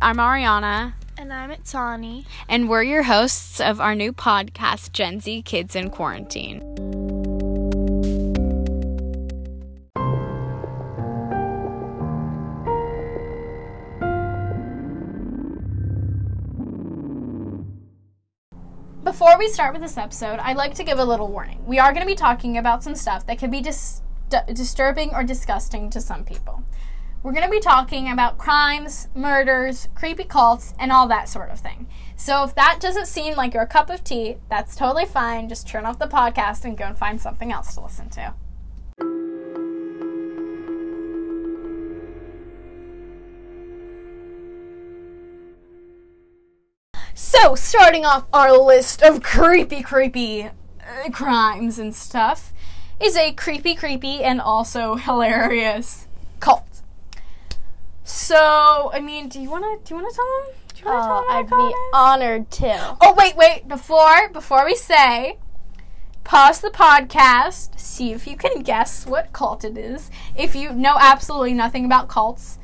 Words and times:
I'm 0.00 0.16
Arianna, 0.16 0.94
And 1.16 1.32
I'm 1.32 1.50
at 1.50 1.64
Tani. 1.64 2.24
and 2.48 2.68
we're 2.68 2.82
your 2.84 3.02
hosts 3.04 3.60
of 3.60 3.80
our 3.80 3.94
new 3.94 4.12
podcast, 4.12 4.92
Gen 4.92 5.20
Z 5.20 5.42
Kids 5.42 5.74
in 5.74 5.90
Quarantine. 5.90 6.62
Before 19.04 19.38
we 19.38 19.48
start 19.48 19.72
with 19.72 19.82
this 19.82 19.96
episode, 19.96 20.38
I'd 20.40 20.56
like 20.56 20.74
to 20.74 20.84
give 20.84 20.98
a 20.98 21.04
little 21.04 21.28
warning. 21.28 21.64
We 21.66 21.78
are 21.78 21.92
going 21.92 22.02
to 22.02 22.06
be 22.06 22.14
talking 22.14 22.58
about 22.58 22.82
some 22.82 22.94
stuff 22.94 23.26
that 23.26 23.38
could 23.38 23.50
be 23.50 23.60
dis- 23.60 24.02
disturbing 24.52 25.14
or 25.14 25.24
disgusting 25.24 25.88
to 25.90 26.00
some 26.00 26.24
people. 26.24 26.62
We're 27.28 27.34
going 27.34 27.44
to 27.44 27.50
be 27.50 27.60
talking 27.60 28.10
about 28.10 28.38
crimes, 28.38 29.08
murders, 29.14 29.88
creepy 29.94 30.24
cults, 30.24 30.72
and 30.78 30.90
all 30.90 31.06
that 31.08 31.28
sort 31.28 31.50
of 31.50 31.60
thing. 31.60 31.86
So 32.16 32.42
if 32.42 32.54
that 32.54 32.78
doesn't 32.80 33.04
seem 33.04 33.36
like 33.36 33.52
your 33.52 33.66
cup 33.66 33.90
of 33.90 34.02
tea, 34.02 34.38
that's 34.48 34.74
totally 34.74 35.04
fine. 35.04 35.46
Just 35.46 35.68
turn 35.68 35.84
off 35.84 35.98
the 35.98 36.06
podcast 36.06 36.64
and 36.64 36.74
go 36.74 36.86
and 36.86 36.96
find 36.96 37.20
something 37.20 37.52
else 37.52 37.74
to 37.74 37.82
listen 37.82 38.08
to. 38.08 38.32
So, 47.12 47.54
starting 47.54 48.06
off 48.06 48.24
our 48.32 48.56
list 48.56 49.02
of 49.02 49.22
creepy, 49.22 49.82
creepy 49.82 50.44
uh, 50.44 51.10
crimes 51.12 51.78
and 51.78 51.94
stuff 51.94 52.54
is 52.98 53.18
a 53.18 53.32
creepy, 53.32 53.74
creepy, 53.74 54.24
and 54.24 54.40
also 54.40 54.94
hilarious 54.94 56.08
cult. 56.40 56.67
So, 58.08 58.90
I 58.94 59.00
mean, 59.00 59.28
do 59.28 59.38
you 59.38 59.50
wanna 59.50 59.76
do 59.84 59.94
you 59.94 60.00
wanna 60.00 60.14
tell 60.14 60.24
them? 60.26 60.54
Do 60.74 60.80
you 60.80 60.86
wanna 60.86 61.02
tell 61.04 61.24
Oh, 61.28 61.28
them 61.28 61.36
I'd 61.36 61.70
be 61.70 61.74
honored 61.92 62.50
to. 62.52 62.96
Oh 63.02 63.12
wait, 63.12 63.36
wait. 63.36 63.68
Before 63.68 64.30
before 64.32 64.64
we 64.64 64.74
say, 64.74 65.38
pause 66.24 66.60
the 66.60 66.70
podcast. 66.70 67.78
See 67.78 68.12
if 68.12 68.26
you 68.26 68.34
can 68.38 68.62
guess 68.62 69.06
what 69.06 69.34
cult 69.34 69.62
it 69.62 69.76
is. 69.76 70.10
If 70.34 70.54
you 70.56 70.72
know 70.72 70.96
absolutely 70.98 71.52
nothing 71.52 71.84
about 71.84 72.08
cults, 72.08 72.58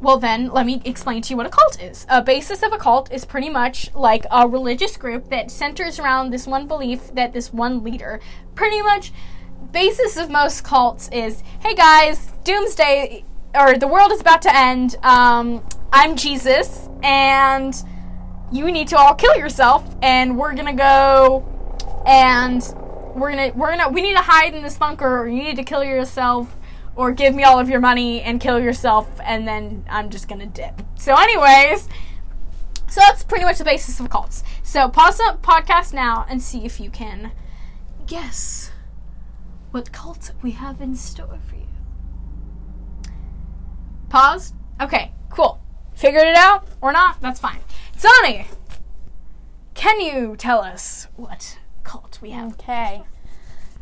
well 0.00 0.18
then 0.18 0.50
let 0.52 0.66
me 0.66 0.82
explain 0.84 1.20
to 1.22 1.30
you 1.30 1.36
what 1.36 1.46
a 1.46 1.50
cult 1.50 1.82
is. 1.82 2.06
A 2.08 2.22
basis 2.22 2.62
of 2.62 2.72
a 2.72 2.78
cult 2.78 3.10
is 3.10 3.24
pretty 3.24 3.50
much 3.50 3.92
like 3.92 4.24
a 4.30 4.46
religious 4.46 4.96
group 4.96 5.30
that 5.30 5.50
centers 5.50 5.98
around 5.98 6.30
this 6.30 6.46
one 6.46 6.68
belief 6.68 7.12
that 7.12 7.32
this 7.32 7.52
one 7.52 7.82
leader. 7.82 8.20
Pretty 8.54 8.82
much, 8.82 9.12
basis 9.72 10.16
of 10.16 10.30
most 10.30 10.62
cults 10.62 11.08
is, 11.08 11.42
hey 11.58 11.74
guys, 11.74 12.30
doomsday 12.44 13.24
or 13.58 13.76
the 13.76 13.88
world 13.88 14.12
is 14.12 14.20
about 14.20 14.42
to 14.42 14.56
end. 14.56 14.96
Um, 15.02 15.64
I'm 15.92 16.16
Jesus 16.16 16.88
and 17.02 17.74
you 18.52 18.70
need 18.70 18.88
to 18.88 18.96
all 18.96 19.14
kill 19.14 19.36
yourself 19.36 19.96
and 20.00 20.38
we're 20.38 20.54
gonna 20.54 20.74
go 20.74 21.44
and 22.06 22.62
we're 23.14 23.30
gonna 23.30 23.52
we're 23.54 23.76
gonna 23.76 23.88
we 23.90 24.00
need 24.00 24.14
to 24.14 24.22
hide 24.22 24.54
in 24.54 24.62
this 24.62 24.78
bunker 24.78 25.18
or 25.18 25.28
you 25.28 25.42
need 25.42 25.56
to 25.56 25.64
kill 25.64 25.82
yourself 25.82 26.54
or 26.94 27.12
give 27.12 27.34
me 27.34 27.42
all 27.42 27.58
of 27.58 27.68
your 27.68 27.80
money 27.80 28.22
and 28.22 28.40
kill 28.40 28.58
yourself 28.58 29.08
and 29.22 29.46
then 29.46 29.84
i'm 29.90 30.08
just 30.08 30.28
gonna 30.28 30.46
dip. 30.46 30.80
So 30.94 31.14
anyways 31.14 31.88
so 32.88 33.00
that's 33.06 33.22
pretty 33.22 33.44
much 33.44 33.58
the 33.58 33.64
basis 33.64 34.00
of 34.00 34.08
cults. 34.08 34.42
So 34.62 34.88
pause 34.88 35.18
the 35.18 35.36
podcast 35.42 35.92
now 35.92 36.24
and 36.28 36.42
see 36.42 36.64
if 36.64 36.80
you 36.80 36.90
can 36.90 37.32
guess 38.06 38.70
what 39.72 39.92
cult 39.92 40.32
we 40.42 40.52
have 40.52 40.80
in 40.80 40.94
store 40.94 41.38
for 41.46 41.56
you 41.56 41.67
pause 44.08 44.52
okay 44.80 45.12
cool 45.30 45.60
figured 45.94 46.26
it 46.26 46.36
out 46.36 46.66
or 46.80 46.92
not 46.92 47.20
that's 47.20 47.40
fine 47.40 47.60
Sonny, 47.98 48.46
can 49.74 50.00
you 50.00 50.36
tell 50.36 50.60
us 50.60 51.08
what 51.16 51.58
cult 51.82 52.20
we 52.22 52.30
have? 52.30 52.52
Okay. 52.52 53.02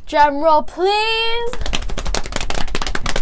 Drum 0.07 0.37
roll, 0.39 0.63
please. 0.63 1.51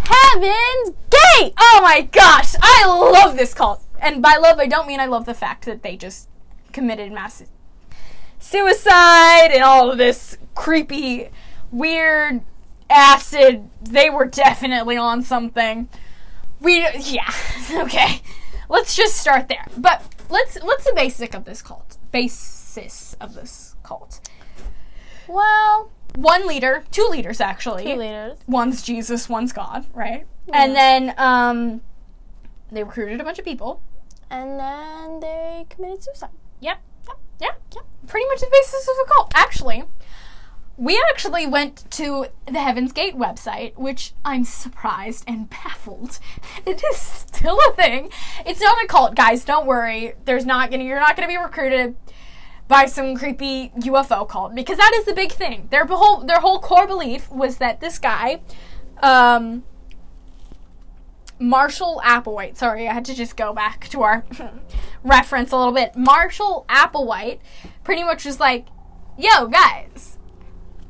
Heaven's 0.04 0.96
Gate! 1.10 1.52
Oh 1.58 1.80
my 1.82 2.08
gosh, 2.12 2.54
I 2.62 2.86
love 2.86 3.36
this 3.36 3.54
cult. 3.54 3.82
And 4.00 4.22
by 4.22 4.36
love, 4.36 4.60
I 4.60 4.68
don't 4.68 4.86
mean 4.86 5.00
I 5.00 5.06
love 5.06 5.26
the 5.26 5.34
fact 5.34 5.64
that 5.64 5.82
they 5.82 5.96
just 5.96 6.28
committed 6.70 7.10
mass 7.10 7.42
suicide 8.38 9.50
and 9.50 9.64
all 9.64 9.90
of 9.90 9.98
this 9.98 10.38
creepy, 10.54 11.30
weird 11.72 12.42
acid. 12.88 13.68
They 13.82 14.10
were 14.10 14.26
definitely 14.26 14.96
on 14.96 15.22
something. 15.22 15.88
We 16.64 16.86
yeah, 16.98 17.30
okay. 17.82 18.22
Let's 18.68 18.96
just 18.96 19.16
start 19.18 19.48
there. 19.48 19.66
But 19.76 20.02
let's 20.30 20.56
what's 20.62 20.84
the 20.84 20.92
basic 20.94 21.34
of 21.34 21.44
this 21.44 21.60
cult? 21.62 21.98
Basis 22.10 23.14
of 23.20 23.34
this 23.34 23.76
cult. 23.82 24.20
Well, 25.28 25.90
One 26.16 26.46
leader, 26.46 26.84
two 26.90 27.06
leaders 27.10 27.40
actually. 27.40 27.84
two 27.84 27.96
leaders. 27.96 28.38
one's 28.46 28.82
Jesus, 28.82 29.28
one's 29.28 29.52
God, 29.52 29.86
right? 29.94 30.26
And 30.52 30.74
then 30.76 31.14
um, 31.18 31.80
they 32.70 32.82
recruited 32.84 33.20
a 33.20 33.24
bunch 33.24 33.38
of 33.38 33.44
people. 33.44 33.80
And 34.30 34.58
then 34.58 35.20
they 35.20 35.66
committed 35.70 36.02
suicide. 36.02 36.30
Yep, 36.60 36.78
yep, 37.06 37.16
yeah, 37.40 37.48
yep. 37.74 37.84
Pretty 38.06 38.26
much 38.28 38.40
the 38.40 38.48
basis 38.52 38.88
of 38.88 38.96
the 39.06 39.12
cult. 39.14 39.32
Actually, 39.34 39.84
we 40.76 41.00
actually 41.10 41.46
went 41.46 41.88
to 41.92 42.26
the 42.46 42.60
Heaven's 42.60 42.92
Gate 42.92 43.16
website, 43.16 43.76
which 43.76 44.12
I'm 44.24 44.44
surprised 44.44 45.24
and 45.26 45.48
baffled. 45.48 46.18
It 46.66 46.82
is 46.92 46.96
still 46.96 47.58
a 47.68 47.72
thing. 47.74 48.10
It's 48.46 48.60
not 48.60 48.82
a 48.82 48.86
cult, 48.86 49.14
guys. 49.14 49.44
Don't 49.44 49.66
worry. 49.66 50.14
There's 50.24 50.46
not 50.46 50.70
gonna. 50.70 50.84
You're 50.84 50.98
not 50.98 51.14
gonna 51.14 51.28
be 51.28 51.36
recruited 51.36 51.94
by 52.68 52.86
some 52.86 53.16
creepy 53.16 53.70
UFO 53.80 54.26
cult 54.26 54.54
because 54.54 54.78
that 54.78 54.92
is 54.96 55.04
the 55.04 55.12
big 55.14 55.30
thing. 55.32 55.68
Their 55.70 55.84
whole 55.84 56.20
their 56.24 56.40
whole 56.40 56.58
core 56.58 56.86
belief 56.86 57.30
was 57.30 57.58
that 57.58 57.80
this 57.80 57.98
guy, 57.98 58.40
um, 59.02 59.62
Marshall 61.38 62.00
Applewhite. 62.04 62.56
Sorry, 62.56 62.88
I 62.88 62.94
had 62.94 63.04
to 63.06 63.14
just 63.14 63.36
go 63.36 63.52
back 63.52 63.88
to 63.88 64.02
our 64.02 64.24
reference 65.04 65.52
a 65.52 65.56
little 65.56 65.74
bit. 65.74 65.94
Marshall 65.96 66.64
Applewhite 66.68 67.40
pretty 67.82 68.04
much 68.04 68.24
was 68.24 68.40
like, 68.40 68.66
"Yo, 69.18 69.46
guys, 69.48 70.13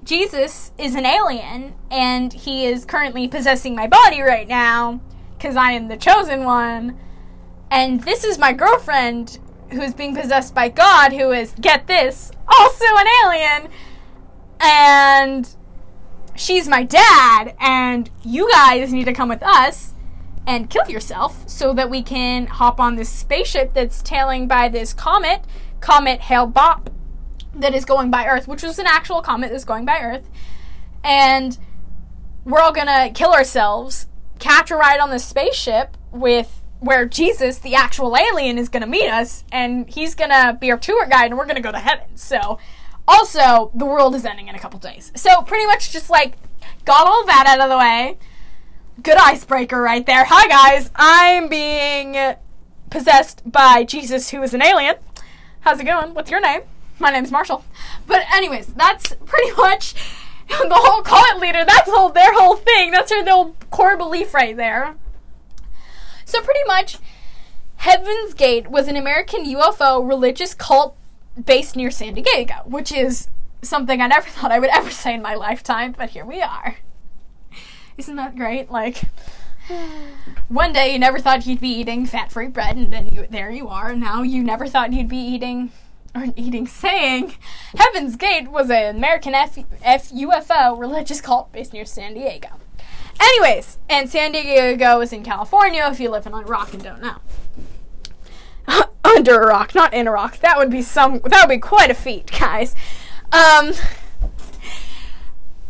Jesus 0.05 0.73
is 0.79 0.95
an 0.95 1.07
alien, 1.07 1.75
and 1.91 2.33
he 2.33 2.67
is 2.67 2.85
currently 2.85 3.27
possessing 3.27 3.75
my 3.75 3.87
body 3.87 4.21
right 4.21 4.47
now 4.47 5.01
because 5.37 5.57
I 5.57 5.73
am 5.73 5.89
the 5.89 5.97
chosen 5.97 6.45
one, 6.45 6.99
and 7.71 8.03
this 8.03 8.23
is 8.25 8.39
my 8.39 8.53
girlfriend." 8.53 9.39
Who's 9.71 9.95
being 9.95 10.15
possessed 10.15 10.55
by 10.55 10.69
God, 10.69 11.13
who 11.15 11.33
is, 11.33 11.53
get 11.61 11.87
this, 11.89 12.31
also 12.47 12.85
an 12.85 13.07
alien, 13.25 13.71
and 14.61 15.49
she's 16.37 16.69
my 16.69 16.85
dad, 16.85 17.57
and 17.59 18.09
you 18.23 18.49
guys 18.53 18.93
need 18.93 19.07
to 19.07 19.13
come 19.13 19.31
with 19.31 19.43
us 19.43 19.95
and 20.47 20.71
kill 20.71 20.89
yourself 20.89 21.49
so 21.49 21.73
that 21.73 21.91
we 21.91 22.03
can 22.03 22.47
hop 22.47 22.79
on 22.79 22.95
this 22.95 23.09
spaceship 23.09 23.73
that's 23.73 24.03
tailing 24.03 24.47
by 24.47 24.69
this 24.69 24.93
comet, 24.93 25.41
Comet 25.81 26.21
Hale 26.21 26.47
Bopp, 26.47 26.89
that 27.57 27.75
is 27.75 27.85
going 27.85 28.11
by 28.11 28.27
Earth, 28.27 28.49
which 28.49 28.63
was 28.63 28.79
an 28.79 28.87
actual 28.87 29.23
comet 29.23 29.51
that's 29.51 29.65
going 29.65 29.85
by 29.85 30.01
Earth. 30.01 30.29
And 31.03 31.59
we're 32.45 32.61
all 32.61 32.73
gonna 32.73 33.11
kill 33.11 33.33
ourselves, 33.33 34.07
catch 34.39 34.71
a 34.71 34.77
ride 34.77 35.01
on 35.01 35.11
this 35.11 35.25
spaceship 35.25 35.97
with 36.11 36.63
where 36.81 37.07
Jesus, 37.07 37.59
the 37.59 37.75
actual 37.75 38.17
alien, 38.17 38.59
is 38.59 38.69
gonna 38.69 38.87
meet 38.87 39.09
us, 39.09 39.45
and 39.51 39.89
he's 39.89 40.15
gonna 40.15 40.57
be 40.61 40.71
our 40.71 40.79
tour 40.79 41.07
guide, 41.07 41.27
and 41.27 41.39
we're 41.39 41.47
gonna 41.47 41.61
go 41.61 41.73
to 41.73 41.79
heaven. 41.79 42.17
So, 42.17 42.59
also, 43.07 43.71
the 43.75 43.85
world 43.85 44.15
is 44.15 44.25
ending 44.25 44.49
in 44.49 44.55
a 44.55 44.59
couple 44.59 44.79
days. 44.79 45.13
So, 45.15 45.43
pretty 45.43 45.67
much 45.67 45.93
just 45.93 46.11
like 46.11 46.35
got 46.85 47.07
all 47.07 47.25
that 47.27 47.47
out 47.47 47.61
of 47.61 47.71
the 47.71 47.79
way 47.79 48.19
good 49.03 49.17
icebreaker 49.17 49.81
right 49.81 50.07
there. 50.07 50.25
Hi 50.25 50.49
guys, 50.49 50.91
I'm 50.95 51.49
being 51.49 52.37
possessed 52.91 53.43
by 53.51 53.85
Jesus, 53.85 54.31
who 54.31 54.43
is 54.43 54.55
an 54.55 54.63
alien. 54.63 54.97
How's 55.61 55.81
it 55.81 55.85
going? 55.85 56.15
What's 56.15 56.31
your 56.31 56.41
name? 56.41 56.63
My 56.99 57.11
name's 57.11 57.31
Marshall. 57.31 57.65
But 58.07 58.23
anyways, 58.33 58.69
that's 58.69 59.15
pretty 59.25 59.53
much 59.57 59.95
the 60.49 60.69
whole 60.71 61.03
cult 61.03 61.41
leader. 61.41 61.65
That's 61.65 61.91
whole 61.91 62.11
their 62.11 62.33
whole 62.33 62.57
thing. 62.57 62.91
That's 62.91 63.11
their 63.11 63.25
whole 63.25 63.57
core 63.71 63.97
belief 63.97 64.35
right 64.35 64.57
there. 64.57 64.97
So 66.25 66.41
pretty 66.41 66.65
much, 66.67 66.99
Heaven's 67.77 68.35
Gate 68.35 68.71
was 68.71 68.89
an 68.89 68.97
American 68.97 69.45
UFO 69.45 70.07
religious 70.07 70.55
cult 70.55 70.97
based 71.43 71.77
near 71.77 71.91
San 71.91 72.15
Diego, 72.15 72.55
which 72.65 72.93
is 72.93 73.29
something 73.63 74.01
I 74.01 74.07
never 74.07 74.29
thought 74.31 74.53
I 74.53 74.59
would 74.59 74.71
ever 74.71 74.91
say 74.91 75.15
in 75.15 75.23
my 75.23 75.35
lifetime, 75.35 75.95
but 75.97 76.11
here 76.11 76.25
we 76.25 76.41
are. 76.43 76.77
Isn't 77.97 78.17
that 78.17 78.37
great? 78.37 78.71
Like, 78.71 79.03
one 80.49 80.73
day 80.73 80.93
you 80.93 80.99
never 80.99 81.19
thought 81.19 81.47
you'd 81.47 81.61
be 81.61 81.69
eating 81.69 82.07
fat-free 82.07 82.49
bread, 82.49 82.77
and 82.77 82.93
then 82.93 83.09
you, 83.09 83.27
there 83.29 83.51
you 83.51 83.69
are. 83.69 83.95
Now 83.95 84.23
you 84.23 84.43
never 84.43 84.67
thought 84.67 84.93
you'd 84.93 85.09
be 85.09 85.17
eating, 85.17 85.71
or 86.15 86.27
eating, 86.37 86.67
saying, 86.67 87.35
Heaven's 87.77 88.17
Gate 88.17 88.51
was 88.51 88.71
an 88.71 88.97
American 88.97 89.35
F, 89.35 89.59
F 89.83 90.11
UFO 90.11 90.79
religious 90.79 91.21
cult 91.21 91.53
based 91.53 91.73
near 91.73 91.85
San 91.85 92.15
Diego. 92.15 92.49
Anyways, 93.21 93.79
and 93.89 94.09
San 94.09 94.33
Diego 94.33 95.01
is 95.01 95.13
in 95.13 95.23
California. 95.23 95.87
If 95.91 96.01
you 96.01 96.11
live 96.11 96.27
in 96.27 96.33
a 96.33 96.43
rock 96.43 96.73
and 96.73 96.83
don't 96.83 97.01
know. 97.01 97.17
under 99.05 99.41
a 99.41 99.47
rock, 99.47 99.75
not 99.75 99.95
in 99.95 100.07
a 100.07 100.11
rock. 100.11 100.39
That 100.39 100.59
would 100.59 100.71
be 100.71 100.83
some. 100.83 101.21
That 101.25 101.47
would 101.47 101.55
be 101.55 101.61
quite 101.61 101.91
a 101.91 101.95
feat, 101.95 102.31
guys. 102.39 102.75
Um. 103.33 103.73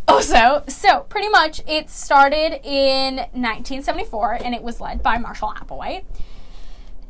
Also, 0.06 0.62
so 0.68 1.00
pretty 1.08 1.30
much 1.30 1.62
it 1.66 1.88
started 1.88 2.60
in 2.62 3.16
1974 3.16 4.34
and 4.44 4.54
it 4.54 4.62
was 4.62 4.78
led 4.78 5.02
by 5.02 5.16
Marshall 5.16 5.54
Applewhite 5.56 6.04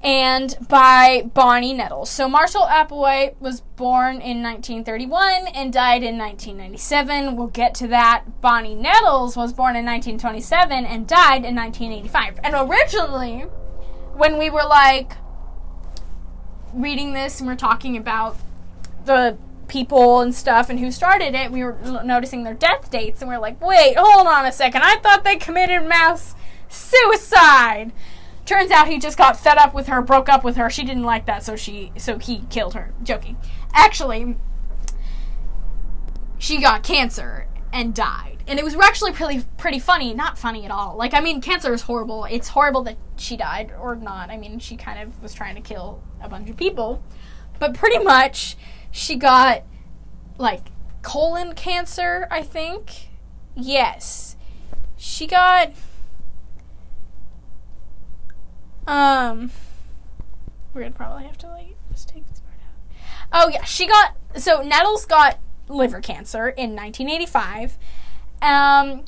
and 0.05 0.55
by 0.69 1.31
Bonnie 1.33 1.73
Nettles. 1.73 2.11
So 2.11 2.29
Marshall 2.29 2.67
Applewhite 2.67 3.41
was 3.41 3.63
born 3.63 4.17
in 4.21 4.43
1931 4.43 5.47
and 5.49 5.73
died 5.73 6.03
in 6.03 6.19
1997. 6.19 7.35
We'll 7.35 7.47
get 7.47 7.75
to 7.77 7.89
that. 7.89 8.43
Bonnie 8.43 8.75
Nettles 8.75 9.35
was 9.35 9.55
born 9.55 9.77
in 9.77 9.87
1927 9.87 10.85
and 10.85 11.09
died 11.09 11.47
in 11.47 11.57
1985. 11.57 12.39
And 12.45 12.55
originally, 12.55 13.47
when 14.13 14.39
we 14.39 14.51
were 14.51 14.65
like 14.65 15.15
reading 16.75 17.15
this 17.15 17.41
and 17.41 17.49
we're 17.49 17.57
talking 17.57 17.97
about 17.97 18.37
the 19.07 19.39
people 19.69 20.21
and 20.21 20.35
stuff 20.35 20.69
and 20.69 20.79
who 20.81 20.93
started 20.93 21.35
it, 21.35 21.51
we 21.51 21.65
were 21.65 21.79
noticing 22.05 22.45
their 22.45 22.53
death 22.53 22.91
dates 22.91 23.23
and 23.23 23.29
we 23.31 23.35
are 23.35 23.41
like, 23.41 23.59
wait, 23.63 23.97
hold 23.97 24.27
on 24.27 24.45
a 24.45 24.53
second. 24.53 24.83
I 24.85 24.97
thought 24.97 25.25
they 25.25 25.37
committed 25.37 25.89
mass 25.89 26.35
suicide. 26.69 27.93
Turns 28.45 28.71
out 28.71 28.89
he 28.89 28.99
just 28.99 29.17
got 29.17 29.39
fed 29.39 29.57
up 29.57 29.73
with 29.73 29.87
her, 29.87 30.03
broke 30.03 30.29
up 30.29 30.45
with 30.45 30.57
her. 30.57 30.69
She 30.69 30.85
didn't 30.85 31.05
like 31.05 31.27
that, 31.27 31.43
so 31.43 31.57
she 31.57 31.93
so 31.97 32.19
he 32.19 32.41
killed 32.51 32.75
her. 32.75 32.93
Joking. 33.03 33.39
Actually, 33.73 34.37
she 36.39 36.61
got 36.61 36.83
cancer 36.83 37.47
and 37.73 37.95
died. 37.95 38.43
And 38.47 38.59
it 38.59 38.65
was 38.65 38.75
actually 38.75 39.13
pretty 39.13 39.45
pretty 39.57 39.79
funny, 39.79 40.13
not 40.13 40.37
funny 40.37 40.67
at 40.67 40.71
all. 40.71 40.97
Like 40.97 41.15
I 41.15 41.21
mean, 41.21 41.41
cancer 41.41 41.73
is 41.73 41.83
horrible. 41.83 42.27
It's 42.27 42.49
horrible 42.49 42.83
that 42.83 42.97
she 43.17 43.37
died 43.37 43.73
or 43.81 43.97
not. 43.97 44.29
I 44.29 44.37
mean, 44.37 44.59
she 44.59 44.77
kind 44.77 45.01
of 45.01 45.23
was 45.23 45.33
trying 45.33 45.55
to 45.55 45.63
kill 45.63 46.03
a 46.21 46.29
bunch 46.29 46.51
of 46.51 46.57
people. 46.57 47.03
But 47.59 47.73
pretty 47.73 47.99
much 47.99 48.57
she 48.91 49.17
got 49.17 49.63
like 50.37 50.67
colon 51.01 51.55
cancer, 51.55 52.27
I 52.31 52.43
think. 52.43 53.09
Yes. 53.55 54.37
She 54.97 55.27
got 55.27 55.73
um, 58.87 59.51
we're 60.73 60.83
gonna 60.83 60.95
probably 60.95 61.25
have 61.25 61.39
to 61.39 61.49
like 61.49 61.77
just 61.93 62.09
take 62.09 62.29
this 62.29 62.41
part 62.41 62.57
out. 62.61 63.47
Oh 63.47 63.49
yeah, 63.49 63.65
she 63.65 63.87
got 63.87 64.17
so 64.37 64.63
Nettles 64.63 65.07
got 65.07 65.39
liver 65.69 66.01
cancer 66.01 66.49
in 66.49 66.75
1985, 66.75 67.79
um, 68.43 69.05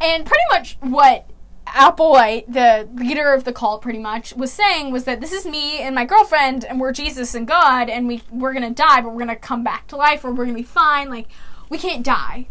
and 0.00 0.26
pretty 0.26 0.44
much 0.50 0.76
what 0.80 1.30
Applewhite, 1.66 2.52
the 2.52 2.88
leader 2.94 3.32
of 3.32 3.44
the 3.44 3.52
cult, 3.52 3.82
pretty 3.82 3.98
much 3.98 4.34
was 4.34 4.52
saying 4.52 4.92
was 4.92 5.04
that 5.04 5.20
this 5.20 5.32
is 5.32 5.46
me 5.46 5.78
and 5.78 5.94
my 5.94 6.04
girlfriend, 6.04 6.64
and 6.64 6.80
we're 6.80 6.92
Jesus 6.92 7.34
and 7.34 7.46
God, 7.46 7.88
and 7.88 8.06
we 8.06 8.22
we're 8.30 8.52
gonna 8.52 8.70
die, 8.70 9.00
but 9.00 9.10
we're 9.10 9.20
gonna 9.20 9.36
come 9.36 9.64
back 9.64 9.86
to 9.88 9.96
life, 9.96 10.24
or 10.24 10.32
we're 10.32 10.44
gonna 10.44 10.56
be 10.56 10.62
fine. 10.62 11.08
Like 11.08 11.28
we 11.70 11.78
can't 11.78 12.04
die. 12.04 12.48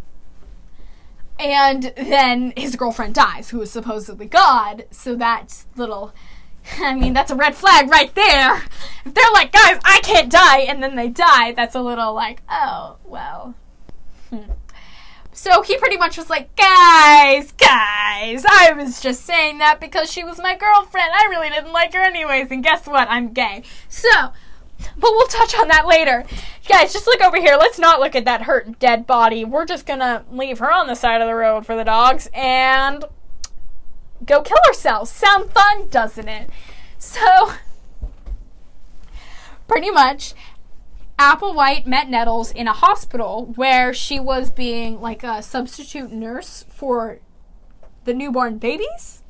And 1.39 1.93
then 1.97 2.53
his 2.55 2.75
girlfriend 2.75 3.15
dies, 3.15 3.49
who 3.49 3.61
is 3.61 3.71
supposedly 3.71 4.27
God. 4.27 4.85
So 4.91 5.15
that's 5.15 5.67
little 5.75 6.13
I 6.79 6.95
mean, 6.95 7.13
that's 7.13 7.31
a 7.31 7.35
red 7.35 7.55
flag 7.55 7.89
right 7.89 8.13
there. 8.15 8.63
If 9.05 9.13
they're 9.13 9.31
like, 9.33 9.51
guys, 9.51 9.79
I 9.83 9.99
can't 10.01 10.31
die, 10.31 10.59
and 10.59 10.81
then 10.81 10.95
they 10.95 11.09
die, 11.09 11.51
that's 11.51 11.75
a 11.75 11.81
little 11.81 12.13
like, 12.13 12.41
oh, 12.49 12.97
well. 13.03 13.55
Hmm. 14.29 14.51
So 15.33 15.61
he 15.61 15.77
pretty 15.77 15.97
much 15.97 16.17
was 16.17 16.29
like, 16.29 16.55
guys, 16.55 17.51
guys, 17.53 18.45
I 18.47 18.71
was 18.77 19.01
just 19.01 19.25
saying 19.25 19.57
that 19.57 19.81
because 19.81 20.11
she 20.11 20.23
was 20.23 20.37
my 20.37 20.55
girlfriend. 20.55 21.11
I 21.13 21.25
really 21.29 21.49
didn't 21.49 21.73
like 21.73 21.93
her 21.93 22.01
anyways, 22.01 22.49
and 22.51 22.63
guess 22.63 22.85
what? 22.85 23.09
I'm 23.09 23.33
gay. 23.33 23.63
So, 23.89 24.09
but 24.79 25.01
we'll 25.11 25.27
touch 25.27 25.55
on 25.55 25.67
that 25.69 25.87
later. 25.87 26.23
Guys, 26.67 26.93
just 26.93 27.07
look 27.07 27.21
over 27.21 27.37
here. 27.37 27.57
Let's 27.59 27.79
not 27.79 27.99
look 27.99 28.15
at 28.15 28.25
that 28.25 28.43
hurt 28.43 28.79
dead 28.79 29.05
body. 29.05 29.43
We're 29.43 29.65
just 29.65 29.85
gonna 29.85 30.23
leave 30.31 30.59
her 30.59 30.71
on 30.71 30.87
the 30.87 30.95
side 30.95 31.19
of 31.19 31.27
the 31.27 31.35
road 31.35 31.65
for 31.65 31.75
the 31.75 31.83
dogs, 31.83 32.29
and 32.33 33.03
go 34.25 34.41
kill 34.41 34.57
ourselves. 34.67 35.11
Sound 35.11 35.51
fun, 35.51 35.87
doesn't 35.89 36.27
it? 36.27 36.49
So, 36.97 37.53
pretty 39.67 39.91
much, 39.91 40.33
Applewhite 41.19 41.85
met 41.85 42.09
Nettles 42.09 42.51
in 42.51 42.67
a 42.67 42.73
hospital 42.73 43.51
where 43.55 43.93
she 43.93 44.19
was 44.19 44.51
being 44.51 44.99
like 44.99 45.23
a 45.23 45.41
substitute 45.41 46.11
nurse 46.11 46.65
for 46.69 47.19
the 48.05 48.13
newborn 48.13 48.57
babies, 48.57 49.23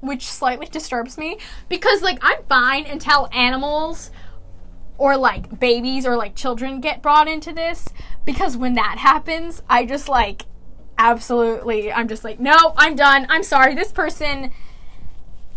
which 0.00 0.26
slightly 0.26 0.66
disturbs 0.66 1.18
me 1.18 1.38
because, 1.68 2.02
like, 2.02 2.18
I'm 2.22 2.42
fine 2.48 2.86
until 2.86 3.28
animals 3.32 4.10
or 5.00 5.16
like 5.16 5.58
babies 5.58 6.04
or 6.04 6.14
like 6.14 6.34
children 6.34 6.78
get 6.78 7.00
brought 7.00 7.26
into 7.26 7.54
this 7.54 7.88
because 8.26 8.54
when 8.56 8.74
that 8.74 8.98
happens, 8.98 9.62
I 9.68 9.86
just 9.86 10.10
like 10.10 10.44
absolutely 11.00 11.90
i'm 11.90 12.08
just 12.08 12.24
like 12.24 12.38
no 12.38 12.74
i'm 12.76 12.94
done. 12.94 13.26
I'm 13.30 13.42
sorry. 13.42 13.74
This 13.74 13.90
person 13.90 14.52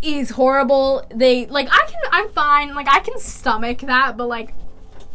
is 0.01 0.31
horrible. 0.31 1.05
They 1.13 1.45
like 1.45 1.67
i 1.69 1.85
can 1.85 1.99
i'm 2.11 2.29
fine. 2.29 2.73
Like 2.73 2.87
i 2.87 2.99
can 2.99 3.19
stomach 3.19 3.79
that 3.79 4.15
but 4.17 4.27
like 4.27 4.53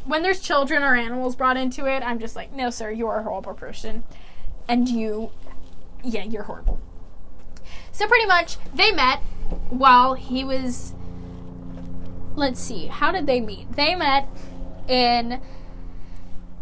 when 0.04 0.22
there's 0.22 0.40
children 0.40 0.82
or 0.82 0.94
animals 0.94 1.36
brought 1.36 1.56
into 1.56 1.84
it 1.84 2.02
i'm 2.02 2.18
just 2.18 2.34
like 2.34 2.52
no 2.52 2.70
sir 2.70 2.90
you're 2.90 3.16
a 3.16 3.22
horrible 3.22 3.54
person. 3.54 4.04
And 4.68 4.88
you 4.88 5.30
yeah 6.04 6.24
you're 6.24 6.44
horrible. 6.44 6.78
So 7.90 8.06
pretty 8.06 8.26
much 8.26 8.58
they 8.74 8.92
met 8.92 9.20
while 9.70 10.12
he 10.12 10.44
was 10.44 10.94
let's 12.36 12.60
see 12.60 12.86
how 12.86 13.12
did 13.12 13.26
they 13.26 13.40
meet? 13.40 13.72
They 13.72 13.94
met 13.94 14.28
in 14.86 15.40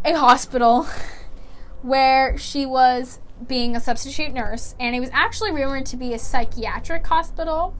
a 0.05 0.15
hospital 0.15 0.87
where 1.83 2.39
she 2.39 2.65
was 2.65 3.19
being 3.47 3.77
a 3.77 3.81
substitute 3.81 4.33
nurse, 4.33 4.75
and 4.81 4.95
it 4.95 5.01
was 5.01 5.11
actually 5.13 5.53
rumored 5.53 5.87
to 5.87 5.97
be 5.97 6.15
a 6.15 6.19
psychiatric 6.19 7.07
hospital. 7.07 7.75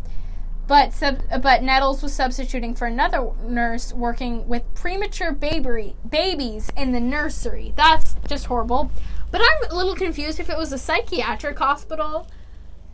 But 0.67 0.93
sub- 0.93 1.23
but 1.43 1.63
Nettles 1.63 2.03
was 2.03 2.13
substituting 2.13 2.75
for 2.75 2.87
another 2.87 3.31
nurse 3.45 3.93
working 3.93 4.49
with 4.49 4.63
premature 4.75 5.31
baby 5.33 5.95
babies 6.09 6.71
in 6.77 6.91
the 6.93 7.01
nursery. 7.01 7.73
That's 7.77 8.17
just 8.27 8.47
horrible. 8.47 8.91
But 9.31 9.43
I'm 9.43 9.71
a 9.71 9.77
little 9.77 9.95
confused 9.95 10.41
if 10.41 10.51
it 10.51 10.59
was 10.59 10.73
a 10.73 10.79
psychiatric 10.79 11.59
hospital. 11.59 12.27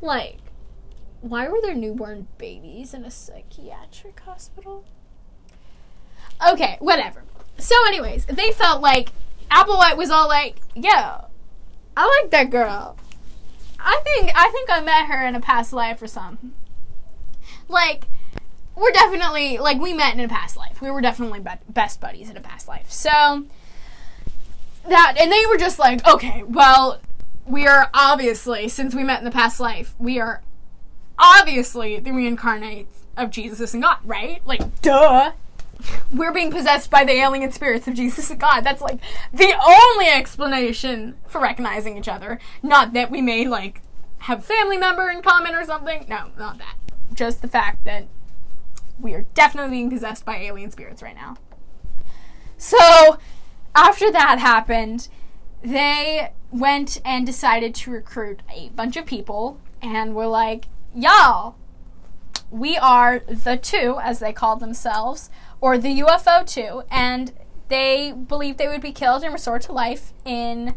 Like, 0.03 0.38
why 1.23 1.49
were 1.49 1.61
there 1.62 1.75
newborn 1.75 2.26
babies 2.37 2.93
in 2.93 3.05
a 3.05 3.11
psychiatric 3.11 4.21
hospital? 4.21 4.85
Okay, 6.47 6.76
whatever. 6.81 7.23
So, 7.59 7.75
anyways, 7.87 8.26
they 8.26 8.50
felt 8.52 8.83
like 8.83 9.11
Applewhite 9.50 9.97
was 9.97 10.11
all 10.11 10.28
like, 10.28 10.61
"Yeah, 10.75 11.23
I 11.96 12.20
like 12.22 12.30
that 12.30 12.50
girl. 12.50 12.96
I 13.78 14.00
think 14.04 14.32
I 14.34 14.49
think 14.50 14.70
I 14.70 14.80
met 14.80 15.06
her 15.06 15.26
in 15.26 15.34
a 15.34 15.40
past 15.40 15.72
life 15.72 16.00
or 16.00 16.06
something. 16.06 16.52
Like, 17.68 18.06
we're 18.76 18.92
definitely 18.92 19.58
like 19.58 19.80
we 19.80 19.92
met 19.92 20.14
in 20.14 20.20
a 20.20 20.28
past 20.28 20.56
life. 20.56 20.80
We 20.80 20.90
were 20.90 21.00
definitely 21.00 21.40
be- 21.40 21.50
best 21.68 22.00
buddies 22.00 22.30
in 22.30 22.37
a 22.37 22.40
past 22.40 22.68
life. 22.68 22.90
So 22.90 23.44
that 24.88 25.16
and 25.18 25.30
they 25.30 25.44
were 25.49 25.58
just 25.58 25.78
like, 25.78 26.06
okay, 26.06 26.42
well, 26.44 27.00
we 27.46 27.66
are 27.66 27.90
obviously 27.92 28.68
since 28.68 28.94
we 28.94 29.02
met 29.02 29.18
in 29.18 29.25
the 29.25 29.30
past 29.30 29.61
life, 29.61 29.94
we 29.99 30.20
are 30.20 30.42
obviously 31.18 31.99
the 31.99 32.12
reincarnate 32.12 32.87
of 33.16 33.30
Jesus 33.30 33.75
and 33.75 33.82
God, 33.82 33.99
right? 34.04 34.40
Like, 34.46 34.80
duh 34.80 35.32
we're 36.12 36.33
being 36.33 36.51
possessed 36.51 36.91
by 36.91 37.05
the 37.05 37.12
alien 37.12 37.51
spirits 37.53 37.89
of 37.89 37.95
Jesus 37.95 38.31
and 38.31 38.41
God. 38.41 38.62
That's 38.62 38.83
like 38.83 39.01
the 39.33 39.55
only 39.65 40.07
explanation 40.07 41.17
for 41.27 41.41
recognizing 41.41 41.97
each 41.97 42.09
other. 42.09 42.39
Not 42.62 42.93
that 42.93 43.11
we 43.11 43.21
may 43.21 43.47
like 43.47 43.83
have 44.19 44.41
a 44.41 44.43
family 44.43 44.77
member 44.77 45.11
in 45.11 45.23
common 45.23 45.55
or 45.55 45.65
something. 45.65 46.07
No, 46.09 46.31
not 46.39 46.59
that. 46.59 46.77
Just 47.15 47.43
the 47.43 47.49
fact 47.49 47.85
that 47.85 48.07
we 48.99 49.15
are 49.15 49.23
definitely 49.35 49.71
being 49.73 49.91
possessed 49.91 50.25
by 50.25 50.37
alien 50.37 50.71
spirits 50.71 51.03
right 51.03 51.15
now. 51.15 51.37
So, 52.57 53.19
after 53.75 54.12
that 54.12 54.39
happened, 54.39 55.09
they 55.62 56.33
went 56.53 57.01
and 57.05 57.27
decided 57.27 57.75
to 57.75 57.91
recruit 57.91 58.43
a 58.55 58.69
bunch 58.71 58.97
of 58.97 59.07
people 59.07 59.59
and 59.81 60.15
were 60.15 60.27
like, 60.27 60.67
y'all, 60.95 61.57
we 62.51 62.77
are 62.77 63.21
the 63.21 63.57
two, 63.57 63.99
as 64.03 64.19
they 64.21 64.33
called 64.33 64.61
themselves, 64.61 65.31
or 65.62 65.78
the 65.78 66.00
UFO 66.00 66.45
too, 66.45 66.83
and 66.90 67.33
they 67.69 68.12
believed 68.12 68.59
they 68.59 68.69
would 68.69 68.83
be 68.83 68.92
killed 68.92 69.23
and 69.23 69.33
restored 69.33 69.62
to 69.62 69.73
life 69.73 70.12
in 70.26 70.75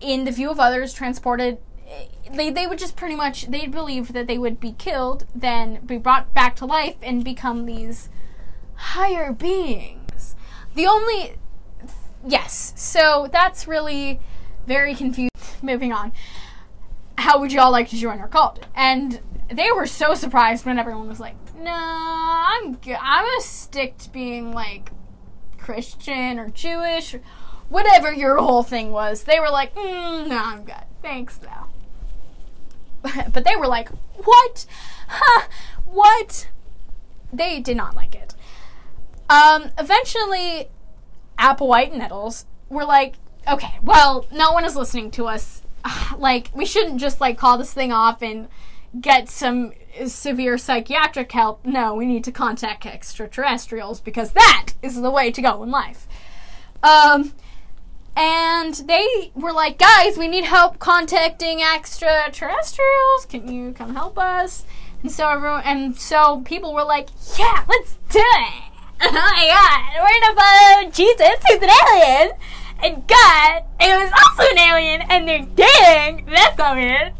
in 0.00 0.24
the 0.24 0.30
view 0.30 0.50
of 0.50 0.60
others 0.60 0.92
transported 0.92 1.58
eh, 1.88 2.06
they, 2.30 2.50
they 2.50 2.66
would 2.66 2.78
just 2.78 2.94
pretty 2.94 3.14
much 3.14 3.46
they 3.46 3.66
believed 3.66 4.12
that 4.12 4.26
they 4.26 4.36
would 4.36 4.60
be 4.60 4.72
killed 4.72 5.26
then 5.34 5.80
be 5.84 5.96
brought 5.96 6.32
back 6.34 6.54
to 6.54 6.66
life 6.66 6.96
and 7.02 7.24
become 7.24 7.64
these 7.64 8.08
higher 8.74 9.32
beings. 9.32 10.36
The 10.74 10.86
only 10.86 11.36
yes 12.26 12.72
so 12.76 13.28
that's 13.32 13.66
really 13.66 14.20
very 14.66 14.94
confused 14.94 15.30
moving 15.62 15.92
on. 15.92 16.12
How 17.16 17.40
would 17.40 17.52
you 17.52 17.60
all 17.60 17.72
like 17.72 17.88
to 17.90 17.96
join 17.96 18.20
our 18.20 18.28
cult? 18.28 18.66
And 18.74 19.20
they 19.50 19.72
were 19.72 19.86
so 19.86 20.14
surprised 20.14 20.66
when 20.66 20.78
everyone 20.78 21.08
was 21.08 21.20
like, 21.20 21.36
"No, 21.56 21.72
I'm 21.72 22.74
good. 22.74 22.98
I'm 23.00 23.24
gonna 23.24 23.40
stick 23.40 23.98
to 23.98 24.10
being 24.10 24.52
like 24.52 24.90
Christian 25.58 26.38
or 26.38 26.48
Jewish, 26.50 27.14
or 27.14 27.20
whatever 27.68 28.12
your 28.12 28.38
whole 28.38 28.62
thing 28.62 28.92
was." 28.92 29.24
They 29.24 29.40
were 29.40 29.50
like, 29.50 29.74
mm, 29.74 30.28
"No, 30.28 30.38
I'm 30.38 30.64
good. 30.64 30.84
Thanks, 31.02 31.36
though." 31.38 31.68
but 33.32 33.44
they 33.44 33.56
were 33.56 33.66
like, 33.66 33.88
"What? 34.24 34.66
Huh? 35.08 35.48
What?" 35.84 36.48
They 37.32 37.60
did 37.60 37.76
not 37.76 37.96
like 37.96 38.14
it. 38.14 38.34
Um, 39.28 39.70
eventually, 39.78 40.68
Applewhite 41.38 41.90
and 41.90 41.98
Nettles 41.98 42.46
were 42.68 42.84
like, 42.84 43.14
"Okay, 43.48 43.78
well, 43.82 44.26
no 44.30 44.52
one 44.52 44.64
is 44.64 44.76
listening 44.76 45.10
to 45.12 45.26
us. 45.26 45.62
Like, 46.16 46.50
we 46.54 46.64
shouldn't 46.64 47.00
just 47.00 47.20
like 47.20 47.36
call 47.38 47.58
this 47.58 47.72
thing 47.72 47.92
off 47.92 48.22
and." 48.22 48.48
Get 49.00 49.28
some 49.28 49.72
severe 50.06 50.58
psychiatric 50.58 51.32
help. 51.32 51.64
No, 51.64 51.94
we 51.94 52.06
need 52.06 52.24
to 52.24 52.32
contact 52.32 52.86
extraterrestrials 52.86 54.00
because 54.00 54.32
that 54.32 54.72
is 54.82 55.00
the 55.00 55.10
way 55.10 55.30
to 55.30 55.42
go 55.42 55.62
in 55.62 55.70
life. 55.70 56.06
Um, 56.82 57.32
and 58.16 58.74
they 58.74 59.32
were 59.34 59.52
like, 59.52 59.78
guys, 59.78 60.16
we 60.16 60.28
need 60.28 60.44
help 60.44 60.78
contacting 60.78 61.62
extraterrestrials. 61.62 63.26
Can 63.28 63.52
you 63.52 63.72
come 63.72 63.94
help 63.94 64.18
us? 64.18 64.64
And 65.02 65.10
so 65.10 65.28
everyone, 65.28 65.62
and 65.64 65.96
so 65.96 66.42
people 66.44 66.72
were 66.72 66.84
like, 66.84 67.08
yeah, 67.38 67.64
let's 67.68 67.98
do 68.10 68.20
it. 68.20 68.62
Oh 69.06 69.10
my 69.10 69.48
god, 69.48 70.00
we're 70.00 70.20
gonna 70.20 70.40
follow 70.40 70.90
Jesus, 70.90 71.36
who's 71.46 71.60
an 71.60 71.68
alien, 71.68 72.30
and 72.82 73.06
God, 73.06 73.64
it 73.80 73.98
was 73.98 74.12
also 74.12 74.50
an 74.50 74.58
alien, 74.58 75.02
and 75.02 75.28
they're 75.28 75.40
dating. 75.40 76.26
That's 76.26 76.56
not 76.56 76.76
weird. 76.76 77.12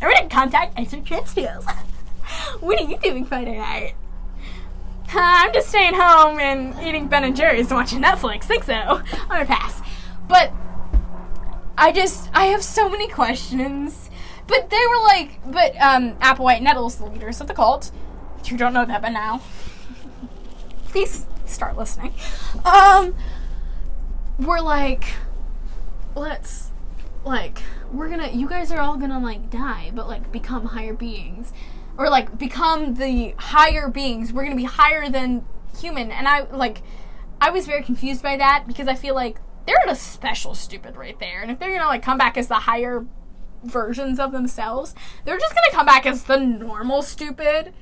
We're 0.00 0.12
gonna 0.12 0.28
contact 0.28 0.78
extraterrestrials. 0.78 1.64
what 2.60 2.80
are 2.80 2.84
you 2.84 2.98
doing 2.98 3.24
Friday 3.24 3.58
night? 3.58 3.94
I'm 5.12 5.52
just 5.52 5.68
staying 5.68 5.94
home 5.94 6.38
and 6.38 6.80
eating 6.86 7.08
Ben 7.08 7.24
and 7.24 7.34
Jerry's 7.34 7.66
and 7.66 7.76
watching 7.76 8.00
Netflix. 8.00 8.44
Think 8.44 8.64
so? 8.64 8.72
I'm 8.72 9.28
gonna 9.28 9.44
pass. 9.44 9.82
But 10.28 10.52
I 11.76 11.92
just 11.92 12.30
I 12.32 12.46
have 12.46 12.62
so 12.62 12.88
many 12.88 13.08
questions. 13.08 14.10
But 14.46 14.68
they 14.68 14.80
were 14.88 15.02
like, 15.04 15.38
but 15.46 15.76
um, 15.80 16.16
Applewhite 16.16 16.60
Nettles, 16.60 16.96
the 16.96 17.06
leaders 17.06 17.40
of 17.40 17.46
the 17.46 17.54
cult, 17.54 17.92
you 18.44 18.56
don't 18.56 18.72
know 18.72 18.84
that 18.84 19.00
by 19.00 19.08
now. 19.08 19.42
Please 20.86 21.26
start 21.46 21.76
listening. 21.76 22.12
Um, 22.64 23.14
we're 24.38 24.60
like, 24.60 25.04
let's 26.16 26.70
like 27.24 27.62
we're 27.92 28.08
gonna 28.08 28.28
you 28.28 28.48
guys 28.48 28.70
are 28.70 28.80
all 28.80 28.96
gonna 28.96 29.20
like 29.20 29.50
die 29.50 29.90
but 29.94 30.08
like 30.08 30.30
become 30.32 30.66
higher 30.66 30.94
beings. 30.94 31.52
Or 31.98 32.08
like 32.08 32.38
become 32.38 32.94
the 32.94 33.34
higher 33.36 33.88
beings. 33.88 34.32
We're 34.32 34.44
gonna 34.44 34.56
be 34.56 34.64
higher 34.64 35.08
than 35.08 35.44
human. 35.78 36.10
And 36.10 36.26
i 36.28 36.40
like 36.50 36.82
i 37.40 37.50
was 37.50 37.66
very 37.66 37.82
confused 37.82 38.22
by 38.22 38.36
that 38.36 38.64
because 38.66 38.88
i 38.88 38.94
feel 38.94 39.14
like 39.14 39.38
they're 39.66 39.78
at 39.86 39.90
a 39.90 39.96
special 39.96 40.54
stupid 40.54 40.96
right 40.96 41.18
there. 41.18 41.42
And 41.42 41.50
if 41.50 41.58
they're 41.58 41.72
gonna 41.72 41.86
like 41.86 42.02
come 42.02 42.18
back 42.18 42.36
as 42.36 42.48
the 42.48 42.54
higher 42.54 43.06
versions 43.62 44.18
of 44.18 44.32
themselves 44.32 44.94
they're 45.24 45.38
just 45.38 45.54
gonna 45.54 45.70
come 45.72 45.86
back 45.86 46.06
as 46.06 46.24
the 46.24 46.38
normal 46.38 47.02
stupid. 47.02 47.74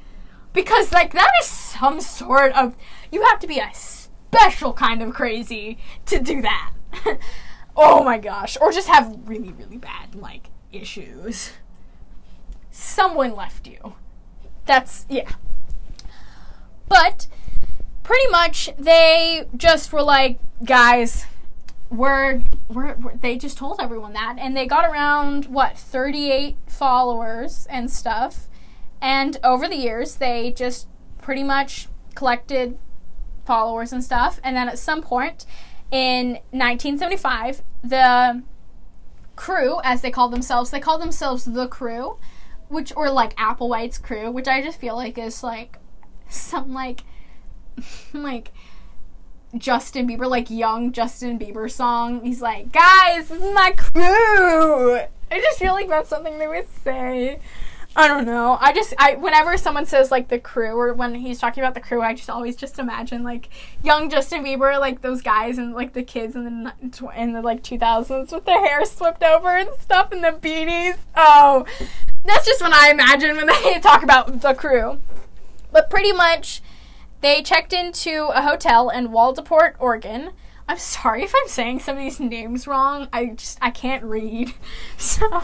Because 0.52 0.92
like 0.92 1.12
that 1.12 1.30
is 1.40 1.46
some 1.46 2.00
sort 2.00 2.52
of 2.52 2.76
you 3.12 3.22
have 3.24 3.38
to 3.40 3.46
be 3.46 3.58
a 3.58 3.70
special 3.72 4.72
kind 4.72 5.02
of 5.02 5.14
crazy 5.14 5.78
to 6.06 6.18
do 6.18 6.42
that 6.42 6.72
Oh 7.80 8.02
my 8.02 8.18
gosh. 8.18 8.58
Or 8.60 8.72
just 8.72 8.88
have 8.88 9.16
really, 9.24 9.52
really 9.52 9.76
bad, 9.76 10.16
like, 10.16 10.50
issues. 10.72 11.52
Someone 12.72 13.36
left 13.36 13.68
you. 13.68 13.94
That's, 14.66 15.06
yeah. 15.08 15.30
But, 16.88 17.28
pretty 18.02 18.28
much, 18.30 18.70
they 18.76 19.46
just 19.56 19.92
were 19.92 20.02
like, 20.02 20.40
guys, 20.64 21.26
we're, 21.88 22.42
we're, 22.68 22.96
we're, 22.96 23.14
they 23.14 23.38
just 23.38 23.56
told 23.58 23.80
everyone 23.80 24.12
that. 24.14 24.34
And 24.40 24.56
they 24.56 24.66
got 24.66 24.84
around, 24.84 25.46
what, 25.46 25.78
38 25.78 26.56
followers 26.66 27.68
and 27.70 27.88
stuff. 27.92 28.48
And 29.00 29.38
over 29.44 29.68
the 29.68 29.76
years, 29.76 30.16
they 30.16 30.50
just 30.50 30.88
pretty 31.22 31.44
much 31.44 31.86
collected 32.16 32.76
followers 33.46 33.92
and 33.92 34.02
stuff. 34.02 34.40
And 34.42 34.56
then 34.56 34.68
at 34.68 34.80
some 34.80 35.00
point, 35.00 35.46
in 35.90 36.32
1975, 36.50 37.62
the 37.82 38.42
crew, 39.36 39.80
as 39.84 40.02
they 40.02 40.10
call 40.10 40.28
themselves, 40.28 40.70
they 40.70 40.80
call 40.80 40.98
themselves 40.98 41.44
the 41.44 41.68
crew, 41.68 42.18
which 42.68 42.92
or 42.96 43.10
like 43.10 43.34
Applewhite's 43.36 43.98
crew, 43.98 44.30
which 44.30 44.48
I 44.48 44.62
just 44.62 44.78
feel 44.80 44.96
like 44.96 45.16
is 45.16 45.42
like 45.42 45.78
some 46.28 46.74
like 46.74 47.04
like 48.12 48.52
Justin 49.56 50.06
Bieber, 50.06 50.28
like 50.28 50.50
young 50.50 50.92
Justin 50.92 51.38
Bieber 51.38 51.70
song. 51.70 52.22
He's 52.22 52.42
like, 52.42 52.72
guys, 52.72 53.28
this 53.28 53.42
is 53.42 53.54
my 53.54 53.72
crew. 53.76 54.96
I 55.30 55.40
just 55.40 55.58
feel 55.58 55.72
like 55.72 55.88
that's 55.88 56.08
something 56.08 56.38
they 56.38 56.46
would 56.46 56.68
say. 56.82 57.40
I 57.98 58.06
don't 58.06 58.26
know. 58.26 58.56
I 58.60 58.72
just 58.72 58.94
I 58.96 59.16
whenever 59.16 59.56
someone 59.56 59.84
says 59.84 60.12
like 60.12 60.28
the 60.28 60.38
crew 60.38 60.78
or 60.78 60.94
when 60.94 61.16
he's 61.16 61.40
talking 61.40 61.64
about 61.64 61.74
the 61.74 61.80
crew, 61.80 62.00
I 62.00 62.14
just 62.14 62.30
always 62.30 62.54
just 62.54 62.78
imagine 62.78 63.24
like 63.24 63.48
young 63.82 64.08
Justin 64.08 64.44
Bieber, 64.44 64.78
like 64.78 65.02
those 65.02 65.20
guys 65.20 65.58
and 65.58 65.74
like 65.74 65.94
the 65.94 66.04
kids 66.04 66.36
in 66.36 66.62
the 66.62 66.72
in 67.16 67.32
the 67.32 67.42
like 67.42 67.64
2000s 67.64 68.30
with 68.32 68.44
their 68.44 68.64
hair 68.64 68.84
swept 68.84 69.24
over 69.24 69.48
and 69.48 69.70
stuff 69.80 70.12
and 70.12 70.22
the 70.22 70.28
beanies. 70.28 70.96
Oh, 71.16 71.66
that's 72.24 72.46
just 72.46 72.62
what 72.62 72.72
I 72.72 72.92
imagine 72.92 73.36
when 73.36 73.46
they 73.64 73.80
talk 73.80 74.04
about 74.04 74.42
the 74.42 74.54
crew. 74.54 75.00
But 75.72 75.90
pretty 75.90 76.12
much, 76.12 76.62
they 77.20 77.42
checked 77.42 77.72
into 77.72 78.28
a 78.32 78.42
hotel 78.42 78.90
in 78.90 79.08
Waldport, 79.08 79.74
Oregon. 79.80 80.30
I'm 80.68 80.78
sorry 80.78 81.24
if 81.24 81.34
I'm 81.34 81.48
saying 81.48 81.80
some 81.80 81.96
of 81.96 82.02
these 82.04 82.20
names 82.20 82.68
wrong. 82.68 83.08
I 83.12 83.26
just 83.30 83.58
I 83.60 83.70
can't 83.70 84.04
read. 84.04 84.54
So, 84.98 85.42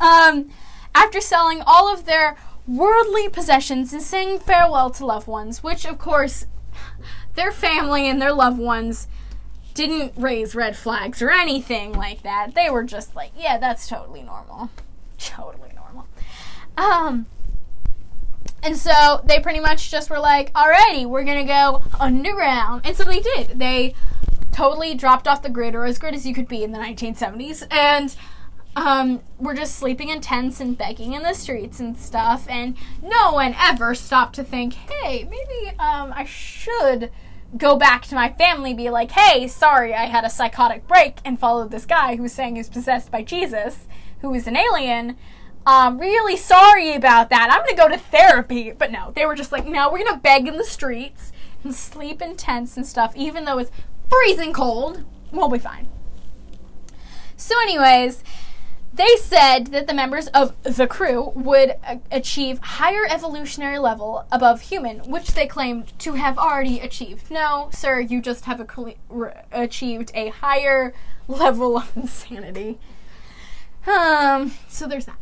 um 0.00 0.50
after 0.94 1.20
selling 1.20 1.62
all 1.66 1.92
of 1.92 2.04
their 2.04 2.36
worldly 2.66 3.28
possessions 3.28 3.92
and 3.92 4.02
saying 4.02 4.38
farewell 4.38 4.90
to 4.90 5.06
loved 5.06 5.26
ones, 5.26 5.62
which, 5.62 5.84
of 5.84 5.98
course, 5.98 6.46
their 7.34 7.52
family 7.52 8.08
and 8.08 8.20
their 8.20 8.32
loved 8.32 8.58
ones 8.58 9.08
didn't 9.74 10.12
raise 10.16 10.54
red 10.54 10.76
flags 10.76 11.22
or 11.22 11.30
anything 11.30 11.92
like 11.92 12.22
that. 12.22 12.54
They 12.54 12.68
were 12.70 12.84
just 12.84 13.16
like, 13.16 13.32
yeah, 13.36 13.58
that's 13.58 13.88
totally 13.88 14.22
normal. 14.22 14.70
Totally 15.18 15.70
normal. 15.74 16.06
Um, 16.76 17.26
and 18.62 18.76
so 18.76 19.22
they 19.24 19.40
pretty 19.40 19.60
much 19.60 19.90
just 19.90 20.10
were 20.10 20.18
like, 20.18 20.52
alrighty, 20.52 21.06
we're 21.06 21.24
gonna 21.24 21.44
go 21.44 21.82
underground. 21.98 22.82
And 22.84 22.96
so 22.96 23.04
they 23.04 23.20
did. 23.20 23.58
They 23.58 23.94
totally 24.52 24.94
dropped 24.94 25.26
off 25.26 25.42
the 25.42 25.48
grid, 25.48 25.74
or 25.74 25.84
as 25.84 25.98
grid 25.98 26.14
as 26.14 26.26
you 26.26 26.34
could 26.34 26.48
be 26.48 26.62
in 26.62 26.72
the 26.72 26.78
1970s, 26.78 27.66
and 27.70 28.14
um, 28.74 29.20
were 29.38 29.54
just 29.54 29.76
sleeping 29.76 30.08
in 30.08 30.20
tents 30.20 30.60
and 30.60 30.76
begging 30.76 31.12
in 31.12 31.22
the 31.22 31.34
streets 31.34 31.80
and 31.80 31.96
stuff, 31.96 32.46
and 32.48 32.76
no 33.02 33.32
one 33.32 33.54
ever 33.58 33.94
stopped 33.94 34.34
to 34.36 34.44
think, 34.44 34.74
hey, 34.74 35.24
maybe 35.24 35.76
um, 35.78 36.12
I 36.14 36.24
should 36.24 37.10
go 37.56 37.76
back 37.76 38.02
to 38.06 38.14
my 38.14 38.30
family, 38.30 38.72
be 38.72 38.88
like, 38.88 39.10
hey, 39.10 39.46
sorry, 39.46 39.94
I 39.94 40.06
had 40.06 40.24
a 40.24 40.30
psychotic 40.30 40.86
break 40.88 41.18
and 41.24 41.38
followed 41.38 41.70
this 41.70 41.84
guy 41.84 42.16
who 42.16 42.22
was 42.22 42.32
saying 42.32 42.54
he 42.54 42.60
was 42.60 42.70
possessed 42.70 43.10
by 43.10 43.22
Jesus, 43.22 43.86
who 44.20 44.32
is 44.34 44.46
an 44.46 44.56
alien. 44.56 45.16
Um, 45.66 45.98
really 45.98 46.36
sorry 46.36 46.94
about 46.94 47.30
that. 47.30 47.48
I'm 47.50 47.64
gonna 47.64 47.76
go 47.76 47.94
to 47.94 48.02
therapy. 48.02 48.72
But 48.72 48.90
no, 48.90 49.12
they 49.14 49.26
were 49.26 49.34
just 49.34 49.52
like, 49.52 49.66
no, 49.66 49.92
we're 49.92 50.04
gonna 50.04 50.18
beg 50.18 50.48
in 50.48 50.56
the 50.56 50.64
streets 50.64 51.32
and 51.62 51.74
sleep 51.74 52.22
in 52.22 52.36
tents 52.36 52.76
and 52.76 52.86
stuff, 52.86 53.14
even 53.14 53.44
though 53.44 53.58
it's 53.58 53.70
freezing 54.08 54.52
cold. 54.52 55.04
We'll 55.30 55.48
be 55.48 55.58
fine. 55.58 55.88
So, 57.36 57.54
anyways, 57.60 58.24
they 58.92 59.16
said 59.16 59.68
that 59.68 59.86
the 59.86 59.94
members 59.94 60.28
of 60.28 60.54
the 60.62 60.86
crew 60.86 61.32
would 61.34 61.76
uh, 61.86 61.96
achieve 62.10 62.58
higher 62.58 63.06
evolutionary 63.08 63.78
level 63.78 64.26
above 64.30 64.62
human, 64.62 64.98
which 65.10 65.32
they 65.32 65.46
claimed 65.46 65.98
to 66.00 66.14
have 66.14 66.36
already 66.36 66.78
achieved. 66.78 67.30
No, 67.30 67.70
sir, 67.72 68.00
you 68.00 68.20
just 68.20 68.44
have 68.44 68.60
a, 68.60 68.94
re- 69.08 69.32
achieved 69.50 70.10
a 70.14 70.28
higher 70.28 70.92
level 71.28 71.78
of 71.78 71.96
insanity. 71.96 72.78
Um, 73.86 74.52
so 74.68 74.86
there's 74.86 75.06
that. 75.06 75.18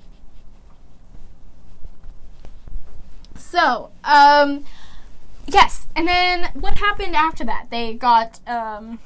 So, 3.37 3.91
um, 4.05 4.65
yes, 5.47 5.87
and 5.97 6.07
then 6.07 6.51
what 6.55 6.79
happened 6.79 7.17
after 7.17 7.45
that? 7.45 7.67
They 7.71 7.95
got 7.95 8.41
um, 8.49 8.99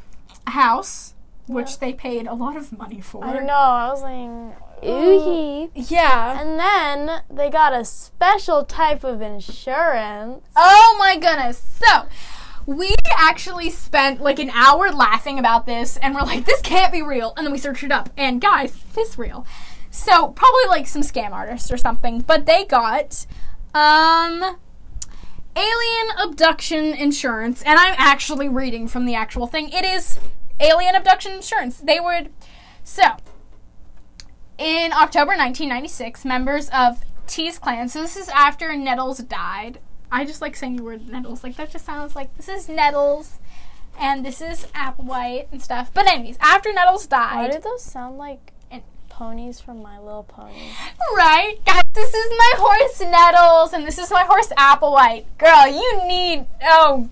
a 0.47 0.51
house 0.51 1.14
which 1.47 1.71
yeah. 1.73 1.77
they 1.81 1.93
paid 1.93 2.27
a 2.27 2.35
lot 2.35 2.57
of 2.57 2.77
money 2.77 3.01
for. 3.01 3.25
I 3.25 3.39
know. 3.45 3.53
I 3.53 3.91
was 3.91 4.03
like, 4.03 4.89
ooh. 4.89 5.71
Yeah. 5.75 6.41
And 6.41 6.59
then 6.59 7.23
they 7.31 7.51
got 7.51 7.73
a 7.73 7.85
special 7.85 8.65
type 8.65 9.05
of 9.05 9.21
insurance. 9.21 10.47
Oh 10.57 10.97
my 10.99 11.17
goodness. 11.17 11.59
So, 11.59 12.07
we 12.67 12.95
actually 13.17 13.71
spent 13.71 14.21
like 14.21 14.39
an 14.39 14.51
hour 14.51 14.91
laughing 14.91 15.39
about 15.39 15.67
this 15.67 15.97
and 15.99 16.15
we're 16.15 16.23
like, 16.23 16.47
this 16.47 16.61
can't 16.63 16.93
be 16.93 17.03
real. 17.03 17.35
And 17.37 17.47
then 17.47 17.53
we 17.53 17.59
searched 17.59 17.85
it 17.85 17.93
up. 17.93 18.11
And 18.17 18.41
guys, 18.41 18.77
it 18.97 19.01
is 19.01 19.19
real. 19.19 19.47
So, 19.91 20.29
probably 20.29 20.67
like 20.69 20.87
some 20.87 21.03
scam 21.03 21.33
artists 21.33 21.71
or 21.71 21.77
something. 21.77 22.21
But 22.21 22.47
they 22.47 22.65
got 22.65 23.27
Um, 23.75 24.57
alien 25.57 26.07
abduction 26.23 26.95
insurance, 26.95 27.61
and 27.63 27.77
I'm 27.77 27.95
actually 27.99 28.49
reading 28.49 28.87
from 28.87 29.05
the 29.05 29.17
actual 29.17 29.49
thing. 29.49 29.71
It 29.71 29.85
is 29.85 30.21
alien 30.61 30.95
abduction 30.95 31.33
insurance. 31.33 31.79
They 31.79 32.01
would. 32.01 32.31
So, 32.83 33.03
in 34.59 34.93
October 34.93 35.31
1996, 35.31 36.25
members 36.25 36.69
of 36.71 37.03
T's 37.27 37.59
clan, 37.59 37.89
so 37.89 38.03
this 38.03 38.17
is 38.17 38.29
after 38.29 38.75
Nettles 38.77 39.19
died. 39.19 39.79
I 40.13 40.25
just 40.25 40.41
like 40.41 40.55
saying 40.55 40.77
the 40.77 40.83
word 40.83 41.09
Nettles. 41.09 41.43
Like, 41.43 41.57
that 41.57 41.71
just 41.71 41.85
sounds 41.85 42.15
like 42.15 42.35
this 42.37 42.49
is 42.49 42.69
Nettles. 42.69 43.39
And 43.97 44.27
this 44.27 44.41
is 44.41 44.67
Applewhite 44.75 45.47
and 45.53 45.63
stuff. 45.63 45.93
But 45.95 46.09
anyways, 46.09 46.37
after 46.41 46.73
Nettles 46.73 47.07
died. 47.07 47.37
Why 47.37 47.47
died, 47.47 47.53
do 47.53 47.61
those 47.61 47.83
sound 47.83 48.19
like 48.19 48.53
ponies 49.15 49.61
from 49.61 49.81
My 49.81 49.99
Little 50.01 50.25
Pony? 50.25 50.71
Right? 51.17 51.55
Guys, 51.65 51.83
this 51.95 52.13
is 52.13 52.31
my 52.37 52.53
horse 52.57 53.01
Nettles 53.01 53.73
and 53.73 53.87
this 53.87 53.99
is 53.99 54.11
my 54.11 54.25
horse 54.25 54.49
Applewhite. 54.59 55.27
Girl, 55.39 55.69
you 55.69 56.09
need 56.09 56.47
oh 56.65 57.09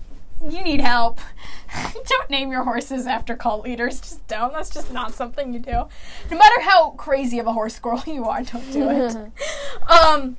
you 0.49 0.63
need 0.63 0.81
help. 0.81 1.19
don't 2.07 2.29
name 2.29 2.51
your 2.51 2.63
horses 2.63 3.07
after 3.07 3.35
cult 3.35 3.63
leaders. 3.63 3.99
Just 3.99 4.27
don't. 4.27 4.53
That's 4.53 4.69
just 4.69 4.91
not 4.91 5.13
something 5.13 5.53
you 5.53 5.59
do. 5.59 5.87
No 6.31 6.37
matter 6.37 6.61
how 6.61 6.91
crazy 6.91 7.39
of 7.39 7.47
a 7.47 7.53
horse 7.53 7.79
girl 7.79 8.03
you 8.07 8.25
are, 8.25 8.43
don't 8.43 8.71
do 8.71 8.89
it. 8.89 9.15
um 9.89 10.37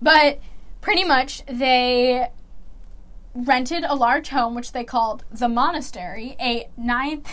but 0.00 0.40
pretty 0.80 1.04
much 1.04 1.44
they 1.46 2.28
rented 3.34 3.84
a 3.84 3.94
large 3.94 4.28
home 4.28 4.54
which 4.54 4.72
they 4.72 4.84
called 4.84 5.24
the 5.30 5.48
monastery, 5.48 6.36
a 6.40 6.68
ninth 6.76 7.30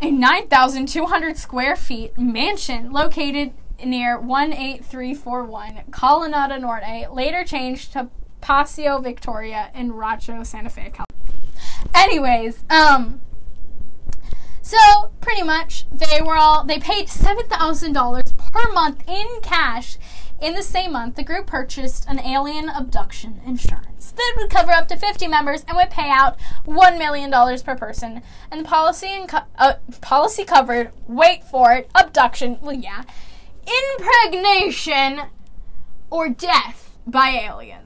a 0.00 0.10
9,200 0.10 1.38
square 1.38 1.74
feet 1.74 2.18
mansion 2.18 2.92
located 2.92 3.52
near 3.82 4.18
18341 4.18 5.84
Colonnada 5.90 6.58
Norte, 6.58 7.12
later 7.12 7.44
changed 7.44 7.92
to 7.94 8.08
Paseo 8.46 9.00
Victoria 9.00 9.72
in 9.74 9.90
Rancho 9.90 10.44
Santa 10.44 10.70
Fe, 10.70 10.92
California. 10.92 11.52
Anyways, 11.92 12.62
um, 12.70 13.20
so 14.62 15.10
pretty 15.20 15.42
much 15.42 15.84
they 15.90 16.22
were 16.22 16.36
all 16.36 16.62
they 16.62 16.78
paid 16.78 17.08
seven 17.08 17.48
thousand 17.48 17.92
dollars 17.92 18.32
per 18.52 18.70
month 18.72 19.02
in 19.08 19.26
cash. 19.42 19.98
In 20.40 20.54
the 20.54 20.62
same 20.62 20.92
month, 20.92 21.16
the 21.16 21.24
group 21.24 21.48
purchased 21.48 22.06
an 22.06 22.20
alien 22.20 22.68
abduction 22.68 23.40
insurance 23.44 24.12
that 24.12 24.34
would 24.36 24.50
cover 24.50 24.70
up 24.70 24.86
to 24.88 24.96
50 24.96 25.26
members 25.26 25.64
and 25.66 25.76
would 25.76 25.90
pay 25.90 26.10
out 26.10 26.38
$1 26.66 26.98
million 26.98 27.32
per 27.64 27.74
person. 27.74 28.20
And 28.50 28.60
the 28.60 28.68
policy, 28.68 29.08
and 29.08 29.30
uh, 29.56 29.74
policy 30.02 30.44
covered, 30.44 30.92
wait 31.08 31.42
for 31.42 31.72
it, 31.72 31.90
abduction, 31.94 32.58
well, 32.60 32.74
yeah, 32.74 33.04
impregnation 33.98 35.22
or 36.10 36.28
death 36.28 36.98
by 37.06 37.30
aliens. 37.30 37.85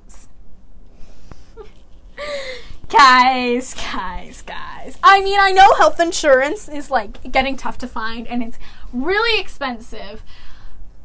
Guys, 2.88 3.74
guys, 3.74 4.42
guys. 4.42 4.98
I 5.02 5.20
mean, 5.20 5.38
I 5.38 5.52
know 5.52 5.74
health 5.74 6.00
insurance 6.00 6.68
is 6.68 6.90
like 6.90 7.30
getting 7.30 7.56
tough 7.56 7.78
to 7.78 7.88
find 7.88 8.26
and 8.26 8.42
it's 8.42 8.58
really 8.92 9.40
expensive, 9.40 10.22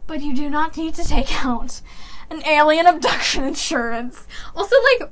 but 0.07 0.21
you 0.21 0.35
do 0.35 0.49
not 0.49 0.75
need 0.77 0.95
to 0.95 1.03
take 1.03 1.45
out 1.45 1.81
an 2.29 2.43
alien 2.45 2.87
abduction 2.87 3.43
insurance. 3.43 4.27
Also, 4.55 4.75
like, 4.99 5.11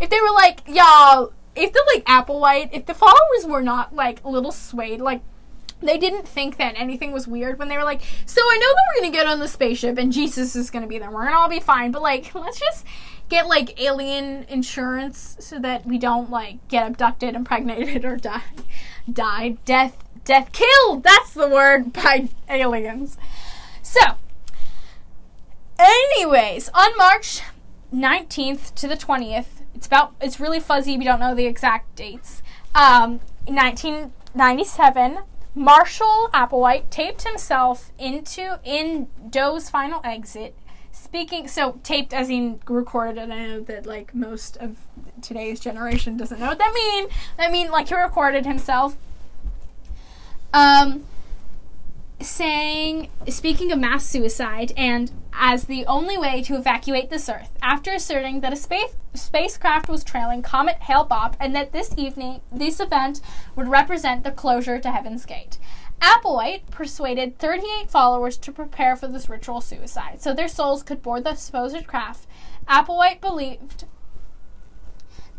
if 0.00 0.10
they 0.10 0.20
were 0.20 0.32
like, 0.32 0.62
y'all, 0.66 1.32
if 1.54 1.72
the 1.72 1.84
like 1.94 2.04
Applewhite, 2.06 2.70
if 2.72 2.86
the 2.86 2.94
followers 2.94 3.46
were 3.46 3.62
not 3.62 3.94
like 3.94 4.24
little 4.24 4.52
swayed, 4.52 5.00
like 5.00 5.22
they 5.80 5.98
didn't 5.98 6.26
think 6.26 6.56
that 6.56 6.74
anything 6.76 7.12
was 7.12 7.28
weird 7.28 7.58
when 7.58 7.68
they 7.68 7.76
were 7.76 7.84
like, 7.84 8.00
so 8.26 8.40
I 8.40 8.58
know 8.58 8.66
that 8.74 8.82
we're 8.88 9.02
gonna 9.02 9.12
get 9.12 9.26
on 9.26 9.38
the 9.38 9.48
spaceship 9.48 9.98
and 9.98 10.12
Jesus 10.12 10.56
is 10.56 10.70
gonna 10.70 10.86
be 10.86 10.98
there. 10.98 11.10
We're 11.10 11.24
gonna 11.24 11.36
all 11.36 11.48
be 11.48 11.60
fine, 11.60 11.90
but 11.90 12.02
like, 12.02 12.34
let's 12.34 12.58
just 12.58 12.86
get 13.28 13.46
like 13.46 13.80
alien 13.80 14.44
insurance 14.48 15.36
so 15.40 15.58
that 15.58 15.86
we 15.86 15.98
don't 15.98 16.30
like 16.30 16.66
get 16.68 16.86
abducted, 16.86 17.34
impregnated, 17.34 18.04
or 18.04 18.16
die, 18.16 18.42
die, 19.12 19.56
death, 19.64 19.96
death, 20.24 20.52
killed. 20.52 21.02
That's 21.02 21.32
the 21.32 21.48
word 21.48 21.92
by 21.92 22.28
aliens. 22.48 23.16
So, 23.82 24.00
anyways, 25.78 26.68
on 26.74 26.96
March 26.96 27.42
19th 27.92 28.74
to 28.74 28.88
the 28.88 28.96
20th, 28.96 29.46
it's 29.74 29.86
about 29.86 30.14
it's 30.20 30.40
really 30.40 30.60
fuzzy. 30.60 30.96
We 30.96 31.04
don't 31.04 31.20
know 31.20 31.34
the 31.34 31.46
exact 31.46 31.96
dates. 31.96 32.42
Um, 32.74 33.20
1997, 33.46 35.18
Marshall 35.54 36.30
Applewhite 36.32 36.90
taped 36.90 37.22
himself 37.22 37.92
into 37.98 38.58
in 38.64 39.08
Do's 39.30 39.70
final 39.70 40.00
exit. 40.02 40.56
Speaking 41.14 41.46
so 41.46 41.78
taped 41.84 42.12
as 42.12 42.28
in 42.28 42.58
recorded, 42.66 43.18
and 43.18 43.32
I 43.32 43.46
know 43.46 43.60
that 43.60 43.86
like 43.86 44.16
most 44.16 44.56
of 44.56 44.78
today's 45.22 45.60
generation 45.60 46.16
doesn't 46.16 46.40
know 46.40 46.48
what 46.48 46.58
that 46.58 46.72
mean. 46.74 47.06
I 47.38 47.48
mean 47.48 47.70
like 47.70 47.86
he 47.86 47.94
recorded 47.94 48.44
himself. 48.44 48.96
Um, 50.52 51.04
saying, 52.18 53.10
speaking 53.28 53.70
of 53.70 53.78
mass 53.78 54.04
suicide, 54.04 54.72
and 54.76 55.12
as 55.32 55.66
the 55.66 55.86
only 55.86 56.18
way 56.18 56.42
to 56.42 56.56
evacuate 56.56 57.10
this 57.10 57.28
Earth, 57.28 57.52
after 57.62 57.92
asserting 57.92 58.40
that 58.40 58.52
a 58.52 58.56
space 58.56 58.96
spacecraft 59.14 59.88
was 59.88 60.02
trailing 60.02 60.42
Comet 60.42 60.82
Hale 60.82 61.06
Bopp, 61.06 61.34
and 61.38 61.54
that 61.54 61.70
this 61.70 61.94
evening, 61.96 62.40
this 62.50 62.80
event 62.80 63.20
would 63.54 63.68
represent 63.68 64.24
the 64.24 64.32
closure 64.32 64.80
to 64.80 64.90
Heaven's 64.90 65.24
Gate. 65.24 65.58
Applewhite 66.00 66.70
persuaded 66.70 67.38
38 67.38 67.90
followers 67.90 68.36
to 68.38 68.52
prepare 68.52 68.96
for 68.96 69.08
this 69.08 69.28
ritual 69.28 69.60
suicide, 69.60 70.20
so 70.22 70.32
their 70.32 70.48
souls 70.48 70.82
could 70.82 71.02
board 71.02 71.24
the 71.24 71.34
supposed 71.34 71.86
craft. 71.86 72.26
Applewhite 72.68 73.20
believed 73.20 73.84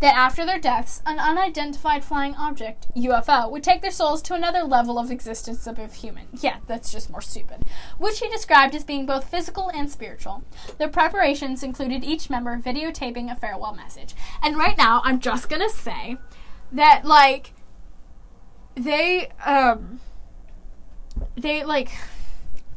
that 0.01 0.15
after 0.15 0.45
their 0.45 0.59
deaths, 0.59 1.01
an 1.05 1.19
unidentified 1.19 2.03
flying 2.03 2.35
object, 2.35 2.87
UFO, 2.95 3.49
would 3.49 3.63
take 3.63 3.81
their 3.81 3.91
souls 3.91 4.21
to 4.23 4.33
another 4.33 4.63
level 4.63 4.99
of 4.99 5.09
existence 5.09 5.65
above 5.65 5.93
human. 5.95 6.27
Yeah, 6.33 6.57
that's 6.67 6.91
just 6.91 7.09
more 7.09 7.21
stupid. 7.21 7.63
Which 7.97 8.19
he 8.19 8.29
described 8.29 8.75
as 8.75 8.83
being 8.83 9.05
both 9.05 9.29
physical 9.29 9.71
and 9.73 9.89
spiritual. 9.89 10.43
Their 10.77 10.89
preparations 10.89 11.63
included 11.63 12.03
each 12.03 12.29
member 12.29 12.57
videotaping 12.57 13.31
a 13.31 13.35
farewell 13.35 13.73
message. 13.73 14.15
And 14.43 14.57
right 14.57 14.77
now, 14.77 15.01
I'm 15.05 15.19
just 15.19 15.49
gonna 15.49 15.69
say 15.69 16.17
that, 16.71 17.05
like, 17.05 17.53
they, 18.75 19.29
um, 19.45 20.01
they, 21.35 21.63
like, 21.63 21.91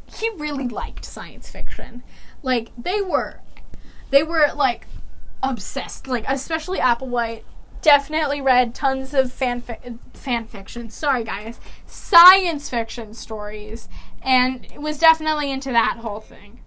he 0.07 0.31
really 0.31 0.68
liked 0.68 1.05
science 1.05 1.51
fiction. 1.51 2.03
Like, 2.42 2.70
they 2.77 3.01
were, 3.01 3.40
they 4.11 4.22
were, 4.22 4.53
like, 4.55 4.87
obsessed. 5.42 6.07
Like 6.07 6.24
especially 6.29 6.79
Applewhite. 6.79 7.42
Definitely 7.81 8.40
read 8.40 8.74
tons 8.74 9.14
of 9.14 9.33
fan 9.33 9.61
fi- 9.61 9.79
fan 10.12 10.46
fiction. 10.46 10.90
Sorry 10.90 11.22
guys, 11.22 11.61
science 11.87 12.68
fiction 12.68 13.14
stories, 13.14 13.88
and 14.20 14.66
was 14.77 14.98
definitely 14.98 15.53
into 15.53 15.70
that 15.70 15.98
whole 15.98 16.18
thing. 16.18 16.61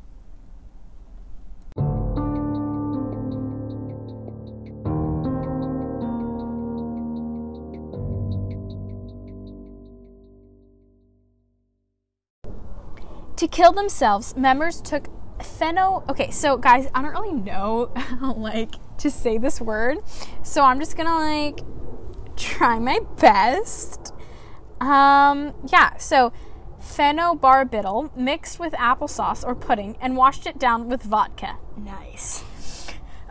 To 13.41 13.47
kill 13.47 13.71
themselves, 13.71 14.37
members 14.37 14.79
took 14.79 15.07
pheno 15.39 16.07
okay 16.07 16.29
so 16.29 16.55
guys 16.55 16.87
i 16.93 17.01
don't 17.01 17.09
really 17.09 17.33
know 17.33 17.91
how 17.95 18.35
like 18.35 18.75
to 18.99 19.09
say 19.09 19.39
this 19.39 19.59
word. 19.59 19.97
So 20.43 20.63
i'm 20.63 20.77
just 20.77 20.95
gonna 20.95 21.15
like 21.15 21.61
try 22.37 22.77
my 22.77 22.99
best. 23.19 24.13
Um 24.79 25.55
yeah 25.67 25.97
so 25.97 26.31
phenobarbital 26.79 28.15
mixed 28.15 28.59
with 28.59 28.73
applesauce 28.73 29.43
or 29.43 29.55
pudding 29.55 29.97
and 29.99 30.15
washed 30.15 30.45
it 30.45 30.59
down 30.59 30.87
with 30.87 31.01
vodka. 31.01 31.57
Nice. 31.75 32.43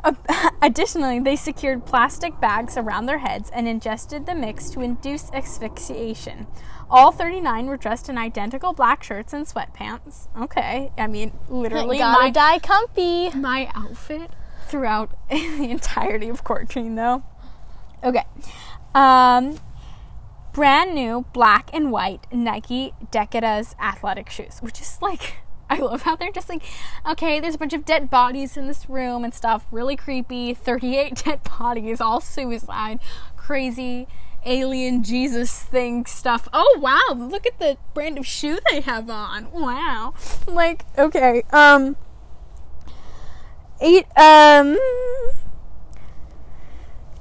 Additionally, 0.63 1.21
they 1.21 1.37
secured 1.37 1.87
plastic 1.87 2.41
bags 2.41 2.77
around 2.77 3.07
their 3.07 3.19
heads 3.19 3.51
and 3.51 3.69
ingested 3.69 4.27
the 4.27 4.35
mix 4.35 4.71
to 4.71 4.81
induce 4.81 5.31
asphyxiation. 5.33 6.49
All 6.91 7.13
39 7.13 7.67
were 7.67 7.77
dressed 7.77 8.09
in 8.09 8.19
identical 8.19 8.73
black 8.73 9.05
shirts 9.05 9.33
and 9.33 9.47
sweatpants. 9.47 10.27
Okay, 10.37 10.91
I 10.99 11.07
mean, 11.07 11.33
literally 11.49 11.99
Gotta 11.99 12.21
my, 12.21 12.31
die 12.31 12.59
comfy. 12.59 13.31
my 13.31 13.71
outfit 13.75 14.33
throughout 14.67 15.11
the 15.31 15.71
entirety 15.71 16.29
of 16.29 16.43
Courtine, 16.43 16.97
though. 16.97 17.23
Okay. 18.03 18.25
Um, 18.93 19.61
brand 20.53 20.95
new 20.95 21.27
black 21.33 21.71
and 21.73 21.93
white 21.93 22.27
Nike 22.33 22.93
Decades 23.13 23.77
athletic 23.79 24.29
shoes, 24.29 24.59
which 24.61 24.81
is 24.81 24.99
like, 25.01 25.37
I 25.71 25.79
love 25.79 26.03
how 26.03 26.17
they're 26.17 26.33
just 26.33 26.49
like, 26.49 26.63
okay, 27.07 27.39
there's 27.39 27.55
a 27.55 27.59
bunch 27.59 27.73
of 27.73 27.85
dead 27.85 28.11
bodies 28.11 28.57
in 28.57 28.67
this 28.67 28.91
room 28.91 29.23
and 29.23 29.33
stuff, 29.33 29.65
really 29.71 29.95
creepy. 29.95 30.55
38 30.55 31.15
dead 31.25 31.41
bodies, 31.45 32.01
all 32.01 32.21
suicide, 32.21 32.99
crazy 33.37 34.09
alien 34.45 35.03
Jesus 35.03 35.63
thing 35.63 36.07
stuff. 36.07 36.49
Oh 36.53 36.79
wow, 36.81 37.15
look 37.15 37.47
at 37.47 37.59
the 37.59 37.77
brand 37.95 38.19
of 38.19 38.27
shoe 38.27 38.59
they 38.71 38.81
have 38.81 39.09
on. 39.11 39.51
Wow. 39.53 40.15
Like, 40.47 40.85
okay, 40.99 41.43
um 41.51 41.97
eight 43.81 44.07
um 44.17 44.77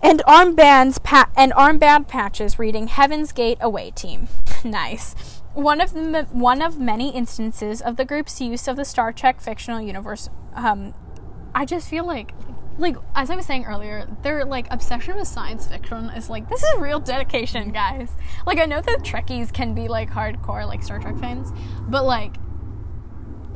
and 0.01 0.21
armbands 0.27 1.01
pa- 1.03 1.29
and 1.35 1.51
armband 1.53 2.07
patches 2.07 2.57
reading 2.57 2.87
Heaven's 2.87 3.31
Gate 3.31 3.57
away 3.61 3.91
team. 3.91 4.27
nice. 4.63 5.41
One 5.53 5.81
of 5.81 5.93
the 5.93 6.27
one 6.31 6.61
of 6.61 6.79
many 6.79 7.09
instances 7.09 7.81
of 7.81 7.97
the 7.97 8.05
group's 8.05 8.39
use 8.39 8.67
of 8.67 8.77
the 8.77 8.85
Star 8.85 9.11
Trek 9.11 9.41
fictional 9.41 9.81
universe. 9.81 10.29
Um, 10.53 10.93
I 11.53 11.65
just 11.65 11.89
feel 11.89 12.05
like, 12.05 12.33
like 12.79 12.95
as 13.15 13.29
I 13.29 13.35
was 13.35 13.45
saying 13.45 13.65
earlier, 13.65 14.07
their 14.23 14.45
like 14.45 14.67
obsession 14.71 15.15
with 15.17 15.27
science 15.27 15.67
fiction 15.67 16.09
is 16.11 16.29
like 16.29 16.49
this 16.49 16.63
is 16.63 16.79
real 16.79 16.99
dedication, 16.99 17.71
guys. 17.71 18.11
Like 18.45 18.57
I 18.57 18.65
know 18.65 18.81
that 18.81 18.99
Trekkies 18.99 19.53
can 19.53 19.73
be 19.73 19.87
like 19.87 20.09
hardcore 20.09 20.65
like 20.65 20.81
Star 20.83 20.99
Trek 20.99 21.17
fans, 21.19 21.51
but 21.87 22.05
like 22.05 22.35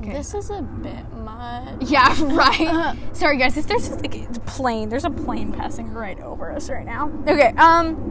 This 0.01 0.33
is 0.33 0.49
a 0.49 0.61
bit 0.61 1.11
much. 1.13 1.81
yeah, 1.89 2.13
right. 2.35 2.97
Sorry, 3.13 3.37
guys. 3.37 3.55
If 3.57 3.67
there's 3.67 3.89
like 3.89 4.15
a 4.15 4.27
plane, 4.41 4.89
there's 4.89 5.05
a 5.05 5.09
plane 5.09 5.53
passing 5.53 5.93
right 5.93 6.19
over 6.19 6.51
us 6.51 6.69
right 6.69 6.85
now. 6.85 7.09
Okay. 7.27 7.53
Um. 7.57 8.09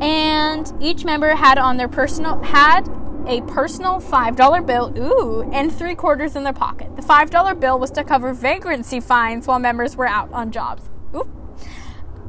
And 0.00 0.72
each 0.80 1.04
member 1.04 1.34
had 1.34 1.58
on 1.58 1.76
their 1.76 1.88
personal 1.88 2.40
had 2.42 2.88
a 3.26 3.40
personal 3.42 4.00
five 4.00 4.36
dollar 4.36 4.60
bill, 4.62 4.92
ooh, 4.96 5.50
and 5.52 5.72
three 5.72 5.94
quarters 5.94 6.36
in 6.36 6.44
their 6.44 6.52
pocket. 6.52 6.94
The 6.96 7.02
five 7.02 7.30
dollar 7.30 7.54
bill 7.54 7.78
was 7.78 7.90
to 7.92 8.04
cover 8.04 8.32
vagrancy 8.32 9.00
fines 9.00 9.46
while 9.46 9.58
members 9.58 9.96
were 9.96 10.08
out 10.08 10.32
on 10.32 10.50
jobs. 10.50 10.88
Ooh. 11.14 11.28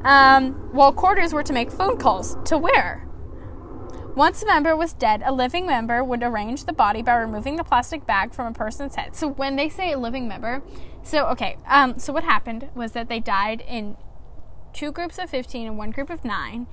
Um, 0.03 0.53
while 0.71 0.91
quarters 0.91 1.33
were 1.33 1.43
to 1.43 1.53
make 1.53 1.71
phone 1.71 1.97
calls. 1.97 2.37
To 2.45 2.57
where? 2.57 3.07
Once 4.15 4.43
a 4.43 4.45
member 4.45 4.75
was 4.75 4.91
dead, 4.93 5.21
a 5.25 5.31
living 5.31 5.65
member 5.65 6.03
would 6.03 6.21
arrange 6.21 6.65
the 6.65 6.73
body 6.73 7.01
by 7.01 7.15
removing 7.15 7.55
the 7.55 7.63
plastic 7.63 8.05
bag 8.05 8.33
from 8.33 8.47
a 8.47 8.51
person's 8.51 8.95
head. 8.95 9.15
So 9.15 9.29
when 9.29 9.55
they 9.55 9.69
say 9.69 9.93
a 9.93 9.97
living 9.97 10.27
member, 10.27 10.61
so 11.01 11.27
okay, 11.27 11.57
um, 11.65 11.97
so 11.97 12.11
what 12.11 12.25
happened 12.25 12.69
was 12.75 12.91
that 12.91 13.07
they 13.07 13.21
died 13.21 13.63
in 13.65 13.95
two 14.73 14.91
groups 14.91 15.17
of 15.17 15.29
15 15.29 15.67
and 15.67 15.77
one 15.77 15.91
group 15.91 16.09
of 16.09 16.25
nine, 16.25 16.67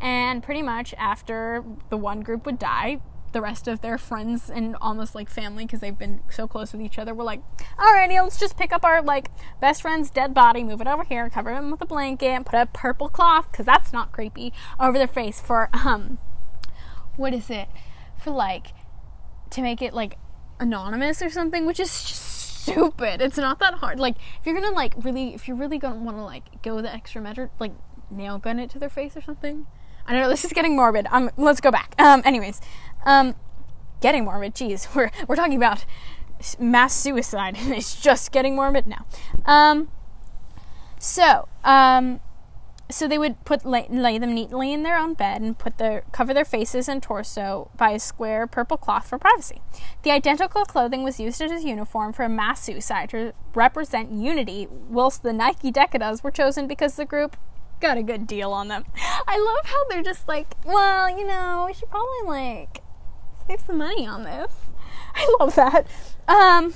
and 0.00 0.42
pretty 0.42 0.62
much 0.62 0.94
after 0.96 1.64
the 1.88 1.96
one 1.96 2.20
group 2.20 2.46
would 2.46 2.60
die, 2.60 3.00
the 3.34 3.42
rest 3.42 3.68
of 3.68 3.82
their 3.82 3.98
friends 3.98 4.48
and 4.48 4.76
almost 4.80 5.14
like 5.14 5.28
family, 5.28 5.66
because 5.66 5.80
they've 5.80 5.98
been 5.98 6.22
so 6.30 6.48
close 6.48 6.72
with 6.72 6.80
each 6.80 6.98
other, 6.98 7.12
were 7.12 7.24
like, 7.24 7.42
"Alrighty, 7.78 8.22
let's 8.22 8.40
just 8.40 8.56
pick 8.56 8.72
up 8.72 8.82
our 8.82 9.02
like 9.02 9.30
best 9.60 9.82
friend's 9.82 10.08
dead 10.08 10.32
body, 10.32 10.64
move 10.64 10.80
it 10.80 10.86
over 10.86 11.04
here, 11.04 11.28
cover 11.28 11.52
him 11.52 11.70
with 11.70 11.82
a 11.82 11.86
blanket, 11.86 12.46
put 12.46 12.58
a 12.58 12.64
purple 12.64 13.10
cloth, 13.10 13.52
because 13.52 13.66
that's 13.66 13.92
not 13.92 14.12
creepy, 14.12 14.54
over 14.80 14.96
their 14.96 15.06
face 15.06 15.40
for 15.42 15.68
um." 15.74 16.18
what 17.16 17.34
is 17.34 17.50
it? 17.50 17.68
For 18.16 18.30
like 18.30 18.68
to 19.50 19.62
make 19.62 19.82
it 19.82 19.94
like 19.94 20.18
anonymous 20.60 21.20
or 21.22 21.30
something 21.30 21.66
which 21.66 21.80
is 21.80 21.88
just 22.04 22.62
stupid. 22.62 23.20
It's 23.20 23.36
not 23.36 23.58
that 23.58 23.74
hard. 23.74 24.00
Like 24.00 24.16
if 24.40 24.46
you're 24.46 24.54
gonna 24.54 24.74
like 24.74 24.94
really 25.04 25.34
if 25.34 25.46
you're 25.46 25.56
really 25.56 25.78
gonna 25.78 26.00
want 26.00 26.16
to 26.16 26.24
like 26.24 26.62
go 26.62 26.80
the 26.80 26.92
extra 26.92 27.20
measure 27.20 27.50
like 27.58 27.72
nail 28.10 28.38
gun 28.38 28.58
it 28.58 28.70
to 28.70 28.78
their 28.78 28.88
face 28.88 29.16
or 29.16 29.20
something. 29.20 29.66
I 30.06 30.12
don't 30.12 30.22
know 30.22 30.28
this 30.28 30.44
is 30.44 30.52
getting 30.52 30.76
morbid. 30.76 31.06
Um 31.10 31.30
let's 31.36 31.60
go 31.60 31.70
back. 31.70 31.94
Um 31.98 32.22
anyways 32.24 32.60
um 33.04 33.34
getting 34.00 34.24
morbid 34.24 34.54
jeez 34.54 34.92
we're 34.94 35.10
we're 35.28 35.36
talking 35.36 35.56
about 35.56 35.84
mass 36.58 36.94
suicide 36.94 37.54
it's 37.58 38.00
just 38.00 38.32
getting 38.32 38.54
morbid 38.54 38.86
now 38.86 39.06
um 39.46 39.88
so 40.98 41.48
um 41.64 42.20
so 42.90 43.08
they 43.08 43.18
would 43.18 43.42
put 43.44 43.64
lay, 43.64 43.86
lay 43.88 44.18
them 44.18 44.34
neatly 44.34 44.72
in 44.72 44.82
their 44.82 44.96
own 44.96 45.14
bed 45.14 45.40
and 45.40 45.58
put 45.58 45.78
their 45.78 46.04
cover 46.12 46.34
their 46.34 46.44
faces 46.44 46.88
and 46.88 47.02
torso 47.02 47.70
by 47.76 47.90
a 47.90 47.98
square 47.98 48.46
purple 48.46 48.76
cloth 48.76 49.08
for 49.08 49.18
privacy. 49.18 49.60
The 50.02 50.10
identical 50.10 50.64
clothing 50.64 51.02
was 51.02 51.18
used 51.18 51.40
as 51.40 51.50
a 51.50 51.66
uniform 51.66 52.12
for 52.12 52.24
a 52.24 52.28
mass 52.28 52.62
suicide 52.62 53.10
to 53.10 53.32
represent 53.54 54.12
unity, 54.12 54.68
whilst 54.70 55.22
the 55.22 55.32
Nike 55.32 55.70
Decades 55.70 56.22
were 56.22 56.30
chosen 56.30 56.66
because 56.66 56.96
the 56.96 57.04
group 57.04 57.36
got 57.80 57.96
a 57.96 58.02
good 58.02 58.26
deal 58.26 58.52
on 58.52 58.68
them. 58.68 58.84
I 59.26 59.38
love 59.38 59.66
how 59.66 59.88
they're 59.88 60.02
just 60.02 60.28
like, 60.28 60.54
well, 60.64 61.08
you 61.08 61.26
know, 61.26 61.64
we 61.66 61.74
should 61.74 61.90
probably 61.90 62.26
like 62.26 62.83
save 63.46 63.60
some 63.60 63.78
money 63.78 64.06
on 64.06 64.24
this. 64.24 64.52
I 65.14 65.36
love 65.38 65.54
that. 65.56 65.86
Um, 66.26 66.74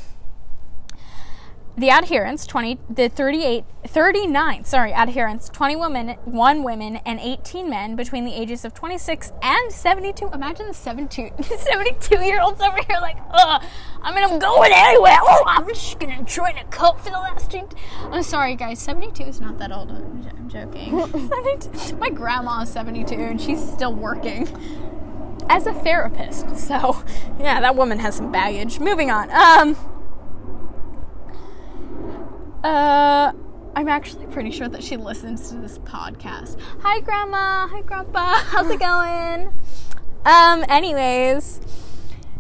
the 1.79 1.91
adherents 1.91 2.45
20 2.45 2.77
the 2.91 3.09
38 3.09 3.65
39 3.87 4.65
sorry 4.65 4.93
adherents 4.93 5.49
20 5.49 5.77
women 5.77 6.09
1 6.25 6.63
women 6.65 6.97
and 7.07 7.21
18 7.21 7.71
men 7.71 7.95
between 7.95 8.25
the 8.25 8.35
ages 8.35 8.65
of 8.65 8.75
26 8.75 9.33
and 9.43 9.73
72 9.73 10.29
imagine 10.33 10.67
the 10.67 10.75
72 10.75 11.31
72 11.57 12.17
year 12.17 12.41
olds 12.41 12.61
over 12.61 12.79
here 12.79 12.99
like 13.01 13.17
uh 13.31 13.61
i 14.03 14.13
mean 14.13 14.25
i'm 14.25 14.41
going 14.41 14.73
anywhere. 14.75 15.19
Oh 15.23 15.45
i'm 15.47 15.69
just 15.69 16.01
gonna 16.01 16.25
join 16.25 16.59
a 16.59 16.65
cult 16.65 16.99
for 16.99 17.11
the 17.11 17.17
last 17.17 17.49
two 17.49 17.69
i'm 18.11 18.25
sorry 18.25 18.57
guys 18.57 18.81
72 18.81 19.23
is 19.23 19.41
not 19.41 19.59
that 19.59 19.71
old. 19.71 19.91
I'm, 19.93 20.49
joking. 20.49 20.99
72 21.29 21.97
my 21.97 22.11
grandma 22.11 22.63
is 22.63 22.71
72 22.71 23.15
and 23.15 23.41
she's 23.41 23.61
still 23.61 23.95
working 23.95 24.49
as 25.49 25.67
a 25.67 25.73
therapist 25.73 26.57
so 26.57 27.03
yeah 27.41 27.61
that 27.61 27.75
woman 27.77 27.99
has 27.99 28.15
some 28.17 28.31
baggage 28.31 28.81
moving 28.81 29.11
on 29.11 29.31
um 29.31 29.77
uh, 32.65 33.33
I'm 33.77 33.89
actually 33.89 34.27
pretty 34.27 34.51
sure 34.51 34.69
that 34.69 34.83
she 34.83 34.97
listens 34.97 35.51
to 35.51 35.57
this 35.57 35.79
podcast. 35.79 36.61
Hi, 36.83 37.01
Grandma. 37.01 37.69
Hi, 37.69 37.83
Grandpa. 37.83 38.35
How's 38.39 38.69
it 38.69 38.81
going? 38.81 39.53
Um, 40.25 40.65
anyways, 40.69 41.61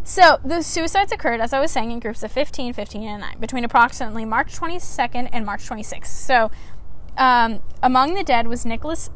so 0.03 0.39
the 0.45 0.63
suicides 0.63 1.13
occurred, 1.13 1.41
as 1.41 1.53
I 1.53 1.61
was 1.61 1.71
saying, 1.71 1.93
in 1.93 2.01
groups 2.01 2.23
of 2.23 2.33
15, 2.33 2.73
15, 2.73 3.03
and 3.05 3.21
9 3.21 3.39
between 3.39 3.63
approximately 3.63 4.25
March 4.25 4.57
22nd 4.57 5.29
and 5.33 5.47
March 5.47 5.69
26th. 5.69 6.07
So, 6.07 6.51
um, 7.19 7.61
among 7.83 8.15
the 8.15 8.25
dead 8.25 8.47
was 8.47 8.65
Nicholas 8.65 9.11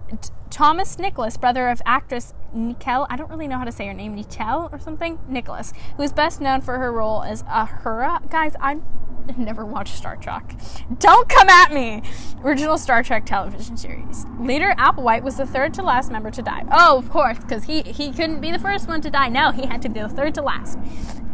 Thomas 0.52 0.98
Nicholas, 0.98 1.38
brother 1.38 1.68
of 1.68 1.80
actress 1.86 2.34
Nikel. 2.52 3.06
I 3.08 3.16
don't 3.16 3.30
really 3.30 3.48
know 3.48 3.56
how 3.56 3.64
to 3.64 3.72
say 3.72 3.86
her 3.86 3.94
name, 3.94 4.14
Nikel 4.14 4.68
or 4.70 4.78
something. 4.78 5.18
Nicholas, 5.26 5.72
who 5.96 6.02
is 6.02 6.12
best 6.12 6.42
known 6.42 6.60
for 6.60 6.76
her 6.78 6.92
role 6.92 7.22
as 7.22 7.42
Ahura. 7.48 8.20
Guys, 8.28 8.54
I 8.60 8.76
never 9.38 9.64
watched 9.64 9.96
Star 9.96 10.16
Trek. 10.16 10.54
Don't 10.98 11.26
come 11.30 11.48
at 11.48 11.72
me. 11.72 12.02
Original 12.44 12.76
Star 12.76 13.02
Trek 13.02 13.24
television 13.24 13.78
series. 13.78 14.26
Leader 14.38 14.74
Applewhite 14.76 15.22
was 15.22 15.36
the 15.38 15.46
third 15.46 15.72
to 15.74 15.82
last 15.82 16.12
member 16.12 16.30
to 16.30 16.42
die. 16.42 16.64
Oh, 16.70 16.98
of 16.98 17.08
course, 17.08 17.38
because 17.38 17.64
he 17.64 17.80
he 17.82 18.12
couldn't 18.12 18.42
be 18.42 18.52
the 18.52 18.58
first 18.58 18.88
one 18.88 19.00
to 19.00 19.10
die. 19.10 19.30
No, 19.30 19.52
he 19.52 19.64
had 19.64 19.80
to 19.82 19.88
be 19.88 20.00
the 20.00 20.08
third 20.10 20.34
to 20.34 20.42
last. 20.42 20.78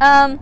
Um 0.00 0.38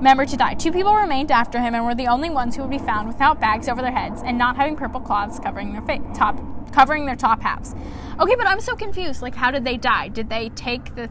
member 0.00 0.26
to 0.26 0.36
die. 0.36 0.54
Two 0.54 0.72
people 0.72 0.94
remained 0.94 1.30
after 1.30 1.60
him 1.60 1.74
and 1.74 1.84
were 1.84 1.94
the 1.94 2.06
only 2.06 2.30
ones 2.30 2.56
who 2.56 2.62
would 2.62 2.70
be 2.70 2.78
found 2.78 3.08
without 3.08 3.40
bags 3.40 3.68
over 3.68 3.82
their 3.82 3.92
heads 3.92 4.22
and 4.24 4.36
not 4.36 4.56
having 4.56 4.76
purple 4.76 5.00
cloths 5.00 5.38
covering 5.38 5.72
their 5.72 5.82
fa- 5.82 6.02
top 6.14 6.38
covering 6.72 7.06
their 7.06 7.16
top 7.16 7.40
halves. 7.40 7.74
Okay, 8.20 8.34
but 8.34 8.46
I'm 8.46 8.60
so 8.60 8.76
confused. 8.76 9.22
Like, 9.22 9.34
how 9.34 9.50
did 9.50 9.64
they 9.64 9.76
die? 9.76 10.08
Did 10.08 10.28
they 10.28 10.50
take 10.50 10.94
the? 10.94 11.10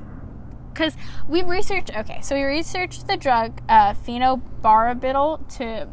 Because 0.73 0.95
we 1.27 1.41
researched. 1.43 1.95
Okay, 1.95 2.21
so 2.21 2.35
we 2.35 2.43
researched 2.43 3.07
the 3.07 3.17
drug 3.17 3.61
uh, 3.69 3.93
phenobarbital 3.93 5.57
to, 5.57 5.87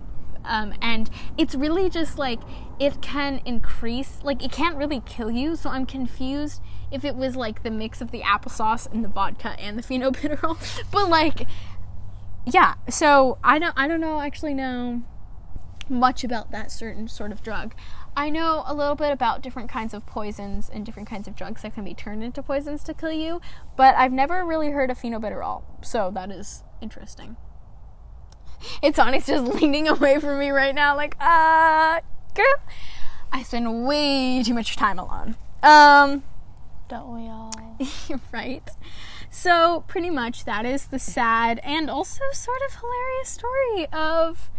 um, 0.44 0.74
and 0.82 1.08
it's 1.38 1.54
really 1.54 1.88
just 1.88 2.18
like 2.18 2.40
it 2.78 3.00
can 3.00 3.40
increase. 3.44 4.18
Like, 4.22 4.44
it 4.44 4.52
can't 4.52 4.76
really 4.76 5.00
kill 5.06 5.30
you. 5.30 5.56
So 5.56 5.70
I'm 5.70 5.86
confused 5.86 6.60
if 6.90 7.04
it 7.04 7.16
was 7.16 7.36
like 7.36 7.62
the 7.62 7.70
mix 7.70 8.00
of 8.00 8.10
the 8.10 8.20
applesauce 8.20 8.90
and 8.92 9.04
the 9.04 9.08
vodka 9.08 9.50
and 9.58 9.78
the 9.78 9.82
phenobarbital. 9.82 10.84
but 10.90 11.08
like 11.08 11.46
yeah 12.44 12.74
so 12.88 13.38
i 13.44 13.58
don't 13.58 13.74
i 13.76 13.86
don't 13.86 14.00
know 14.00 14.20
actually 14.20 14.54
know 14.54 15.02
much 15.88 16.24
about 16.24 16.50
that 16.50 16.70
certain 16.70 17.06
sort 17.08 17.32
of 17.32 17.42
drug 17.42 17.74
i 18.16 18.30
know 18.30 18.62
a 18.66 18.74
little 18.74 18.94
bit 18.94 19.12
about 19.12 19.42
different 19.42 19.68
kinds 19.68 19.92
of 19.92 20.06
poisons 20.06 20.70
and 20.72 20.86
different 20.86 21.08
kinds 21.08 21.28
of 21.28 21.36
drugs 21.36 21.62
that 21.62 21.74
can 21.74 21.84
be 21.84 21.94
turned 21.94 22.22
into 22.22 22.42
poisons 22.42 22.82
to 22.82 22.94
kill 22.94 23.12
you 23.12 23.40
but 23.76 23.94
i've 23.96 24.12
never 24.12 24.44
really 24.44 24.70
heard 24.70 24.90
of 24.90 24.98
phenobarbital 24.98 25.62
so 25.82 26.10
that 26.14 26.30
is 26.30 26.62
interesting 26.80 27.36
it's 28.82 28.98
honest 28.98 29.26
just 29.26 29.44
leaning 29.44 29.88
away 29.94 30.18
from 30.18 30.38
me 30.38 30.50
right 30.50 30.74
now 30.74 30.96
like 30.96 31.16
uh 31.20 32.00
girl 32.34 32.62
i 33.32 33.42
spend 33.42 33.86
way 33.86 34.42
too 34.42 34.54
much 34.54 34.76
time 34.76 34.98
alone 34.98 35.36
um 35.62 36.22
Don't 36.88 37.14
we 37.14 37.28
all? 37.28 37.52
right? 38.32 38.68
So, 39.34 39.84
pretty 39.88 40.10
much 40.10 40.44
that 40.44 40.66
is 40.66 40.88
the 40.88 40.98
sad 40.98 41.58
and 41.64 41.88
also 41.88 42.20
sort 42.34 42.60
of 42.68 42.74
hilarious 42.74 43.30
story 43.30 43.86
of 43.90 44.50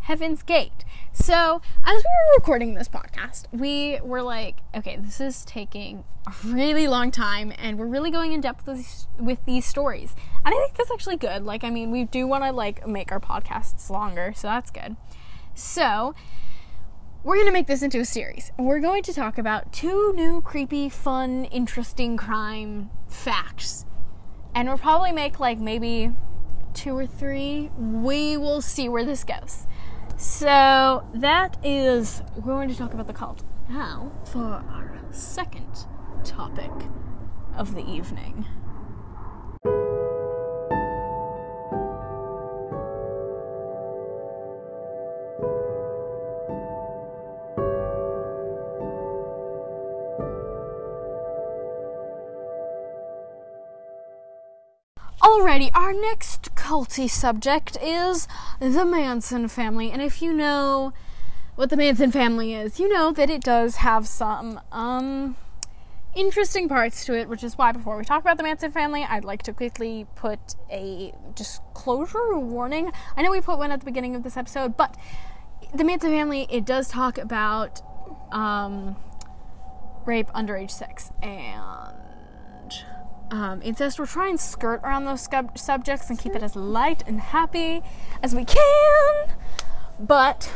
Heaven's 0.00 0.42
Gate. 0.42 0.86
So, 1.12 1.60
as 1.84 2.02
we 2.02 2.08
were 2.08 2.38
recording 2.38 2.72
this 2.72 2.88
podcast, 2.88 3.44
we 3.52 4.00
were 4.02 4.22
like, 4.22 4.60
okay, 4.74 4.96
this 4.96 5.20
is 5.20 5.44
taking 5.44 6.04
a 6.26 6.32
really 6.42 6.88
long 6.88 7.10
time 7.10 7.52
and 7.58 7.78
we're 7.78 7.84
really 7.84 8.10
going 8.10 8.32
in 8.32 8.40
depth 8.40 8.66
with 8.66 8.78
these, 8.78 9.08
with 9.20 9.44
these 9.44 9.66
stories. 9.66 10.16
And 10.42 10.54
I 10.54 10.58
think 10.58 10.74
that's 10.78 10.90
actually 10.90 11.18
good. 11.18 11.44
Like, 11.44 11.62
I 11.62 11.68
mean, 11.68 11.90
we 11.90 12.04
do 12.04 12.26
want 12.26 12.44
to 12.44 12.50
like 12.50 12.88
make 12.88 13.12
our 13.12 13.20
podcasts 13.20 13.90
longer, 13.90 14.32
so 14.34 14.48
that's 14.48 14.70
good. 14.70 14.96
So, 15.54 16.14
we're 17.22 17.36
going 17.36 17.46
to 17.46 17.52
make 17.52 17.66
this 17.66 17.82
into 17.82 18.00
a 18.00 18.06
series. 18.06 18.52
We're 18.58 18.80
going 18.80 19.02
to 19.02 19.12
talk 19.12 19.36
about 19.36 19.70
two 19.70 20.14
new 20.14 20.40
creepy, 20.40 20.88
fun, 20.88 21.44
interesting 21.44 22.16
crime 22.16 22.88
facts. 23.06 23.84
And 24.54 24.68
we'll 24.68 24.78
probably 24.78 25.12
make 25.12 25.40
like 25.40 25.58
maybe 25.58 26.12
two 26.74 26.96
or 26.96 27.06
three. 27.06 27.70
We 27.76 28.36
will 28.36 28.60
see 28.60 28.88
where 28.88 29.04
this 29.04 29.24
goes. 29.24 29.66
So 30.16 31.04
that 31.14 31.56
is 31.64 32.22
we're 32.36 32.54
going 32.54 32.68
to 32.68 32.76
talk 32.76 32.94
about 32.94 33.06
the 33.06 33.12
cult 33.12 33.42
now 33.68 34.12
for 34.24 34.40
our 34.40 35.00
second 35.10 35.86
topic 36.24 36.70
of 37.56 37.74
the 37.74 37.84
evening. 37.88 38.46
Alrighty, 55.34 55.68
our 55.74 55.92
next 55.92 56.54
culty 56.54 57.10
subject 57.10 57.76
is 57.82 58.28
the 58.60 58.84
Manson 58.84 59.48
family. 59.48 59.90
And 59.90 60.00
if 60.00 60.22
you 60.22 60.32
know 60.32 60.92
what 61.56 61.70
the 61.70 61.76
Manson 61.76 62.12
family 62.12 62.54
is, 62.54 62.78
you 62.78 62.88
know 62.88 63.10
that 63.10 63.28
it 63.28 63.42
does 63.42 63.76
have 63.76 64.06
some 64.06 64.60
um 64.70 65.34
interesting 66.14 66.68
parts 66.68 67.04
to 67.06 67.18
it, 67.18 67.28
which 67.28 67.42
is 67.42 67.58
why 67.58 67.72
before 67.72 67.98
we 67.98 68.04
talk 68.04 68.20
about 68.22 68.36
the 68.36 68.44
Manson 68.44 68.70
family, 68.70 69.02
I'd 69.02 69.24
like 69.24 69.42
to 69.42 69.52
quickly 69.52 70.06
put 70.14 70.54
a 70.70 71.12
disclosure 71.34 72.38
warning. 72.38 72.92
I 73.16 73.22
know 73.22 73.32
we 73.32 73.40
put 73.40 73.58
one 73.58 73.72
at 73.72 73.80
the 73.80 73.86
beginning 73.86 74.14
of 74.14 74.22
this 74.22 74.36
episode, 74.36 74.76
but 74.76 74.96
the 75.74 75.82
Manson 75.82 76.10
family 76.10 76.46
it 76.48 76.64
does 76.64 76.86
talk 76.86 77.18
about 77.18 77.82
um 78.30 78.94
rape 80.06 80.28
underage 80.28 80.70
sex 80.70 81.10
and 81.20 81.93
um, 83.34 83.60
incest. 83.62 83.98
We're 83.98 84.06
trying 84.06 84.36
to 84.38 84.42
skirt 84.42 84.80
around 84.84 85.06
those 85.06 85.28
subjects 85.56 86.08
and 86.08 86.18
keep 86.18 86.36
it 86.36 86.42
as 86.42 86.54
light 86.54 87.02
and 87.06 87.20
happy 87.20 87.82
as 88.22 88.32
we 88.32 88.44
can, 88.44 89.28
but 89.98 90.50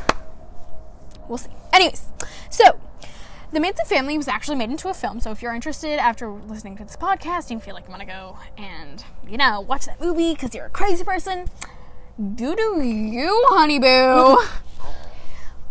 we'll 1.27 1.39
see. 1.39 1.51
Anyways, 1.73 2.07
so 2.49 2.79
the 3.51 3.59
Manson 3.59 3.85
family 3.87 4.17
was 4.17 4.29
actually 4.29 4.57
made 4.57 4.71
into 4.71 4.89
a 4.89 4.95
film. 4.95 5.19
So 5.19 5.33
if 5.33 5.43
you're 5.43 5.55
interested 5.55 5.99
after 5.99 6.31
listening 6.31 6.77
to 6.77 6.85
this 6.85 6.97
podcast 6.97 7.51
you 7.51 7.59
feel 7.59 7.75
like 7.75 7.85
you 7.85 7.91
want 7.91 8.03
to 8.03 8.07
go 8.07 8.39
and 8.57 9.05
you 9.27 9.37
know 9.37 9.61
watch 9.61 9.87
that 9.87 10.01
movie 10.01 10.35
because 10.35 10.55
you're 10.55 10.67
a 10.67 10.71
crazy 10.71 11.03
person, 11.03 11.49
do 12.17 12.55
do 12.55 12.81
you, 12.81 13.45
honey 13.49 13.81
boo. 13.81 14.39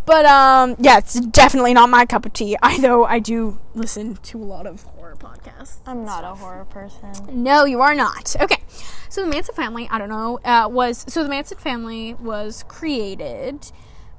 But 0.08 0.24
um, 0.24 0.74
yeah, 0.78 0.96
it's 0.96 1.20
definitely 1.20 1.74
not 1.74 1.90
my 1.90 2.06
cup 2.06 2.24
of 2.24 2.32
tea. 2.32 2.56
I 2.62 2.80
though 2.80 3.04
I 3.04 3.18
do 3.18 3.58
listen 3.74 4.16
to 4.16 4.38
a 4.38 4.42
lot 4.42 4.66
of 4.66 4.82
horror 4.82 5.16
podcasts. 5.16 5.80
I'm 5.86 6.02
not 6.02 6.24
a 6.24 6.34
horror 6.34 6.64
person. 6.64 7.12
No, 7.30 7.66
you 7.66 7.82
are 7.82 7.94
not. 7.94 8.34
Okay, 8.40 8.62
so 9.10 9.22
the 9.22 9.28
Manson 9.28 9.54
family, 9.54 9.86
I 9.90 9.98
don't 9.98 10.08
know, 10.08 10.40
uh, 10.44 10.66
was 10.70 11.04
so 11.08 11.22
the 11.22 11.28
Manson 11.28 11.58
family 11.58 12.14
was 12.14 12.64
created 12.68 13.70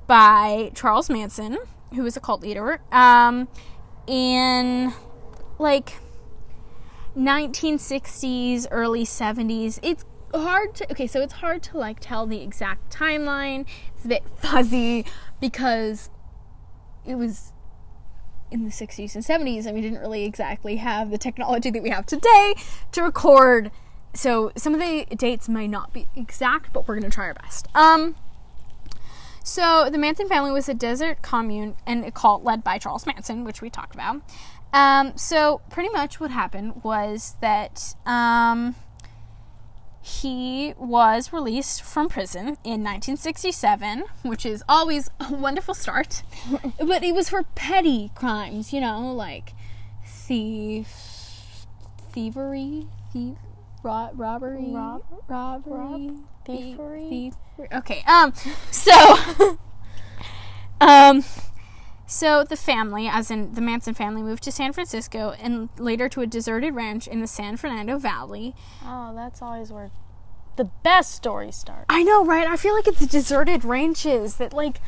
by 0.05 0.71
Charles 0.75 1.09
Manson, 1.09 1.57
who 1.95 2.03
was 2.03 2.15
a 2.15 2.19
cult 2.19 2.41
leader, 2.41 2.81
um, 2.91 3.47
in 4.05 4.93
like 5.57 5.93
1960s, 7.17 8.67
early 8.69 9.05
70s. 9.05 9.79
It's 9.81 10.05
hard 10.35 10.75
to 10.75 10.91
okay, 10.91 11.07
so 11.07 11.19
it's 11.19 11.33
hard 11.33 11.63
to 11.63 11.79
like 11.79 11.99
tell 11.99 12.27
the 12.27 12.43
exact 12.43 12.95
timeline. 12.95 13.65
It's 13.95 14.05
a 14.05 14.09
bit 14.09 14.23
fuzzy 14.37 15.03
because 15.39 16.09
it 17.05 17.15
was 17.15 17.53
in 18.51 18.63
the 18.63 18.71
60s 18.71 19.15
and 19.15 19.23
70s 19.23 19.65
and 19.65 19.75
we 19.75 19.81
didn't 19.81 19.99
really 19.99 20.23
exactly 20.25 20.77
have 20.77 21.11
the 21.11 21.17
technology 21.17 21.69
that 21.69 21.83
we 21.83 21.89
have 21.89 22.05
today 22.05 22.55
to 22.91 23.03
record. 23.03 23.71
So 24.13 24.51
some 24.55 24.73
of 24.73 24.79
the 24.79 25.05
dates 25.15 25.47
may 25.47 25.67
not 25.67 25.93
be 25.93 26.07
exact 26.15 26.73
but 26.73 26.87
we're 26.87 26.95
going 26.99 27.09
to 27.09 27.13
try 27.13 27.27
our 27.27 27.33
best. 27.35 27.67
Um 27.75 28.15
so 29.43 29.89
the 29.89 29.97
manson 29.97 30.27
family 30.27 30.51
was 30.51 30.67
a 30.67 30.73
desert 30.73 31.21
commune 31.21 31.75
and 31.85 32.03
a 32.03 32.11
cult 32.11 32.43
led 32.43 32.63
by 32.63 32.77
charles 32.77 33.05
manson 33.05 33.43
which 33.43 33.61
we 33.61 33.69
talked 33.69 33.93
about. 33.95 34.21
Um, 34.71 35.17
so 35.17 35.61
pretty 35.69 35.89
much 35.89 36.19
what 36.19 36.31
happened 36.31 36.83
was 36.83 37.35
that 37.41 37.95
um, 38.05 38.75
he 40.01 40.73
was 40.77 41.33
released 41.33 41.81
from 41.81 42.07
prison 42.09 42.57
in 42.63 42.83
1967, 42.83 44.03
which 44.23 44.45
is 44.45 44.63
always 44.69 45.09
a 45.19 45.33
wonderful 45.33 45.73
start. 45.73 46.23
but 46.79 47.03
it 47.03 47.13
was 47.13 47.29
for 47.29 47.43
petty 47.55 48.11
crimes, 48.15 48.71
you 48.71 48.81
know, 48.81 49.13
like 49.13 49.53
thief, 50.05 51.65
thievery, 52.11 52.87
thief, 53.11 53.37
ro- 53.83 54.11
robbery, 54.13 54.71
Rob- 54.71 55.03
robbery, 55.27 55.73
rob- 55.77 56.17
thievery? 56.45 57.09
thievery. 57.09 57.67
Okay, 57.73 58.03
um, 58.07 58.33
so, 58.71 59.57
um, 60.81 61.23
so 62.09 62.43
the 62.43 62.55
family, 62.57 63.07
as 63.07 63.29
in 63.29 63.53
the 63.53 63.61
Manson 63.61 63.93
family, 63.93 64.23
moved 64.23 64.41
to 64.43 64.51
San 64.51 64.73
Francisco 64.73 65.35
and 65.39 65.69
later 65.77 66.09
to 66.09 66.21
a 66.21 66.27
deserted 66.27 66.73
ranch 66.73 67.07
in 67.07 67.21
the 67.21 67.27
San 67.27 67.55
Fernando 67.55 67.97
Valley. 67.99 68.55
Oh, 68.83 69.13
that's 69.15 69.41
always 69.41 69.71
where 69.71 69.91
the 70.55 70.65
best 70.83 71.11
stories 71.13 71.55
start. 71.55 71.85
I 71.87 72.03
know, 72.03 72.25
right? 72.25 72.47
I 72.47 72.57
feel 72.57 72.73
like 72.73 72.87
it's 72.87 72.99
the 72.99 73.05
deserted 73.07 73.63
ranches 73.63 74.37
that 74.37 74.53
like 74.53 74.81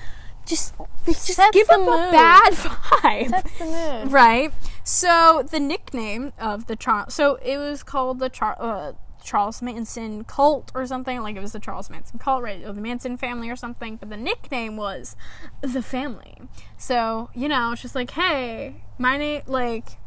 just 0.46 0.74
they 1.06 1.14
just 1.14 1.28
Sets 1.36 1.52
give 1.52 1.68
the 1.68 1.76
up 1.76 1.82
a 1.82 2.12
bad 2.12 2.54
vibe. 2.54 3.30
That's 3.30 3.58
the 3.60 3.66
mood. 3.66 4.12
right. 4.12 4.52
So 4.84 5.48
the 5.50 5.60
nickname 5.60 6.34
of 6.40 6.66
the 6.66 6.76
Charles, 6.76 7.14
so 7.14 7.36
it 7.36 7.58
was 7.58 7.84
called 7.84 8.18
the 8.20 8.30
Char- 8.30 8.58
uh, 8.60 8.94
Charles 9.24 9.62
Manson 9.62 10.24
cult 10.24 10.72
or 10.74 10.86
something. 10.86 11.22
Like 11.22 11.36
it 11.36 11.42
was 11.42 11.52
the 11.52 11.60
Charles 11.60 11.90
Manson 11.90 12.20
cult, 12.20 12.44
right? 12.44 12.64
Or 12.66 12.74
the 12.74 12.82
Manson 12.82 13.18
family 13.18 13.50
or 13.50 13.56
something. 13.56 13.96
But 13.98 14.10
the 14.10 14.18
nickname 14.18 14.78
was 14.78 15.16
the 15.62 15.82
family. 15.82 16.38
So 16.78 17.30
you 17.34 17.48
know, 17.48 17.72
it's 17.72 17.82
just 17.82 17.96
like, 17.96 18.12
hey, 18.12 18.84
my 18.98 19.18
name, 19.18 19.44
like, 19.48 19.98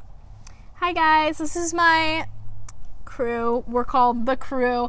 hi 0.75 0.93
guys, 0.93 1.39
this 1.39 1.57
is 1.57 1.73
my 1.73 2.27
crew. 3.05 3.65
We're 3.67 3.85
called 3.85 4.27
the 4.27 4.37
crew. 4.37 4.89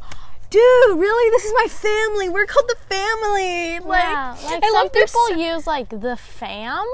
Dude, 0.49 0.61
really? 0.97 1.31
This 1.31 1.45
is 1.45 1.53
my 1.53 1.67
family. 1.67 2.29
We're 2.29 2.45
called 2.45 2.69
the 2.69 2.77
family. 2.87 3.79
Like, 3.79 4.03
yeah, 4.03 4.37
like 4.45 4.63
I 4.63 4.67
some 4.67 4.73
love 4.73 4.93
people 4.93 5.37
use 5.37 5.67
like 5.67 5.89
the 5.89 6.15
fam, 6.15 6.85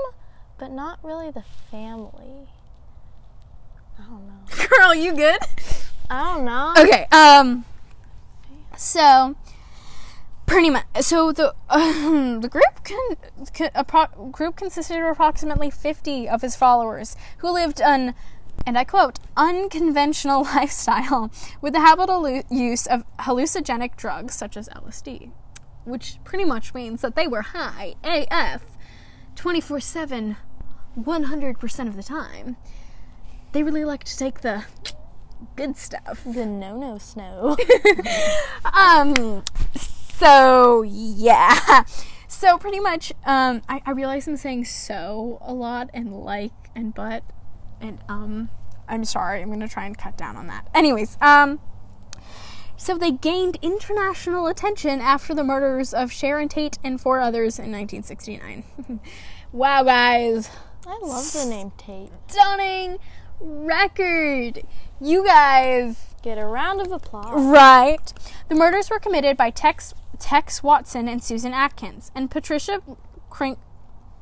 but 0.57 0.71
not 0.71 0.99
really 1.03 1.31
the 1.31 1.43
family. 1.69 2.47
I 3.99 4.03
don't 4.03 4.27
know. 4.27 4.67
Girl, 4.77 4.95
you 4.95 5.15
good? 5.15 5.39
I 6.11 6.35
don't 6.35 6.43
know. 6.43 6.73
Okay. 6.77 7.07
Um. 7.13 7.63
So, 8.75 9.35
pretty 10.45 10.69
much. 10.69 10.83
So 10.99 11.31
the 11.31 11.55
the 11.69 12.49
group 12.49 12.83
con, 12.83 13.77
con, 13.87 14.31
group 14.31 14.57
consisted 14.57 14.97
of 14.97 15.05
approximately 15.05 15.71
fifty 15.71 16.27
of 16.27 16.41
his 16.41 16.57
followers 16.57 17.15
who 17.37 17.53
lived 17.53 17.79
an, 17.79 18.13
and 18.67 18.77
I 18.77 18.83
quote, 18.83 19.19
unconventional 19.37 20.43
lifestyle 20.55 21.31
with 21.61 21.71
the 21.71 21.81
habitual 21.81 22.41
use 22.49 22.87
of 22.87 23.05
hallucinogenic 23.19 23.95
drugs 23.95 24.35
such 24.35 24.57
as 24.57 24.67
LSD, 24.67 25.31
which 25.85 26.17
pretty 26.25 26.43
much 26.43 26.73
means 26.73 26.99
that 27.01 27.15
they 27.15 27.25
were 27.25 27.41
high 27.41 27.95
AF, 28.03 28.63
twenty 29.37 29.61
four 29.61 29.79
seven, 29.79 30.35
one 30.93 31.23
hundred 31.23 31.57
percent 31.57 31.87
of 31.87 31.95
the 31.95 32.03
time. 32.03 32.57
They 33.53 33.63
really 33.63 33.85
like 33.85 34.03
to 34.03 34.17
take 34.17 34.41
the 34.41 34.65
good 35.55 35.77
stuff. 35.77 36.23
The 36.25 36.45
no 36.45 36.77
no 36.77 36.97
snow. 36.97 37.57
um 38.73 39.43
so 40.21 40.83
yeah 40.83 41.83
so 42.27 42.57
pretty 42.57 42.79
much 42.79 43.11
um 43.25 43.61
I, 43.67 43.81
I 43.85 43.91
realize 43.91 44.27
i'm 44.27 44.37
saying 44.37 44.65
so 44.65 45.39
a 45.41 45.51
lot 45.53 45.89
and 45.95 46.13
like 46.13 46.51
and 46.75 46.93
but 46.93 47.23
and 47.79 47.97
um 48.07 48.49
i'm 48.87 49.03
sorry 49.03 49.41
i'm 49.41 49.49
gonna 49.49 49.67
try 49.67 49.85
and 49.85 49.97
cut 49.97 50.17
down 50.17 50.37
on 50.37 50.45
that 50.47 50.67
anyways 50.75 51.17
um 51.21 51.59
so 52.77 52.97
they 52.97 53.11
gained 53.11 53.57
international 53.63 54.45
attention 54.47 55.01
after 55.01 55.33
the 55.33 55.43
murders 55.43 55.91
of 55.91 56.11
sharon 56.11 56.47
tate 56.47 56.77
and 56.83 57.01
four 57.01 57.19
others 57.19 57.57
in 57.57 57.71
1969 57.71 58.99
wow 59.51 59.83
guys 59.83 60.51
I 60.87 60.97
love 61.03 61.31
the 61.33 61.45
name 61.45 61.71
Tate. 61.77 62.09
stunning 62.27 62.97
record 63.41 64.63
you 64.99 65.25
guys 65.25 66.11
Get 66.21 66.37
a 66.37 66.45
round 66.45 66.81
of 66.81 66.91
applause. 66.91 67.41
Right. 67.43 68.13
The 68.47 68.53
murders 68.53 68.91
were 68.91 68.99
committed 68.99 69.35
by 69.37 69.49
Tex, 69.49 69.95
Tex 70.19 70.61
Watson 70.61 71.07
and 71.07 71.23
Susan 71.23 71.51
Atkins, 71.51 72.11
and 72.13 72.29
Patricia 72.29 72.79
Kren- 73.31 73.57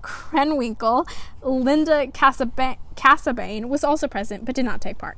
Krenwinkel, 0.02 1.06
Linda 1.42 2.08
Casaba- 2.08 2.78
Casabane 2.96 3.66
was 3.68 3.84
also 3.84 4.08
present 4.08 4.46
but 4.46 4.56
did 4.56 4.64
not 4.64 4.80
take 4.80 4.98
part. 4.98 5.18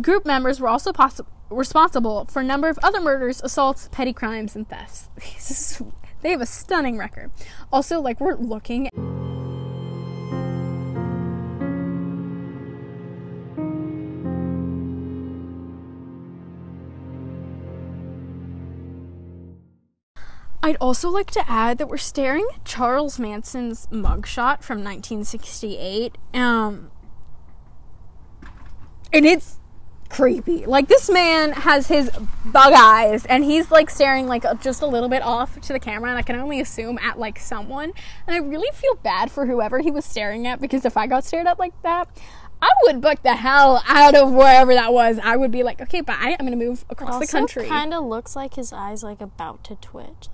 Group 0.00 0.26
members 0.26 0.60
were 0.60 0.68
also 0.68 0.92
possi- 0.92 1.24
responsible 1.50 2.24
for 2.24 2.40
a 2.40 2.44
number 2.44 2.68
of 2.68 2.76
other 2.82 3.00
murders, 3.00 3.40
assaults, 3.44 3.88
petty 3.92 4.12
crimes, 4.12 4.56
and 4.56 4.68
thefts. 4.68 5.08
They 6.22 6.30
have 6.30 6.40
a 6.40 6.46
stunning 6.46 6.96
record. 6.96 7.30
Also, 7.70 8.00
like 8.00 8.18
we're 8.18 8.36
looking 8.36 8.88
I'd 20.64 20.78
also 20.80 21.10
like 21.10 21.30
to 21.32 21.44
add 21.46 21.76
that 21.76 21.90
we're 21.90 21.98
staring 21.98 22.48
at 22.54 22.64
Charles 22.64 23.18
Manson's 23.18 23.86
mugshot 23.88 24.62
from 24.62 24.78
1968. 24.78 26.16
Um, 26.32 26.90
and 29.12 29.26
it's 29.26 29.60
creepy. 30.08 30.64
Like 30.64 30.88
this 30.88 31.10
man 31.10 31.52
has 31.52 31.88
his 31.88 32.10
bug 32.46 32.72
eyes 32.74 33.26
and 33.26 33.44
he's 33.44 33.70
like 33.70 33.90
staring 33.90 34.26
like 34.26 34.44
just 34.62 34.80
a 34.80 34.86
little 34.86 35.10
bit 35.10 35.20
off 35.20 35.60
to 35.60 35.74
the 35.74 35.78
camera 35.78 36.08
and 36.08 36.18
I 36.18 36.22
can 36.22 36.36
only 36.36 36.62
assume 36.62 36.98
at 37.02 37.18
like 37.18 37.38
someone. 37.38 37.92
And 38.26 38.34
I 38.34 38.38
really 38.38 38.74
feel 38.74 38.94
bad 38.94 39.30
for 39.30 39.44
whoever 39.44 39.80
he 39.80 39.90
was 39.90 40.06
staring 40.06 40.46
at 40.46 40.62
because 40.62 40.86
if 40.86 40.96
I 40.96 41.06
got 41.06 41.24
stared 41.24 41.46
at 41.46 41.58
like 41.58 41.74
that, 41.82 42.08
I 42.62 42.70
would 42.84 43.02
book 43.02 43.22
the 43.22 43.36
hell 43.36 43.82
out 43.86 44.14
of 44.14 44.32
wherever 44.32 44.72
that 44.72 44.94
was. 44.94 45.18
I 45.22 45.36
would 45.36 45.50
be 45.50 45.62
like, 45.62 45.82
okay, 45.82 46.00
bye. 46.00 46.36
I'm 46.40 46.46
gonna 46.46 46.56
move 46.56 46.86
across 46.88 47.16
also 47.16 47.26
the 47.26 47.30
country. 47.30 47.64
He 47.64 47.68
kind 47.68 47.92
of 47.92 48.04
looks 48.04 48.34
like 48.34 48.54
his 48.54 48.72
eyes 48.72 49.02
like 49.02 49.20
about 49.20 49.62
to 49.64 49.74
twitch. 49.74 50.28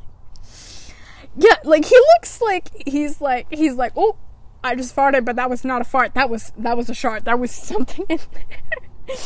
Yeah, 1.37 1.57
like 1.65 1.85
he 1.85 1.97
looks 1.97 2.41
like 2.41 2.71
he's 2.87 3.21
like 3.21 3.47
he's 3.51 3.75
like, 3.77 3.93
oh, 3.97 4.17
I 4.63 4.75
just 4.75 4.95
farted, 4.95 5.25
but 5.25 5.37
that 5.37 5.49
was 5.49 5.65
not 5.65 5.81
a 5.81 5.85
fart. 5.85 6.15
That 6.15 6.29
was 6.29 6.53
that 6.59 6.77
was 6.77 6.91
a 6.91 6.95
shart. 6.95 7.25
That 7.25 7.39
was 7.39 7.51
something 7.71 8.05
in 8.09 8.19
there. 8.33 9.17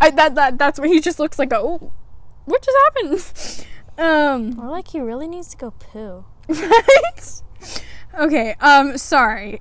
I, 0.00 0.10
that 0.10 0.34
that 0.36 0.58
that's 0.58 0.78
where 0.78 0.88
he 0.88 1.00
just 1.00 1.18
looks 1.18 1.38
like, 1.38 1.52
oh, 1.52 1.92
what 2.44 2.62
just 2.62 2.76
happened? 2.86 3.66
Um, 3.98 4.60
Or 4.60 4.68
like 4.70 4.86
he 4.86 5.00
really 5.00 5.26
needs 5.26 5.48
to 5.48 5.56
go 5.56 5.72
poo. 5.72 6.24
right? 6.48 7.42
Okay. 8.16 8.54
Um, 8.60 8.96
sorry. 8.96 9.60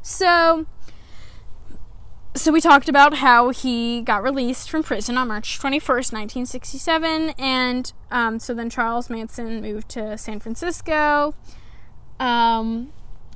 so. 0.00 0.64
So 2.34 2.52
we 2.52 2.60
talked 2.60 2.88
about 2.88 3.14
how 3.14 3.50
he 3.50 4.02
got 4.02 4.22
released 4.22 4.70
from 4.70 4.82
prison 4.82 5.16
on 5.16 5.28
March 5.28 5.58
21st, 5.58 6.12
1967, 6.12 7.30
and 7.38 7.92
um, 8.10 8.38
so 8.38 8.54
then 8.54 8.70
Charles 8.70 9.10
Manson 9.10 9.60
moved 9.60 9.88
to 9.90 10.16
San 10.16 10.38
Francisco 10.38 11.34
um, 12.20 12.92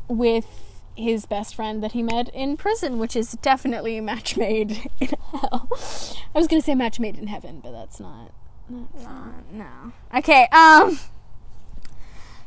with 0.08 0.82
his 0.94 1.26
best 1.26 1.54
friend 1.54 1.82
that 1.82 1.92
he 1.92 2.02
met 2.02 2.28
in 2.34 2.56
prison, 2.56 2.98
which 2.98 3.16
is 3.16 3.32
definitely 3.42 3.96
a 3.96 4.02
match 4.02 4.36
made 4.36 4.88
in 5.00 5.08
hell. 5.32 5.68
I 5.72 6.38
was 6.38 6.46
gonna 6.46 6.62
say 6.62 6.74
match 6.74 7.00
made 7.00 7.18
in 7.18 7.26
heaven, 7.26 7.60
but 7.62 7.72
that's 7.72 7.98
not. 7.98 8.30
That's 8.68 9.04
not. 9.04 9.52
No. 9.52 9.92
Okay. 10.14 10.46
Um. 10.52 10.98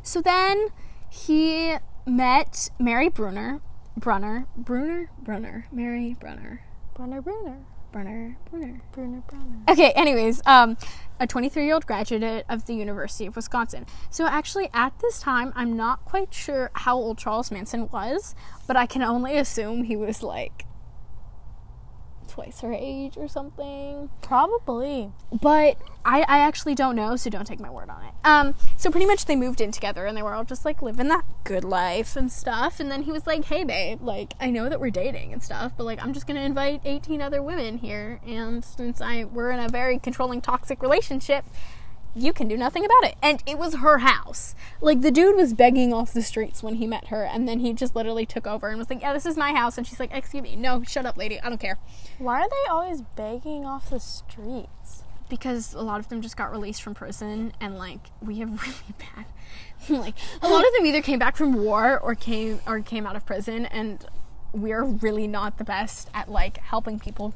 So 0.03 0.21
then 0.21 0.67
he 1.09 1.75
met 2.05 2.69
Mary 2.79 3.09
Brunner, 3.09 3.59
Brunner, 3.97 4.45
Brunner, 4.57 5.09
Brunner, 5.23 5.67
Mary 5.71 6.15
Brunner, 6.19 6.61
Brunner, 6.93 7.21
Brunner, 7.21 7.65
Brunner, 7.91 8.37
Brunner. 8.49 8.81
Brunner, 8.91 9.23
Brunner. 9.25 9.63
Okay, 9.69 9.91
anyways, 9.91 10.41
um, 10.45 10.75
a 11.19 11.25
23 11.25 11.63
year 11.63 11.73
old 11.73 11.85
graduate 11.87 12.45
of 12.49 12.65
the 12.65 12.73
University 12.73 13.25
of 13.25 13.37
Wisconsin. 13.37 13.85
So, 14.09 14.27
actually, 14.27 14.69
at 14.73 14.99
this 14.99 15.21
time, 15.21 15.53
I'm 15.55 15.77
not 15.77 16.03
quite 16.03 16.33
sure 16.33 16.71
how 16.73 16.97
old 16.97 17.17
Charles 17.17 17.51
Manson 17.51 17.87
was, 17.89 18.35
but 18.67 18.75
I 18.75 18.85
can 18.85 19.01
only 19.01 19.37
assume 19.37 19.83
he 19.83 19.95
was 19.95 20.21
like 20.21 20.64
twice 22.35 22.59
her 22.59 22.73
age 22.73 23.15
or 23.15 23.29
something. 23.29 24.09
Probably. 24.21 25.11
But 25.31 25.77
I, 26.03 26.21
I 26.27 26.39
actually 26.39 26.75
don't 26.75 26.95
know, 26.95 27.15
so 27.15 27.29
don't 27.29 27.45
take 27.45 27.61
my 27.61 27.69
word 27.69 27.89
on 27.89 28.03
it. 28.03 28.13
Um, 28.25 28.55
so 28.75 28.91
pretty 28.91 29.05
much 29.05 29.25
they 29.25 29.37
moved 29.37 29.61
in 29.61 29.71
together 29.71 30.05
and 30.05 30.17
they 30.17 30.21
were 30.21 30.33
all 30.33 30.43
just 30.43 30.65
like 30.65 30.81
living 30.81 31.07
that 31.07 31.23
good 31.45 31.63
life 31.63 32.17
and 32.17 32.29
stuff. 32.29 32.81
And 32.81 32.91
then 32.91 33.03
he 33.03 33.11
was 33.13 33.25
like, 33.25 33.45
"Hey, 33.45 33.63
babe, 33.63 34.01
like 34.01 34.33
I 34.39 34.51
know 34.51 34.67
that 34.67 34.81
we're 34.81 34.91
dating 34.91 35.31
and 35.31 35.41
stuff, 35.41 35.71
but 35.77 35.85
like 35.85 36.03
I'm 36.03 36.11
just 36.11 36.27
gonna 36.27 36.41
invite 36.41 36.81
18 36.83 37.21
other 37.21 37.41
women 37.41 37.77
here, 37.77 38.19
and 38.27 38.63
since 38.65 38.99
I 38.99 39.23
we're 39.23 39.51
in 39.51 39.59
a 39.59 39.69
very 39.69 39.97
controlling, 39.97 40.41
toxic 40.41 40.81
relationship." 40.81 41.45
You 42.15 42.31
can 42.31 42.47
do 42.47 42.55
nothing 42.55 42.85
about 42.85 43.03
it. 43.03 43.15
And 43.21 43.43
it 43.45 43.57
was 43.57 43.75
her 43.75 43.99
house. 43.99 44.55
Like, 44.79 45.01
the 45.01 45.11
dude 45.11 45.35
was 45.35 45.53
begging 45.53 45.93
off 45.93 46.13
the 46.13 46.21
streets 46.21 46.63
when 46.63 46.75
he 46.75 46.87
met 46.87 47.07
her, 47.07 47.23
and 47.23 47.47
then 47.47 47.59
he 47.59 47.73
just 47.73 47.95
literally 47.95 48.25
took 48.25 48.47
over 48.47 48.69
and 48.69 48.77
was 48.77 48.89
like, 48.89 49.01
Yeah, 49.01 49.13
this 49.13 49.25
is 49.25 49.35
my 49.35 49.53
house. 49.53 49.77
And 49.77 49.85
she's 49.85 49.99
like, 49.99 50.13
Excuse 50.13 50.43
me. 50.43 50.55
No, 50.55 50.81
shut 50.83 51.05
up, 51.05 51.17
lady. 51.17 51.41
I 51.41 51.49
don't 51.49 51.59
care. 51.59 51.77
Why 52.17 52.41
are 52.41 52.49
they 52.49 52.69
always 52.69 53.01
begging 53.01 53.65
off 53.65 53.89
the 53.89 53.99
streets? 53.99 55.03
because 55.29 55.73
a 55.73 55.81
lot 55.81 55.99
of 55.99 56.09
them 56.09 56.21
just 56.21 56.37
got 56.37 56.51
released 56.51 56.81
from 56.81 56.93
prison 56.93 57.53
and 57.59 57.77
like 57.77 58.11
we 58.21 58.39
have 58.39 58.61
really 58.61 58.95
bad 58.99 59.25
like 59.89 60.15
a 60.41 60.47
lot 60.47 60.65
of 60.65 60.73
them 60.73 60.85
either 60.85 61.01
came 61.01 61.19
back 61.19 61.35
from 61.35 61.53
war 61.53 61.99
or 61.99 62.15
came 62.15 62.59
or 62.67 62.79
came 62.79 63.05
out 63.05 63.15
of 63.15 63.25
prison 63.25 63.65
and 63.65 64.05
we're 64.51 64.83
really 64.83 65.27
not 65.27 65.57
the 65.57 65.63
best 65.63 66.09
at 66.13 66.29
like 66.29 66.57
helping 66.57 66.99
people 66.99 67.33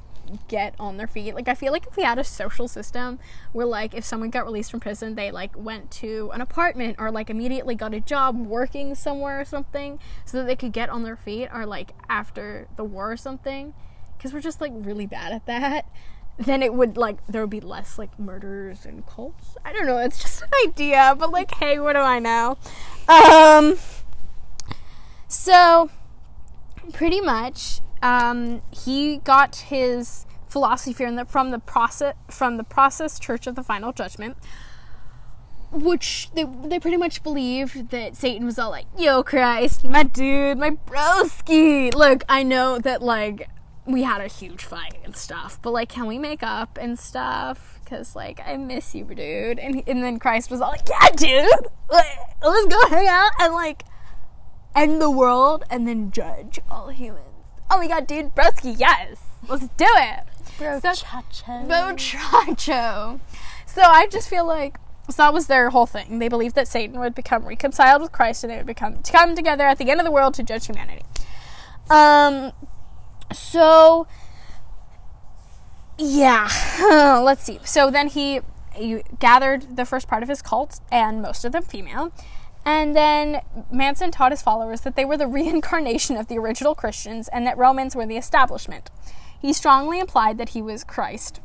get 0.48 0.74
on 0.80 0.98
their 0.98 1.08
feet 1.08 1.34
like 1.34 1.48
i 1.48 1.54
feel 1.54 1.72
like 1.72 1.88
if 1.88 1.96
we 1.98 2.04
had 2.04 2.20
a 2.20 2.24
social 2.24 2.68
system 2.68 3.20
where 3.52 3.66
like 3.66 3.94
if 3.94 4.04
someone 4.04 4.30
got 4.30 4.46
released 4.46 4.72
from 4.72 4.80
prison 4.80 5.16
they 5.16 5.32
like 5.32 5.58
went 5.58 5.90
to 5.90 6.30
an 6.34 6.42
apartment 6.42 6.96
or 7.00 7.12
like 7.12 7.30
immediately 7.30 7.76
got 7.76 7.94
a 7.94 8.00
job 8.00 8.38
working 8.38 8.96
somewhere 8.96 9.40
or 9.40 9.46
something 9.46 10.00
so 10.26 10.38
that 10.38 10.48
they 10.48 10.56
could 10.56 10.72
get 10.72 10.90
on 10.90 11.04
their 11.04 11.16
feet 11.18 11.50
or 11.54 11.66
like 11.66 11.92
after 12.10 12.68
the 12.76 12.84
war 12.84 13.12
or 13.12 13.18
something 13.18 13.74
because 14.18 14.34
we're 14.34 14.42
just 14.42 14.62
like 14.62 14.72
really 14.76 15.06
bad 15.06 15.32
at 15.32 15.46
that 15.46 15.86
then 16.40 16.64
it 16.64 16.74
would 16.74 16.96
like 16.96 17.26
there 17.28 17.42
would 17.42 17.50
be 17.50 17.60
less 17.60 18.00
like 18.00 18.18
murders 18.18 18.86
and 18.86 19.06
cults. 19.06 19.58
I 19.66 19.74
don't 19.74 19.86
know. 19.86 19.98
It's 19.98 20.22
just 20.22 20.42
an 20.42 20.50
idea, 20.66 21.14
but 21.20 21.32
like, 21.32 21.52
hey, 21.56 21.80
what 21.80 21.94
do 21.94 22.00
I 22.00 22.20
know? 22.20 22.58
Um. 23.08 23.78
So, 25.28 25.92
pretty 26.92 27.22
much, 27.22 27.82
um, 28.02 28.62
he 28.72 29.18
got 29.18 29.56
his 29.56 30.26
philosophy 30.48 30.94
from 30.94 31.16
the 31.16 31.26
from 31.26 31.52
the 31.52 31.60
process 31.60 32.16
from 32.30 32.58
the 32.58 32.64
process 32.64 33.20
Church 33.20 33.48
of 33.48 33.56
the 33.56 33.64
Final 33.64 33.92
Judgment, 33.94 34.38
which 35.72 36.30
they 36.34 36.44
they 36.44 36.80
pretty 36.80 36.98
much 36.98 37.24
believe 37.24 37.90
that 37.90 38.16
Satan 38.16 38.46
was 38.46 38.58
all 38.58 38.72
like, 38.72 38.86
"Yo, 38.98 39.24
Christ, 39.24 39.84
my 39.84 40.04
dude, 40.04 40.58
my 40.58 40.72
broski." 40.72 41.94
Look, 41.94 42.24
I 42.28 42.44
know 42.44 42.80
that 42.80 43.02
like 43.02 43.50
we 43.86 44.04
had 44.04 44.22
a 44.22 44.28
huge 44.28 44.64
fight 44.64 44.98
and 45.04 45.16
stuff, 45.16 45.60
but 45.62 45.72
like, 45.72 45.90
can 45.90 46.06
we 46.06 46.20
make 46.20 46.44
up 46.44 46.78
and 46.80 46.98
stuff? 46.98 47.80
Cause 47.86 48.16
like, 48.16 48.40
I 48.46 48.56
miss 48.56 48.94
you, 48.94 49.04
dude. 49.04 49.60
And 49.60 49.84
and 49.88 50.04
then 50.04 50.20
Christ 50.20 50.52
was 50.52 50.62
all 50.62 50.70
like, 50.70 50.88
yeah, 50.88 51.10
dude, 51.16 51.68
let's 51.90 52.66
go 52.68 52.88
hang 52.90 53.08
out 53.08 53.32
and 53.40 53.54
like 53.54 53.84
end 54.76 55.02
the 55.02 55.10
world 55.10 55.64
and 55.70 55.88
then 55.88 56.12
judge 56.12 56.60
all 56.70 56.90
humans. 56.90 57.29
Oh 57.72 57.78
my 57.78 57.88
god, 57.88 58.08
dude, 58.08 58.34
broski, 58.36 58.76
yes, 58.78 59.18
let's 59.48 59.68
do 59.78 59.86
it. 59.88 60.24
Bro, 60.58 60.80
So- 60.80 60.94
cha-cha. 60.94 61.64
Bochacho. 61.66 63.20
So 63.66 63.82
I 63.84 64.08
just 64.08 64.28
feel 64.30 64.46
like 64.46 64.78
so 65.10 65.24
that 65.24 65.34
was 65.34 65.48
their 65.48 65.70
whole 65.72 65.86
thing. 65.88 66.20
They 66.20 66.28
believed 66.28 66.54
that 66.56 66.68
Satan 66.68 67.00
would 67.00 67.16
become 67.16 67.46
reconciled 67.46 68.02
with 68.02 68.12
Christ 68.12 68.44
and 68.44 68.52
they 68.52 68.58
would 68.58 68.66
become 68.68 69.02
to 69.02 69.12
come 69.12 69.36
together 69.36 69.66
at 69.66 69.78
the 69.80 69.90
end 69.90 70.00
of 70.00 70.06
the 70.06 70.12
world 70.12 70.34
to 70.36 70.44
judge 70.44 70.68
humanity. 70.68 71.02
Um 71.90 72.52
so 73.34 74.08
yeah, 75.98 76.50
let's 77.24 77.44
see. 77.44 77.60
So 77.64 77.92
then 77.92 78.08
he, 78.08 78.40
he 78.74 79.04
gathered 79.20 79.76
the 79.76 79.86
first 79.86 80.08
part 80.08 80.24
of 80.24 80.30
his 80.30 80.42
cult 80.42 80.80
and 80.92 81.22
most 81.22 81.44
of 81.44 81.52
them 81.52 81.64
female. 81.64 82.12
And 82.70 82.96
then 82.96 83.42
Manson 83.72 84.12
taught 84.12 84.32
his 84.32 84.44
followers 84.44 84.82
that 84.82 84.96
they 84.96 85.04
were 85.04 85.18
the 85.18 85.26
reincarnation 85.26 86.16
of 86.18 86.28
the 86.28 86.38
original 86.38 86.76
Christians 86.76 87.28
and 87.30 87.48
that 87.48 87.58
Romans 87.58 87.96
were 87.96 88.06
the 88.06 88.16
establishment. 88.16 88.92
He 89.42 89.54
strongly 89.54 90.00
implied 90.00 90.38
that 90.38 90.50
he 90.50 90.62
was 90.62 90.84
Christ. 90.84 91.42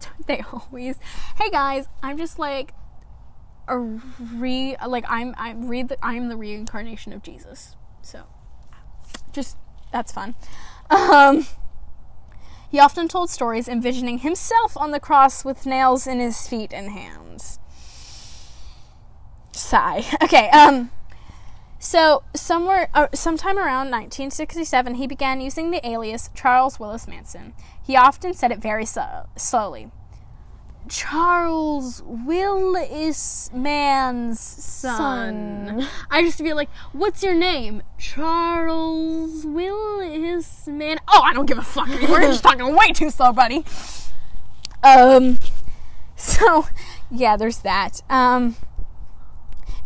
They 0.26 0.44
always, 0.52 0.98
hey 1.36 1.50
guys, 1.50 1.86
I'm 2.02 2.18
just 2.18 2.38
like 2.38 2.72
a 3.66 3.78
re 3.78 4.76
like 4.86 5.04
I'm 5.08 5.34
I'm 5.38 5.68
re 5.68 5.86
I'm 6.02 6.28
the 6.28 6.36
reincarnation 6.36 7.12
of 7.12 7.22
Jesus. 7.22 7.76
So 8.02 8.24
just 9.32 9.56
that's 9.92 10.12
fun. 10.12 10.34
Um, 10.90 11.46
he 12.70 12.78
often 12.78 13.08
told 13.08 13.30
stories 13.30 13.68
envisioning 13.68 14.18
himself 14.18 14.76
on 14.76 14.92
the 14.92 15.00
cross 15.00 15.44
with 15.44 15.66
nails 15.66 16.06
in 16.06 16.20
his 16.20 16.46
feet 16.46 16.72
and 16.72 16.90
hands. 16.90 17.58
Sigh. 19.58 20.04
Okay. 20.22 20.48
Um. 20.50 20.90
So 21.80 22.24
somewhere, 22.34 22.88
uh, 22.92 23.06
sometime 23.14 23.56
around 23.56 23.90
1967, 23.90 24.96
he 24.96 25.06
began 25.06 25.40
using 25.40 25.70
the 25.70 25.86
alias 25.88 26.28
Charles 26.34 26.80
Willis 26.80 27.06
Manson. 27.06 27.54
He 27.80 27.94
often 27.96 28.34
said 28.34 28.50
it 28.50 28.58
very 28.58 28.84
so- 28.84 29.28
slowly. 29.36 29.90
Charles 30.88 32.02
Willis 32.04 33.50
Man's 33.52 34.40
son. 34.40 35.86
I 36.10 36.22
just 36.22 36.38
feel 36.38 36.56
like, 36.56 36.70
what's 36.92 37.22
your 37.22 37.34
name? 37.34 37.82
Charles 37.98 39.44
Willis 39.46 40.66
Man. 40.66 40.98
Oh, 41.06 41.22
I 41.24 41.32
don't 41.34 41.46
give 41.46 41.58
a 41.58 41.62
fuck 41.62 41.88
anymore. 41.90 42.20
You're 42.20 42.30
just 42.30 42.42
talking 42.48 42.74
way 42.74 42.90
too 42.92 43.10
slow, 43.10 43.32
buddy. 43.32 43.64
Um. 44.82 45.38
So, 46.20 46.66
yeah, 47.12 47.36
there's 47.36 47.58
that. 47.58 48.02
Um 48.10 48.56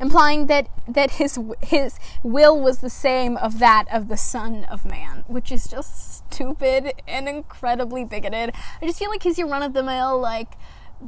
implying 0.02 0.46
that 0.46 0.68
that 0.86 1.12
his 1.12 1.38
his 1.62 1.98
will 2.22 2.60
was 2.60 2.80
the 2.80 2.90
same 2.90 3.36
of 3.38 3.60
that 3.60 3.86
of 3.90 4.08
the 4.08 4.16
Son 4.16 4.64
of 4.64 4.84
Man, 4.84 5.24
which 5.28 5.50
is 5.52 5.68
just 5.68 6.26
stupid 6.28 6.92
and 7.06 7.28
incredibly 7.28 8.04
bigoted. 8.04 8.52
I 8.82 8.86
just 8.86 8.98
feel 8.98 9.08
like 9.08 9.22
he's 9.22 9.38
your 9.38 9.48
run 9.48 9.62
of 9.62 9.72
the 9.72 9.82
mill 9.82 10.20
like 10.20 10.54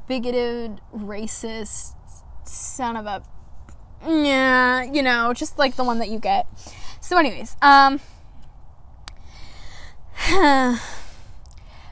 bigoted, 0.08 0.80
racist 0.94 1.94
son 2.44 2.96
of 2.96 3.06
a 3.06 3.22
yeah, 4.06 4.82
you 4.84 5.02
know, 5.02 5.34
just 5.34 5.58
like 5.58 5.76
the 5.76 5.84
one 5.84 5.98
that 5.98 6.08
you 6.08 6.18
get. 6.18 6.46
So, 7.00 7.18
anyways, 7.18 7.56
um, 7.60 8.00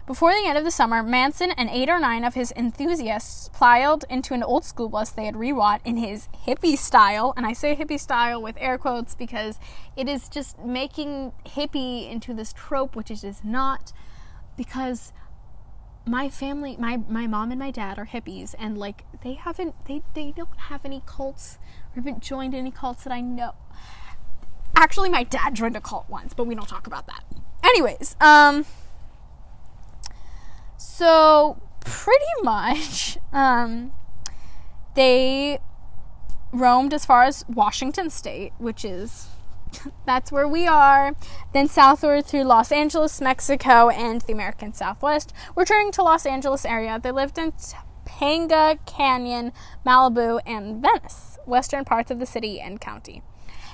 before 0.06 0.32
the 0.32 0.46
end 0.46 0.58
of 0.58 0.64
the 0.64 0.70
summer, 0.70 1.02
Manson 1.02 1.52
and 1.52 1.68
eight 1.70 1.88
or 1.88 2.00
nine 2.00 2.24
of 2.24 2.34
his 2.34 2.52
enthusiasts 2.56 3.48
piled 3.52 4.04
into 4.10 4.34
an 4.34 4.42
old 4.42 4.64
school 4.64 4.88
bus 4.88 5.10
they 5.10 5.24
had 5.24 5.34
rewrought 5.34 5.80
in 5.84 5.96
his 5.96 6.28
hippie 6.46 6.76
style. 6.76 7.32
And 7.36 7.46
I 7.46 7.52
say 7.52 7.76
hippie 7.76 8.00
style 8.00 8.42
with 8.42 8.56
air 8.58 8.78
quotes 8.78 9.14
because 9.14 9.58
it 9.96 10.08
is 10.08 10.28
just 10.28 10.58
making 10.58 11.32
hippie 11.46 12.10
into 12.10 12.34
this 12.34 12.52
trope, 12.52 12.96
which 12.96 13.10
it 13.10 13.22
is 13.22 13.42
not. 13.44 13.92
Because 14.56 15.12
my 16.04 16.28
family, 16.28 16.76
my, 16.78 16.98
my 17.08 17.26
mom 17.26 17.50
and 17.50 17.60
my 17.60 17.70
dad 17.70 17.98
are 17.98 18.06
hippies, 18.06 18.54
and 18.58 18.76
like 18.76 19.04
they 19.22 19.34
haven't, 19.34 19.84
they, 19.86 20.02
they 20.14 20.32
don't 20.32 20.58
have 20.68 20.84
any 20.84 21.02
cults 21.06 21.58
or 21.92 22.02
haven't 22.02 22.20
joined 22.22 22.54
any 22.54 22.70
cults 22.70 23.04
that 23.04 23.12
I 23.12 23.20
know. 23.20 23.54
Actually, 24.74 25.10
my 25.10 25.22
dad 25.22 25.54
joined 25.54 25.76
a 25.76 25.80
cult 25.80 26.08
once, 26.08 26.34
but 26.34 26.46
we 26.46 26.54
don't 26.54 26.68
talk 26.68 26.86
about 26.86 27.06
that. 27.06 27.24
Anyways, 27.62 28.16
um, 28.20 28.66
so 30.82 31.60
pretty 31.80 32.24
much, 32.42 33.18
um, 33.32 33.92
they 34.94 35.58
roamed 36.52 36.92
as 36.92 37.04
far 37.04 37.24
as 37.24 37.44
Washington 37.48 38.10
State, 38.10 38.52
which 38.58 38.84
is 38.84 39.28
that's 40.06 40.30
where 40.30 40.48
we 40.48 40.66
are. 40.66 41.14
Then 41.52 41.68
southward 41.68 42.26
through 42.26 42.44
Los 42.44 42.72
Angeles, 42.72 43.20
Mexico, 43.20 43.88
and 43.88 44.20
the 44.22 44.32
American 44.32 44.74
Southwest. 44.74 45.32
Returning 45.56 45.92
to 45.92 46.02
Los 46.02 46.26
Angeles 46.26 46.64
area, 46.64 47.00
they 47.02 47.10
lived 47.10 47.38
in 47.38 47.52
Topanga 47.52 48.78
Canyon, 48.86 49.52
Malibu, 49.86 50.40
and 50.44 50.82
Venice, 50.82 51.38
western 51.46 51.84
parts 51.84 52.10
of 52.10 52.18
the 52.18 52.26
city 52.26 52.60
and 52.60 52.80
county. 52.80 53.22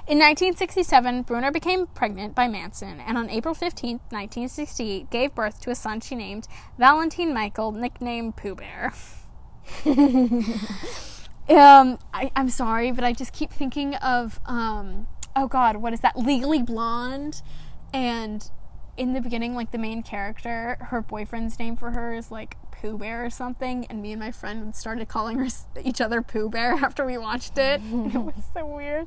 In 0.09 0.17
1967, 0.17 1.25
Brunner 1.25 1.53
became 1.53 1.87
pregnant 1.87 2.35
by 2.35 2.49
Manson, 2.49 2.99
and 2.99 3.19
on 3.19 3.29
April 3.29 3.53
15, 3.53 3.97
1968, 4.09 5.11
gave 5.11 5.35
birth 5.35 5.61
to 5.61 5.71
a 5.71 5.75
son 5.75 6.01
she 6.01 6.15
named 6.15 6.49
Valentine 6.79 7.35
Michael, 7.35 7.73
nicknamed 7.73 8.35
Pooh 8.35 8.55
Bear. 8.55 8.95
um, 11.51 11.99
I, 12.15 12.33
I'm 12.35 12.49
sorry, 12.49 12.91
but 12.91 13.05
I 13.05 13.13
just 13.13 13.35
keep 13.35 13.53
thinking 13.53 13.97
of, 13.97 14.41
um, 14.47 15.09
oh 15.37 15.47
God, 15.47 15.77
what 15.77 15.93
is 15.93 16.01
that? 16.01 16.17
Legally 16.17 16.63
Blonde, 16.63 17.43
and 17.93 18.51
in 18.97 19.13
the 19.13 19.21
beginning, 19.21 19.55
like 19.55 19.73
the 19.73 19.79
main 19.79 20.03
character, 20.03 20.79
her 20.89 21.03
boyfriend's 21.03 21.59
name 21.59 21.77
for 21.77 21.91
her 21.91 22.15
is 22.15 22.31
like 22.31 22.57
Pooh 22.71 22.97
Bear 22.97 23.27
or 23.27 23.31
something, 23.31 23.85
and 23.91 24.01
me 24.01 24.13
and 24.13 24.21
my 24.21 24.31
friend 24.31 24.75
started 24.75 25.09
calling 25.09 25.39
her 25.39 25.49
each 25.85 26.01
other 26.01 26.23
Pooh 26.23 26.49
Bear 26.49 26.73
after 26.83 27.05
we 27.05 27.19
watched 27.19 27.59
it. 27.59 27.83
it 27.93 28.17
was 28.17 28.43
so 28.55 28.65
weird. 28.65 29.07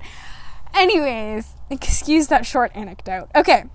Anyways, 0.73 1.55
excuse 1.69 2.27
that 2.27 2.45
short 2.45 2.71
anecdote. 2.75 3.29
Okay. 3.35 3.65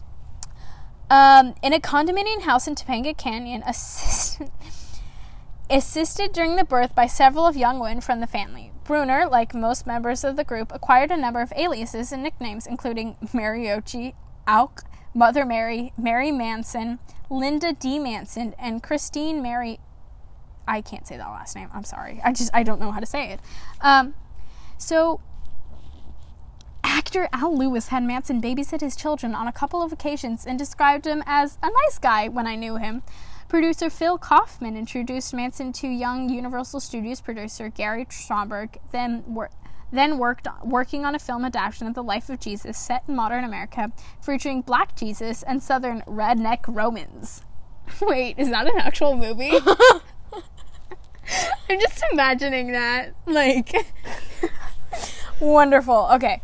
Um, 1.09 1.55
in 1.63 1.73
a 1.73 1.79
condominium 1.79 2.43
house 2.43 2.67
in 2.67 2.75
Topanga 2.75 3.17
Canyon, 3.17 3.63
assisted, 3.67 4.51
assisted 5.71 6.33
during 6.33 6.57
the 6.57 6.65
birth 6.65 6.95
by 6.95 7.07
several 7.07 7.47
of 7.47 7.57
young 7.57 7.79
women 7.79 8.01
from 8.01 8.21
the 8.21 8.27
family. 8.27 8.73
Brunner, 8.85 9.27
like 9.27 9.55
most 9.55 9.87
members 9.87 10.25
of 10.25 10.37
the 10.37 10.45
group, 10.45 10.73
acquired 10.75 11.11
a 11.11 11.17
number 11.17 11.41
of 11.41 11.53
aliases 11.57 12.13
and 12.13 12.23
nicknames, 12.23 12.67
including 12.67 13.17
Mariochi, 13.33 14.15
Auk, 14.47 14.83
Mother 15.15 15.45
Mary, 15.45 15.93
Mary 15.97 16.31
Manson, 16.31 16.99
Linda 17.31 17.73
D. 17.73 17.99
Manson, 17.99 18.55
and 18.59 18.83
Christine 18.83 19.43
Mary. 19.43 19.81
I 20.69 20.81
can't 20.81 21.07
say 21.07 21.17
that 21.17 21.29
last 21.29 21.57
name. 21.57 21.69
I'm 21.73 21.85
sorry. 21.85 22.21
I 22.25 22.33
just 22.33 22.51
I 22.53 22.63
don't 22.63 22.81
know 22.81 22.91
how 22.91 23.01
to 23.01 23.07
say 23.07 23.31
it. 23.31 23.41
Um, 23.81 24.15
so 24.79 25.21
Actor 26.89 27.28
Al 27.32 27.59
Lewis 27.59 27.89
had 27.89 28.05
Manson 28.05 28.41
babysit 28.41 28.80
his 28.80 28.95
children 28.95 29.34
on 29.34 29.49
a 29.49 29.53
couple 29.53 29.82
of 29.82 29.93
occasions 29.93 30.47
and 30.47 30.57
described 30.57 31.05
him 31.05 31.20
as 31.26 31.59
a 31.61 31.66
nice 31.66 31.99
guy 31.99 32.28
when 32.28 32.47
I 32.47 32.55
knew 32.55 32.76
him. 32.76 33.03
Producer 33.49 33.91
Phil 33.91 34.18
Kaufman 34.18 34.76
introduced 34.76 35.34
Manson 35.34 35.72
to 35.74 35.89
young 35.89 36.28
Universal 36.28 36.78
Studios 36.78 37.20
producer 37.20 37.68
Gary 37.68 38.07
Stromberg, 38.09 38.78
then 38.93 39.24
wor- 39.26 39.51
then 39.91 40.16
worked 40.18 40.47
working 40.62 41.05
on 41.05 41.16
a 41.16 41.18
film 41.18 41.45
adaptation 41.45 41.89
of 41.89 41.95
the 41.95 42.05
life 42.05 42.30
of 42.30 42.39
Jesus 42.39 42.78
set 42.78 43.03
in 43.09 43.16
modern 43.16 43.43
America, 43.43 43.91
featuring 44.22 44.62
Black 44.62 44.95
Jesus 44.95 45.43
and 45.43 45.61
Southern 45.61 46.03
redneck 46.03 46.61
Romans. 46.68 47.43
Wait, 48.01 48.39
is 48.39 48.51
that 48.51 48.68
an 48.68 48.78
actual 48.78 49.16
movie? 49.16 49.53
I'm 51.68 51.80
just 51.80 52.05
imagining 52.12 52.70
that. 52.72 53.12
Like, 53.26 53.74
wonderful. 55.41 56.09
Okay. 56.12 56.41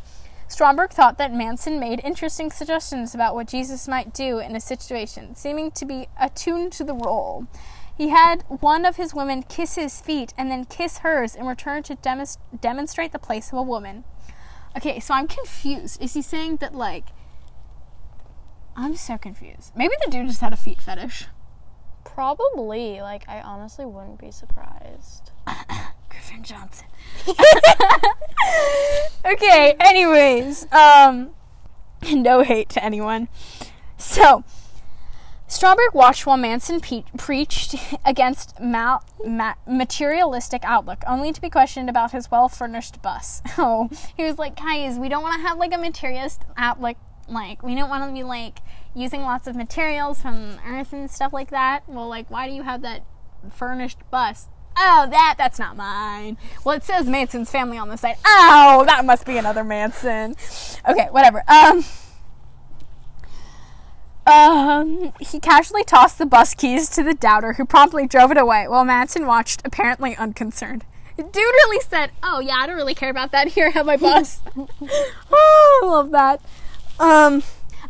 Stromberg 0.52 0.90
thought 0.90 1.16
that 1.16 1.32
Manson 1.32 1.80
made 1.80 2.02
interesting 2.04 2.50
suggestions 2.50 3.14
about 3.14 3.34
what 3.34 3.48
Jesus 3.48 3.88
might 3.88 4.12
do 4.12 4.38
in 4.38 4.54
a 4.54 4.60
situation, 4.60 5.34
seeming 5.34 5.70
to 5.70 5.86
be 5.86 6.08
attuned 6.20 6.72
to 6.72 6.84
the 6.84 6.92
role. 6.92 7.46
He 7.96 8.10
had 8.10 8.44
one 8.46 8.84
of 8.84 8.96
his 8.96 9.14
women 9.14 9.44
kiss 9.44 9.76
his 9.76 10.02
feet 10.02 10.34
and 10.36 10.50
then 10.50 10.66
kiss 10.66 10.98
hers 10.98 11.34
in 11.34 11.46
return 11.46 11.82
to 11.84 11.96
demonst- 11.96 12.36
demonstrate 12.60 13.12
the 13.12 13.18
place 13.18 13.50
of 13.50 13.56
a 13.56 13.62
woman. 13.62 14.04
Okay, 14.76 15.00
so 15.00 15.14
I'm 15.14 15.26
confused. 15.26 16.02
Is 16.02 16.12
he 16.12 16.20
saying 16.20 16.56
that, 16.56 16.74
like. 16.74 17.06
I'm 18.76 18.94
so 18.96 19.16
confused. 19.16 19.72
Maybe 19.74 19.94
the 20.04 20.10
dude 20.10 20.28
just 20.28 20.42
had 20.42 20.52
a 20.52 20.56
feet 20.58 20.82
fetish. 20.82 21.28
Probably. 22.04 23.00
Like, 23.00 23.26
I 23.26 23.40
honestly 23.40 23.86
wouldn't 23.86 24.18
be 24.18 24.30
surprised. 24.30 25.30
Griffin 26.12 26.42
Johnson. 26.42 26.86
okay, 29.24 29.74
anyways, 29.80 30.70
um 30.72 31.30
no 32.12 32.42
hate 32.42 32.68
to 32.70 32.84
anyone. 32.84 33.28
So, 33.96 34.44
Stromberg 35.46 35.94
watched 35.94 36.26
while 36.26 36.36
Manson 36.36 36.80
pe- 36.80 37.04
preached 37.16 37.76
against 38.04 38.58
mal- 38.60 39.04
ma- 39.24 39.54
materialistic 39.66 40.62
outlook, 40.64 41.02
only 41.06 41.32
to 41.32 41.40
be 41.40 41.48
questioned 41.48 41.88
about 41.88 42.12
his 42.12 42.30
well-furnished 42.30 43.00
bus. 43.02 43.40
Oh, 43.58 43.88
he 44.16 44.24
was 44.24 44.38
like, 44.38 44.56
"Guys, 44.56 44.98
we 44.98 45.08
don't 45.08 45.22
want 45.22 45.40
to 45.40 45.48
have 45.48 45.58
like 45.58 45.72
a 45.74 45.78
materialist 45.78 46.42
outlook. 46.56 46.96
Like, 47.28 47.62
we 47.62 47.74
don't 47.74 47.88
want 47.88 48.04
to 48.08 48.12
be 48.12 48.22
like 48.24 48.58
using 48.94 49.22
lots 49.22 49.46
of 49.46 49.56
materials 49.56 50.20
from 50.20 50.58
Earth 50.66 50.92
and 50.92 51.10
stuff 51.10 51.32
like 51.32 51.50
that. 51.50 51.84
Well, 51.88 52.08
like, 52.08 52.30
why 52.30 52.48
do 52.48 52.54
you 52.54 52.62
have 52.64 52.82
that 52.82 53.04
furnished 53.50 53.98
bus? 54.10 54.48
Oh, 54.76 55.06
that 55.10 55.34
that's 55.38 55.58
not 55.58 55.76
mine. 55.76 56.36
Well, 56.64 56.76
it 56.76 56.84
says 56.84 57.06
Manson's 57.06 57.50
family 57.50 57.78
on 57.78 57.88
the 57.88 57.96
side. 57.96 58.16
Oh, 58.26 58.84
that 58.86 59.04
must 59.04 59.26
be 59.26 59.36
another 59.36 59.64
Manson. 59.64 60.34
Okay, 60.88 61.08
whatever. 61.10 61.42
Um, 61.48 61.84
um, 64.26 65.12
he 65.20 65.40
casually 65.40 65.84
tossed 65.84 66.18
the 66.18 66.26
bus 66.26 66.54
keys 66.54 66.88
to 66.90 67.02
the 67.02 67.14
doubter, 67.14 67.54
who 67.54 67.64
promptly 67.64 68.06
drove 68.06 68.30
it 68.30 68.38
away, 68.38 68.68
while 68.68 68.84
Manson 68.84 69.26
watched, 69.26 69.62
apparently 69.64 70.16
unconcerned. 70.16 70.84
The 71.16 71.24
dude 71.24 71.36
really 71.36 71.80
said, 71.88 72.10
"Oh 72.22 72.40
yeah, 72.40 72.56
I 72.56 72.66
don't 72.66 72.76
really 72.76 72.94
care 72.94 73.10
about 73.10 73.32
that. 73.32 73.48
Here, 73.48 73.70
have 73.70 73.86
my 73.86 73.96
bus." 73.96 74.40
oh, 74.56 75.80
I 75.82 75.86
love 75.86 76.10
that. 76.12 76.40
Um. 76.98 77.42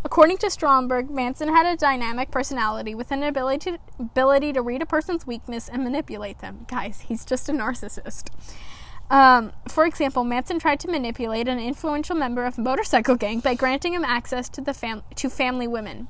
According 0.04 0.38
to 0.38 0.50
Stromberg, 0.50 1.10
Manson 1.10 1.48
had 1.48 1.64
a 1.64 1.76
dynamic 1.76 2.30
personality 2.30 2.94
with 2.94 3.12
an 3.12 3.22
ability 3.22 3.70
to, 3.70 3.78
ability 3.98 4.52
to 4.52 4.60
read 4.60 4.82
a 4.82 4.86
person's 4.86 5.26
weakness 5.26 5.68
and 5.68 5.84
manipulate 5.84 6.40
them. 6.40 6.66
Guys, 6.68 7.02
he's 7.02 7.24
just 7.24 7.48
a 7.48 7.52
narcissist. 7.52 8.28
Um, 9.10 9.52
for 9.68 9.84
example, 9.84 10.24
Manson 10.24 10.58
tried 10.58 10.80
to 10.80 10.90
manipulate 10.90 11.46
an 11.46 11.58
influential 11.58 12.16
member 12.16 12.44
of 12.44 12.58
a 12.58 12.62
motorcycle 12.62 13.14
gang 13.14 13.40
by 13.40 13.54
granting 13.54 13.94
him 13.94 14.04
access 14.04 14.48
to 14.50 14.60
the 14.60 14.74
fam- 14.74 15.02
to 15.16 15.30
family 15.30 15.68
women. 15.68 16.08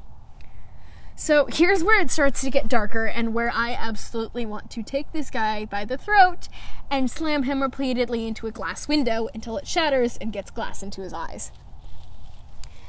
So 1.14 1.46
here's 1.46 1.84
where 1.84 2.00
it 2.00 2.10
starts 2.10 2.40
to 2.40 2.50
get 2.50 2.68
darker, 2.68 3.04
and 3.04 3.34
where 3.34 3.52
I 3.54 3.74
absolutely 3.74 4.46
want 4.46 4.70
to 4.70 4.82
take 4.82 5.12
this 5.12 5.30
guy 5.30 5.66
by 5.66 5.84
the 5.84 5.98
throat 5.98 6.48
and 6.90 7.10
slam 7.10 7.42
him 7.42 7.60
repeatedly 7.60 8.26
into 8.26 8.46
a 8.46 8.50
glass 8.50 8.88
window 8.88 9.28
until 9.34 9.58
it 9.58 9.66
shatters 9.66 10.16
and 10.16 10.32
gets 10.32 10.50
glass 10.50 10.82
into 10.82 11.02
his 11.02 11.12
eyes. 11.12 11.52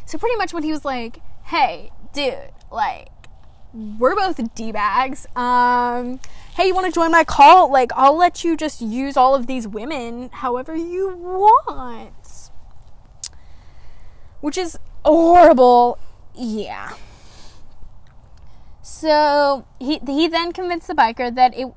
So 0.05 0.17
pretty 0.17 0.35
much 0.35 0.53
when 0.53 0.63
he 0.63 0.71
was 0.71 0.85
like, 0.85 1.19
"Hey, 1.43 1.91
dude, 2.13 2.51
like, 2.71 3.09
we're 3.73 4.15
both 4.15 4.39
d 4.55 4.71
bags. 4.71 5.25
Um, 5.35 6.19
hey, 6.55 6.67
you 6.67 6.75
want 6.75 6.85
to 6.85 6.91
join 6.91 7.11
my 7.11 7.23
cult? 7.23 7.71
Like, 7.71 7.91
I'll 7.95 8.17
let 8.17 8.43
you 8.43 8.55
just 8.55 8.81
use 8.81 9.17
all 9.17 9.35
of 9.35 9.47
these 9.47 9.67
women 9.67 10.29
however 10.31 10.75
you 10.75 11.15
want." 11.15 12.49
Which 14.41 14.57
is 14.57 14.77
horrible. 15.05 15.97
Yeah. 16.35 16.93
So 18.81 19.65
he 19.79 19.99
he 20.05 20.27
then 20.27 20.51
convinced 20.51 20.87
the 20.87 20.93
biker 20.93 21.33
that 21.33 21.53
it. 21.57 21.65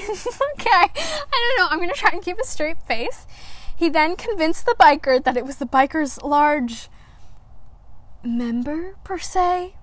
okay, 0.00 0.70
I 0.70 0.86
don't 1.30 1.58
know. 1.58 1.68
I'm 1.70 1.78
gonna 1.78 1.92
try 1.92 2.10
and 2.12 2.22
keep 2.22 2.38
a 2.38 2.44
straight 2.44 2.82
face. 2.82 3.26
He 3.80 3.88
then 3.88 4.14
convinced 4.14 4.66
the 4.66 4.76
biker 4.78 5.24
that 5.24 5.38
it 5.38 5.46
was 5.46 5.56
the 5.56 5.64
biker's 5.64 6.20
large 6.20 6.90
member, 8.22 8.96
per 9.04 9.16
se, 9.16 9.74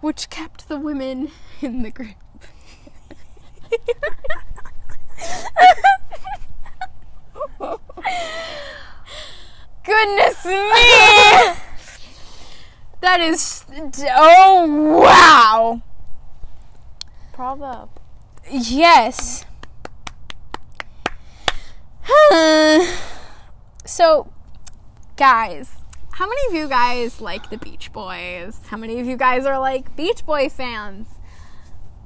which 0.00 0.28
kept 0.28 0.68
the 0.68 0.76
women 0.76 1.30
in 1.60 1.84
the 1.84 1.92
group. 1.92 2.16
Goodness 9.84 10.44
me! 10.44 10.72
that 13.02 13.20
is. 13.20 13.64
Oh, 14.16 15.00
wow! 15.00 15.80
Proverb. 17.32 17.88
Yes. 18.50 19.44
So, 23.84 24.32
guys, 25.16 25.70
how 26.12 26.26
many 26.28 26.40
of 26.48 26.54
you 26.54 26.68
guys 26.68 27.20
like 27.20 27.50
the 27.50 27.58
Beach 27.58 27.92
Boys? 27.92 28.60
How 28.66 28.76
many 28.76 29.00
of 29.00 29.06
you 29.06 29.16
guys 29.16 29.46
are 29.46 29.58
like 29.58 29.96
Beach 29.96 30.24
Boy 30.26 30.48
fans? 30.48 31.08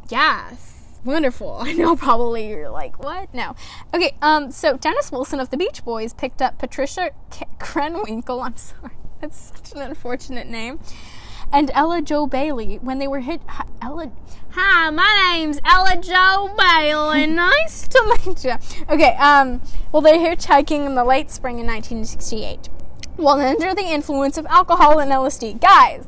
Yes. 0.09 1.01
Wonderful. 1.05 1.59
I 1.61 1.73
know 1.73 1.97
probably 1.97 2.49
you're 2.49 2.71
like, 2.71 3.03
what? 3.03 3.33
No. 3.33 3.55
Okay, 3.95 4.17
um, 4.23 4.51
so 4.51 4.77
Dennis 4.77 5.11
Wilson 5.13 5.41
of 5.41 5.51
the 5.51 5.57
Beach 5.57 5.85
Boys 5.85 6.13
picked 6.13 6.43
up 6.43 6.59
Patricia 6.59 7.11
K- 7.31 7.47
Krenwinkel. 7.59 8.45
I'm 8.45 8.57
sorry. 8.57 8.93
That's 9.21 9.53
such 9.55 9.73
an 9.73 9.83
unfortunate 9.83 10.47
name. 10.47 10.79
And 11.57 11.71
Ella 11.73 12.03
Jo 12.03 12.27
Bailey 12.27 12.77
when 12.83 12.99
they 12.99 13.09
were 13.09 13.21
hit. 13.21 13.41
Hi, 13.47 13.65
Ella. 13.81 14.13
Hi, 14.51 14.91
my 14.91 15.33
name's 15.33 15.59
Ella 15.65 15.97
Jo 15.97 16.55
Bailey. 16.55 17.27
nice 17.35 17.89
to 17.89 18.19
meet 18.27 18.45
you. 18.45 18.53
Okay, 18.91 19.15
um, 19.17 19.63
well, 19.91 20.03
they're 20.03 20.19
hitchhiking 20.19 20.85
in 20.85 20.95
the 20.97 21.03
late 21.03 21.31
spring 21.31 21.59
in 21.59 21.67
1968 21.67 22.69
while 23.17 23.41
under 23.41 23.75
the 23.75 23.91
influence 23.91 24.37
of 24.37 24.45
alcohol 24.51 24.99
and 24.99 25.11
LSD. 25.11 25.59
Guys, 25.59 26.07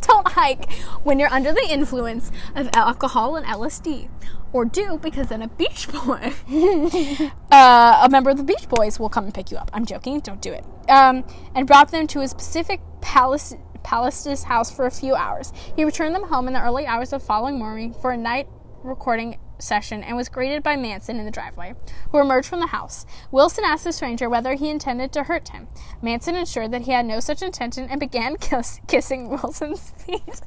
don't 0.00 0.28
hike 0.28 0.72
when 1.02 1.18
you're 1.18 1.32
under 1.32 1.52
the 1.52 1.66
influence 1.68 2.30
of 2.54 2.70
alcohol 2.72 3.34
and 3.34 3.44
LSD. 3.46 4.08
Or 4.52 4.64
do 4.64 5.00
because 5.02 5.26
then 5.26 5.42
a 5.42 5.48
Beach 5.48 5.88
Boy, 5.88 6.32
uh, 7.50 8.00
a 8.04 8.08
member 8.08 8.30
of 8.30 8.36
the 8.36 8.44
Beach 8.44 8.68
Boys, 8.68 9.00
will 9.00 9.08
come 9.08 9.24
and 9.24 9.34
pick 9.34 9.50
you 9.50 9.56
up. 9.56 9.72
I'm 9.74 9.86
joking, 9.86 10.20
don't 10.20 10.40
do 10.40 10.52
it. 10.52 10.64
Um, 10.88 11.24
and 11.52 11.66
brought 11.66 11.90
them 11.90 12.06
to 12.06 12.20
his 12.20 12.32
Pacific 12.32 12.80
Palace, 13.00 13.56
Palace's 13.84 14.44
house 14.44 14.74
for 14.74 14.86
a 14.86 14.90
few 14.90 15.14
hours. 15.14 15.52
He 15.76 15.84
returned 15.84 16.14
them 16.14 16.24
home 16.24 16.48
in 16.48 16.54
the 16.54 16.62
early 16.62 16.86
hours 16.86 17.12
of 17.12 17.22
following 17.22 17.58
morning 17.58 17.94
for 17.94 18.10
a 18.10 18.16
night 18.16 18.48
recording 18.82 19.38
session 19.58 20.02
and 20.02 20.16
was 20.16 20.28
greeted 20.28 20.62
by 20.62 20.76
Manson 20.76 21.18
in 21.18 21.24
the 21.24 21.30
driveway, 21.30 21.74
who 22.10 22.18
emerged 22.18 22.48
from 22.48 22.60
the 22.60 22.66
house. 22.68 23.06
Wilson 23.30 23.64
asked 23.64 23.84
the 23.84 23.92
stranger 23.92 24.28
whether 24.28 24.54
he 24.54 24.68
intended 24.68 25.12
to 25.12 25.24
hurt 25.24 25.48
him. 25.50 25.68
Manson 26.02 26.34
assured 26.34 26.72
that 26.72 26.82
he 26.82 26.92
had 26.92 27.06
no 27.06 27.20
such 27.20 27.42
intention 27.42 27.88
and 27.88 28.00
began 28.00 28.36
kiss- 28.40 28.80
kissing 28.88 29.28
Wilson's 29.28 29.90
feet. 29.98 30.40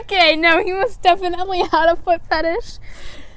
okay, 0.00 0.36
no, 0.36 0.62
he 0.62 0.72
must 0.72 1.00
definitely 1.02 1.62
had 1.70 1.88
a 1.90 1.96
foot 1.96 2.22
fetish. 2.28 2.78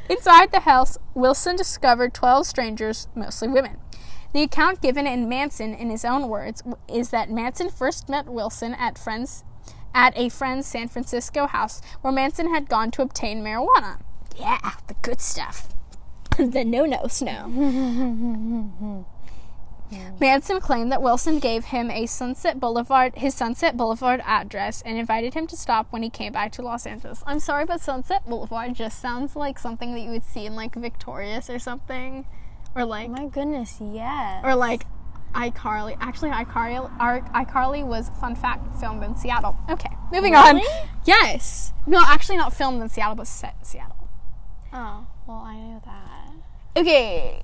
Inside 0.09 0.51
the 0.51 0.61
house, 0.61 0.97
Wilson 1.13 1.55
discovered 1.55 2.13
12 2.13 2.45
strangers, 2.45 3.07
mostly 3.15 3.47
women. 3.47 3.77
The 4.33 4.41
account 4.41 4.81
given 4.81 5.05
in 5.05 5.29
Manson, 5.29 5.73
in 5.73 5.89
his 5.89 6.03
own 6.03 6.27
words, 6.27 6.63
is 6.87 7.11
that 7.11 7.29
Manson 7.29 7.69
first 7.69 8.09
met 8.09 8.25
Wilson 8.25 8.73
at 8.73 8.97
friends 8.97 9.43
at 9.93 10.17
a 10.17 10.29
friend's 10.29 10.65
San 10.65 10.87
Francisco 10.87 11.45
house 11.45 11.81
where 12.01 12.11
Manson 12.11 12.51
had 12.51 12.67
gone 12.67 12.89
to 12.91 13.03
obtain 13.03 13.43
marijuana. 13.43 14.01
Yeah, 14.35 14.71
the 14.87 14.95
good 15.03 15.21
stuff. 15.21 15.69
the 16.37 16.63
no-no 16.65 17.05
snow. 17.07 17.47
Manson 20.19 20.59
claimed 20.59 20.91
that 20.91 21.03
Wilson 21.03 21.37
gave 21.37 21.65
him 21.65 21.91
a 21.91 22.07
Sunset 22.07 22.59
Boulevard, 22.59 23.15
his 23.15 23.35
Sunset 23.35 23.77
Boulevard 23.77 24.21
address, 24.25 24.81
and 24.81 24.97
invited 24.97 25.35
him 25.35 25.45
to 25.45 25.55
stop 25.55 25.85
when 25.91 26.01
he 26.01 26.09
came 26.09 26.33
back 26.33 26.51
to 26.53 26.63
Los 26.63 26.87
Angeles. 26.87 27.23
I'm 27.27 27.39
sorry, 27.39 27.65
but 27.65 27.81
Sunset 27.81 28.25
Boulevard 28.25 28.73
just 28.73 28.99
sounds 28.99 29.35
like 29.35 29.59
something 29.59 29.93
that 29.93 29.99
you 29.99 30.09
would 30.09 30.23
see 30.23 30.47
in 30.47 30.55
like 30.55 30.73
Victorious 30.73 31.47
or 31.47 31.59
something, 31.59 32.25
or 32.75 32.85
like, 32.85 33.09
My 33.09 33.25
goodness, 33.27 33.77
yes. 33.81 34.41
or 34.43 34.55
like 34.55 34.85
iCarly. 35.33 35.97
Actually, 35.99 36.29
iCarly, 36.31 36.91
our- 36.99 37.21
iCarly 37.33 37.85
was 37.85 38.09
fun 38.21 38.35
fact 38.35 38.79
filmed 38.79 39.03
in 39.03 39.15
Seattle. 39.15 39.55
Okay, 39.69 39.89
moving 40.11 40.35
on. 40.35 40.61
Yes. 41.05 41.73
No, 41.87 42.01
actually 42.05 42.37
not 42.37 42.53
filmed 42.53 42.81
in 42.81 42.89
Seattle, 42.89 43.15
but 43.15 43.27
set 43.27 43.55
in 43.59 43.65
Seattle. 43.65 44.09
oh, 44.71 45.05
well, 45.27 45.37
I 45.45 45.55
knew 45.57 45.81
that. 45.85 46.29
Okay, 46.75 47.41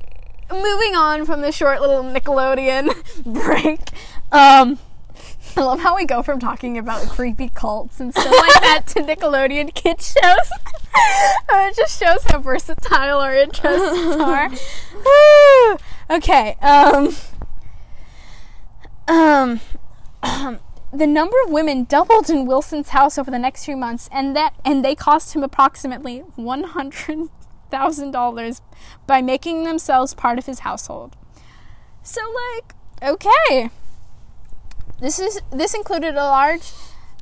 moving 0.52 0.96
on 0.96 1.26
from 1.26 1.42
the 1.42 1.52
short 1.52 1.82
little 1.82 2.04
Nickelodeon 2.04 2.90
break. 3.46 3.80
Um, 4.32 4.80
I 5.60 5.64
love 5.64 5.82
how 5.82 5.96
we 5.96 6.06
go 6.06 6.24
from 6.24 6.40
talking 6.40 6.78
about 6.78 7.02
creepy 7.10 7.50
cults 7.50 8.00
and 8.00 8.14
stuff 8.14 8.26
like 8.32 8.62
that 8.62 8.88
to 8.88 9.02
Nickelodeon 9.02 9.74
kid 9.74 10.02
shows. 10.02 10.50
Uh, 11.52 11.68
it 11.70 11.76
just 11.76 12.00
shows 12.00 12.24
how 12.24 12.40
versatile 12.40 13.20
our 13.20 13.36
interests 13.36 14.16
are. 14.20 14.50
Okay. 16.10 16.56
Um. 16.62 17.14
Um. 19.10 19.60
um, 20.24 20.60
The 20.94 21.06
number 21.06 21.36
of 21.46 21.52
women 21.52 21.84
doubled 21.84 22.30
in 22.30 22.46
Wilson's 22.46 22.90
house 22.90 23.18
over 23.18 23.30
the 23.30 23.38
next 23.38 23.66
few 23.66 23.76
months, 23.78 24.10
and 24.12 24.36
that 24.36 24.54
and 24.64 24.84
they 24.84 24.96
cost 24.96 25.36
him 25.36 25.44
approximately 25.44 26.20
one 26.36 26.64
hundred 26.64 27.28
thousand 27.70 28.12
dollars 28.12 28.62
by 29.06 29.22
making 29.22 29.66
themselves 29.66 30.14
part 30.14 30.40
of 30.40 30.46
his 30.46 30.60
household. 30.60 31.16
So, 32.02 32.22
like, 32.56 32.74
okay, 33.04 33.70
this 35.00 35.20
is 35.20 35.42
this 35.52 35.74
included 35.74 36.16
a 36.16 36.26
large 36.26 36.72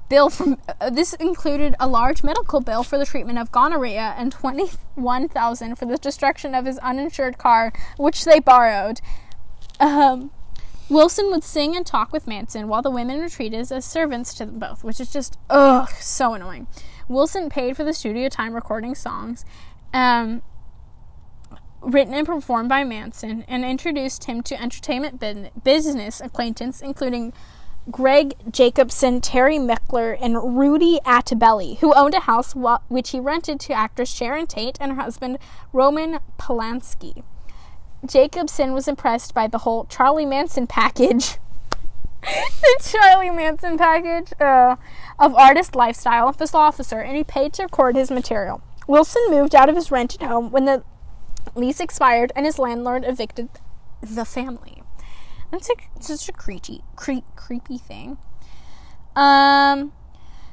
bill 0.09 0.29
from 0.29 0.57
uh, 0.79 0.89
this 0.89 1.13
included 1.13 1.75
a 1.79 1.87
large 1.87 2.23
medical 2.23 2.61
bill 2.61 2.83
for 2.83 2.97
the 2.97 3.05
treatment 3.05 3.37
of 3.37 3.51
gonorrhea 3.51 4.15
and 4.17 4.31
twenty 4.31 4.69
one 4.95 5.27
thousand 5.27 5.75
for 5.75 5.85
the 5.85 5.97
destruction 5.97 6.55
of 6.55 6.65
his 6.65 6.77
uninsured 6.79 7.37
car, 7.37 7.73
which 7.97 8.25
they 8.25 8.39
borrowed. 8.39 9.01
Um, 9.79 10.31
Wilson 10.89 11.29
would 11.31 11.43
sing 11.43 11.75
and 11.75 11.85
talk 11.85 12.13
with 12.13 12.27
Manson 12.27 12.69
while 12.69 12.81
the 12.81 12.89
women 12.89 13.19
were 13.19 13.27
treated 13.29 13.69
as 13.71 13.85
servants 13.85 14.33
to 14.35 14.45
them 14.45 14.59
both, 14.59 14.83
which 14.83 15.01
is 15.01 15.11
just 15.11 15.37
ugh 15.49 15.89
so 15.99 16.33
annoying. 16.33 16.67
Wilson 17.09 17.49
paid 17.49 17.75
for 17.75 17.83
the 17.83 17.93
studio 17.93 18.29
time 18.29 18.53
recording 18.53 18.95
songs, 18.95 19.45
um, 19.93 20.41
written 21.81 22.13
and 22.13 22.25
performed 22.25 22.69
by 22.69 22.83
Manson, 22.85 23.43
and 23.47 23.65
introduced 23.65 24.25
him 24.25 24.41
to 24.43 24.61
entertainment 24.61 25.21
business 25.63 26.21
acquaintance, 26.21 26.81
including 26.81 27.33
Gregg 27.89 28.35
Jakobson, 28.51 29.21
Terry 29.21 29.57
Melcher, 29.57 30.13
and 30.13 30.57
Rudi 30.57 30.99
Altobelli, 31.05 31.79
who 31.79 31.93
owned 31.93 32.13
a 32.13 32.21
house 32.21 32.53
which 32.53 33.11
he 33.11 33.19
rented 33.19 33.59
to 33.61 33.73
actress 33.73 34.13
Sharon 34.13 34.45
Tate 34.45 34.77
and 34.81 34.93
her 34.93 35.01
husband 35.01 35.37
Roman 35.71 36.19
Polanski. 36.37 37.23
Jakobson 38.05 38.73
was 38.73 38.87
impressed 38.87 39.33
by 39.33 39.47
the 39.47 39.59
whole 39.59 39.85
Charlie 39.85 40.25
Manson 40.25 40.67
package. 40.67 41.37
the 42.21 42.79
Charlie 42.83 43.29
Manson 43.29 43.77
package 43.77 44.33
uh, 44.39 44.75
of 45.17 45.33
artist 45.35 45.75
lifestyle 45.75 46.27
and 46.27 46.55
officer, 46.55 46.99
and 46.99 47.15
he 47.15 47.23
paid 47.23 47.53
to 47.53 47.63
record 47.63 47.95
his 47.95 48.11
material. 48.11 48.61
Wilson 48.87 49.23
moved 49.29 49.55
out 49.55 49.69
of 49.69 49.75
his 49.75 49.91
rented 49.91 50.21
home 50.21 50.51
when 50.51 50.65
the 50.65 50.83
lease 51.55 51.79
expired, 51.79 52.31
and 52.35 52.45
his 52.45 52.59
landlord 52.59 53.03
evicted 53.05 53.49
the 54.01 54.25
family. 54.25 54.76
That's 55.51 55.69
such 55.99 56.29
a 56.29 56.33
creepy, 56.33 56.83
cre- 56.95 57.25
creepy 57.35 57.77
thing. 57.77 58.17
Um, 59.15 59.93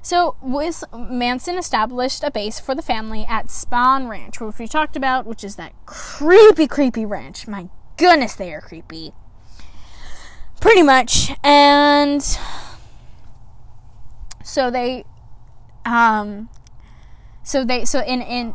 so 0.03 0.37
Wis- 0.43 0.85
Manson 0.97 1.59
established 1.59 2.23
a 2.23 2.31
base 2.31 2.61
for 2.61 2.75
the 2.75 2.83
family 2.83 3.27
at 3.29 3.47
Spahn 3.47 4.09
Ranch, 4.09 4.41
which 4.41 4.59
we 4.59 4.69
talked 4.69 4.97
about, 4.97 5.27
which 5.27 5.43
is 5.43 5.57
that 5.57 5.73
creepy, 5.87 6.67
creepy 6.67 7.05
ranch. 7.05 7.49
My 7.49 7.69
goodness, 7.97 8.35
they 8.35 8.53
are 8.53 8.61
creepy. 8.61 9.13
Pretty 10.61 10.83
much, 10.83 11.33
and 11.43 12.23
so 14.43 14.71
they, 14.71 15.05
um, 15.85 16.49
so 17.43 17.65
they, 17.65 17.85
so 17.85 18.01
in 18.01 18.23
in 18.23 18.55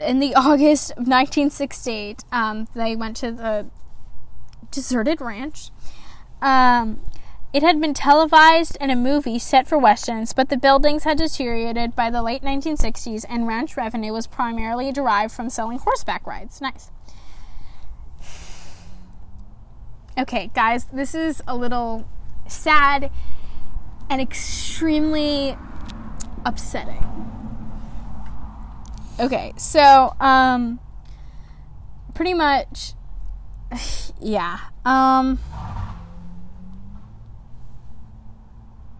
in 0.00 0.20
the 0.20 0.34
August 0.34 0.92
of 0.92 1.06
1968, 1.08 2.24
um, 2.32 2.68
they 2.74 2.96
went 2.96 3.16
to 3.18 3.32
the 3.32 3.66
deserted 4.70 5.20
ranch. 5.20 5.70
Um, 6.40 7.00
it 7.52 7.62
had 7.62 7.80
been 7.80 7.94
televised 7.94 8.76
in 8.80 8.90
a 8.90 8.96
movie 8.96 9.38
set 9.38 9.66
for 9.66 9.78
westerns, 9.78 10.32
but 10.32 10.50
the 10.50 10.56
buildings 10.56 11.04
had 11.04 11.18
deteriorated 11.18 11.96
by 11.96 12.10
the 12.10 12.22
late 12.22 12.42
1960s, 12.42 13.24
and 13.28 13.46
ranch 13.46 13.76
revenue 13.76 14.12
was 14.12 14.26
primarily 14.26 14.92
derived 14.92 15.32
from 15.32 15.48
selling 15.48 15.78
horseback 15.78 16.26
rides. 16.26 16.60
Nice. 16.60 16.90
Okay, 20.18 20.50
guys, 20.52 20.84
this 20.86 21.14
is 21.14 21.42
a 21.46 21.56
little 21.56 22.06
sad 22.46 23.10
and 24.10 24.20
extremely 24.20 25.56
upsetting. 26.44 27.04
Okay, 29.20 29.52
so 29.56 30.14
um 30.20 30.80
pretty 32.14 32.34
much 32.34 32.94
yeah. 34.20 34.58
Um 34.84 35.38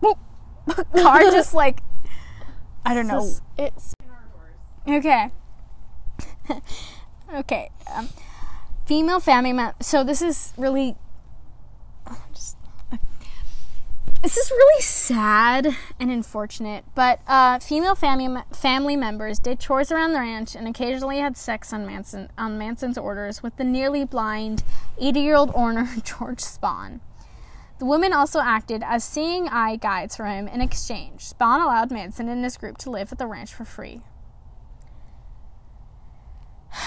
car 0.97 1.21
just 1.23 1.55
like 1.55 1.81
I 2.85 2.95
don't 2.95 3.07
know. 3.07 3.33
It's 3.59 3.95
Okay. 4.89 5.31
okay. 7.35 7.71
Um, 7.95 8.09
female 8.87 9.21
family 9.21 9.53
mem- 9.53 9.75
so 9.81 10.03
this 10.03 10.23
is 10.23 10.55
really 10.57 10.97
just, 12.33 12.57
this 14.23 14.37
is 14.39 14.51
really 14.51 14.81
sad 14.81 15.77
and 16.01 16.11
unfortunate 16.11 16.85
but 16.95 17.21
uh, 17.29 17.59
female 17.59 17.95
family 17.95 18.43
family 18.55 18.97
members 18.97 19.39
did 19.39 19.61
chores 19.61 19.93
around 19.93 20.15
the 20.15 20.21
ranch 20.21 20.57
and 20.57 20.67
occasionally 20.67 21.19
had 21.19 21.37
sex 21.37 21.71
on 21.73 21.85
Manson 21.87 22.31
on 22.39 22.57
Manson's 22.57 22.97
orders 22.97 23.43
with 23.43 23.57
the 23.59 23.65
nearly 23.65 24.07
blind 24.07 24.65
80-year-old 25.01 25.53
owner 25.55 25.89
George 26.05 26.39
Spahn. 26.39 27.01
The 27.79 27.87
women 27.87 28.13
also 28.13 28.41
acted 28.41 28.83
as 28.85 29.05
seeing 29.05 29.49
eye 29.49 29.77
guides 29.77 30.17
for 30.17 30.27
him 30.27 30.49
in 30.49 30.61
exchange. 30.61 31.21
Spahn 31.21 31.63
allowed 31.63 31.93
Manson 31.93 32.29
and 32.29 32.43
his 32.43 32.57
group 32.57 32.77
to 32.79 32.91
live 32.91 33.13
at 33.13 33.19
the 33.19 33.27
ranch 33.27 33.55
for 33.55 33.65
free. 33.65 34.01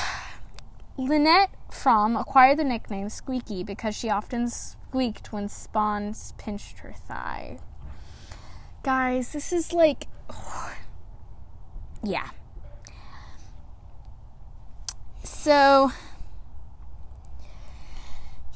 Lynette 0.97 1.51
Fromme 1.70 2.20
acquired 2.20 2.59
the 2.59 2.66
nickname 2.66 3.07
Squeaky 3.07 3.64
because 3.64 3.95
she 3.95 4.09
often 4.09 4.49
squeaked 4.49 5.32
when 5.32 5.47
Spahn 5.47 6.38
pinched 6.38 6.80
her 6.80 6.93
thigh. 6.93 7.59
Guys, 8.84 9.32
this 9.32 9.53
is 9.53 9.72
like. 9.72 10.07
yeah. 12.03 12.30
So. 15.24 15.91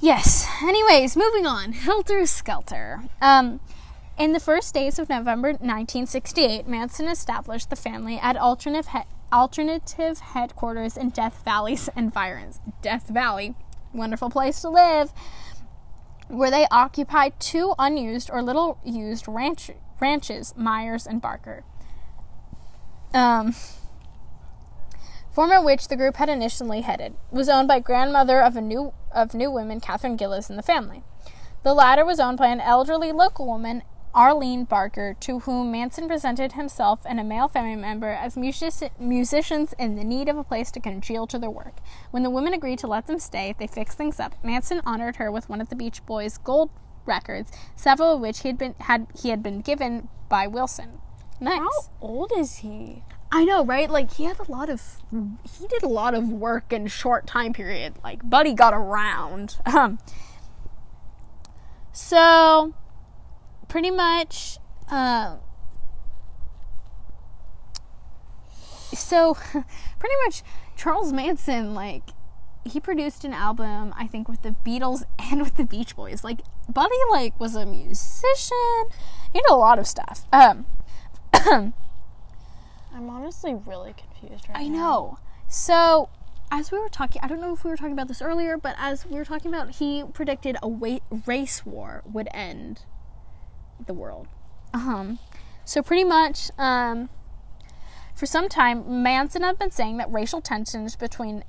Yes. 0.06 0.48
Anyways, 0.62 1.18
moving 1.18 1.48
on. 1.48 1.72
Helter 1.88 2.28
Skelter. 2.28 3.02
Um, 3.24 3.60
in 4.20 4.34
the 4.34 4.40
first 4.40 4.72
days 4.72 5.00
of 5.00 5.10
November 5.10 5.48
1968, 5.48 6.68
Manson 6.68 7.08
established 7.08 7.72
the 7.72 7.76
family 7.76 8.20
at 8.20 8.38
alternative, 8.38 8.92
he- 8.92 9.10
alternative 9.34 10.20
headquarters 10.20 10.96
in 10.96 11.10
Death 11.10 11.42
Valley's 11.44 11.90
environs. 11.98 12.60
Death 12.84 13.08
Valley, 13.08 13.56
wonderful 13.96 14.30
place 14.30 14.62
to 14.62 14.70
live, 14.70 15.12
where 16.28 16.52
they 16.52 16.68
occupied 16.70 17.40
two 17.40 17.74
unused 17.80 18.30
or 18.32 18.44
little 18.44 18.78
used 18.86 19.28
ranch- 19.28 19.72
ranches, 20.00 20.54
Myers 20.56 21.08
and 21.08 21.20
Barker. 21.20 21.64
Um, 23.12 23.56
former 25.36 25.62
which 25.62 25.90
the 25.90 25.98
group 25.98 26.16
had 26.16 26.30
initially 26.30 26.80
headed, 26.80 27.14
was 27.30 27.50
owned 27.50 27.68
by 27.68 27.80
grandmother 27.82 28.42
of 28.42 28.56
a 28.56 28.62
new 28.62 28.94
of 29.12 29.34
new 29.34 29.52
women, 29.52 29.82
Catherine 29.82 30.16
Gillies, 30.16 30.50
in 30.50 30.56
the 30.56 30.64
family. 30.64 31.04
The 31.64 31.74
latter 31.74 32.06
was 32.06 32.22
owned 32.22 32.38
by 32.38 32.48
an 32.48 32.62
elderly 32.62 33.12
local 33.12 33.46
woman, 33.46 33.84
Arlene 34.14 34.64
Barker, 34.64 35.14
to 35.20 35.40
whom 35.40 35.72
Manson 35.72 36.08
presented 36.08 36.54
himself 36.54 37.02
and 37.06 37.20
a 37.20 37.24
male 37.24 37.50
family 37.50 37.76
member 37.76 38.12
as 38.12 38.38
music- 38.38 38.98
musicians 38.98 39.74
in 39.78 39.96
the 39.96 40.06
need 40.06 40.30
of 40.30 40.38
a 40.38 40.44
place 40.44 40.72
to 40.72 40.80
congeal 40.80 41.28
to 41.28 41.38
their 41.38 41.50
work. 41.50 41.80
When 42.12 42.24
the 42.24 42.30
women 42.30 42.54
agreed 42.54 42.80
to 42.80 42.88
let 42.88 43.08
them 43.08 43.20
stay, 43.20 43.56
they 43.60 43.68
fixed 43.68 43.98
things 43.98 44.22
up. 44.22 44.36
Manson 44.42 44.82
honored 44.86 45.18
her 45.18 45.30
with 45.30 45.50
one 45.50 45.60
of 45.60 45.68
the 45.68 45.76
Beach 45.76 46.06
Boys' 46.06 46.38
gold 46.38 46.70
records, 47.06 47.52
several 47.76 48.14
of 48.14 48.22
which 48.22 48.40
he 48.40 48.48
had 48.48 48.58
been 48.58 48.76
had 48.80 49.08
he 49.22 49.30
had 49.30 49.44
been 49.44 49.60
given 49.60 50.08
by 50.30 50.48
Wilson. 50.48 51.02
Nice. 51.42 51.60
How 51.60 51.72
old 52.00 52.32
is 52.38 52.58
he? 52.58 53.04
I 53.32 53.44
know, 53.44 53.66
right? 53.66 53.90
Like 53.90 54.14
he 54.14 54.26
had 54.26 54.40
a 54.40 54.52
lot 54.52 54.70
of 54.70 54.82
he 55.12 55.68
did 55.68 55.84
a 55.84 55.88
lot 55.88 56.14
of 56.14 56.32
work 56.32 56.72
in 56.72 56.88
short 56.88 57.28
time 57.28 57.54
period. 57.54 57.96
Like 58.04 58.28
Buddy 58.28 58.54
got 58.54 58.74
around. 58.74 59.58
Um 59.66 60.00
so 61.92 62.74
pretty 63.68 63.92
much 63.92 64.58
uh, 64.90 65.38
so 68.94 69.34
pretty 70.00 70.16
much 70.26 70.44
Charles 70.76 71.12
Manson 71.12 71.74
like 71.74 72.10
he 72.64 72.80
produced 72.80 73.26
an 73.26 73.34
album 73.34 73.94
I 73.98 74.08
think 74.08 74.28
with 74.28 74.44
the 74.44 74.56
Beatles 74.66 75.04
and 75.20 75.42
with 75.42 75.56
the 75.58 75.66
Beach 75.66 75.96
Boys. 75.96 76.24
Like 76.24 76.42
Buddy 76.70 76.96
like 77.12 77.40
was 77.40 77.56
a 77.56 77.66
musician. 77.66 78.86
He 79.34 79.40
did 79.40 79.50
a 79.50 79.56
lot 79.56 79.80
of 79.80 79.88
stuff. 79.88 80.26
Um 80.32 80.66
I'm 82.96 83.10
honestly 83.10 83.54
really 83.54 83.94
confused 83.94 84.48
right 84.48 84.58
now. 84.58 84.60
I 84.60 84.68
now. 84.68 84.78
know. 84.78 85.20
So, 85.50 86.10
as 86.50 86.72
we 86.72 86.80
were 86.80 86.90
talking, 86.90 87.22
I 87.24 87.28
don't 87.28 87.42
know 87.42 87.54
if 87.54 87.64
we 87.64 87.70
were 87.70 87.78
talking 87.78 87.94
about 87.94 88.08
this 88.08 88.22
earlier, 88.22 88.58
but 88.58 88.76
as 88.80 89.06
we 89.06 89.18
were 89.18 89.26
talking 89.26 89.54
about, 89.54 89.76
he 89.76 90.04
predicted 90.14 90.58
a 90.64 90.68
wa- 90.68 91.00
race 91.26 91.66
war 91.66 92.04
would 92.06 92.30
end 92.34 92.84
the 93.86 93.94
world. 93.94 94.28
Um, 94.74 95.20
so 95.66 95.82
pretty 95.82 96.04
much, 96.04 96.52
um, 96.58 97.10
for 98.16 98.26
some 98.26 98.48
time, 98.48 99.04
Manson 99.04 99.44
had 99.44 99.60
been 99.60 99.72
saying 99.72 99.98
that 99.98 100.12
racial 100.12 100.40
tensions 100.40 100.96
between, 100.96 101.44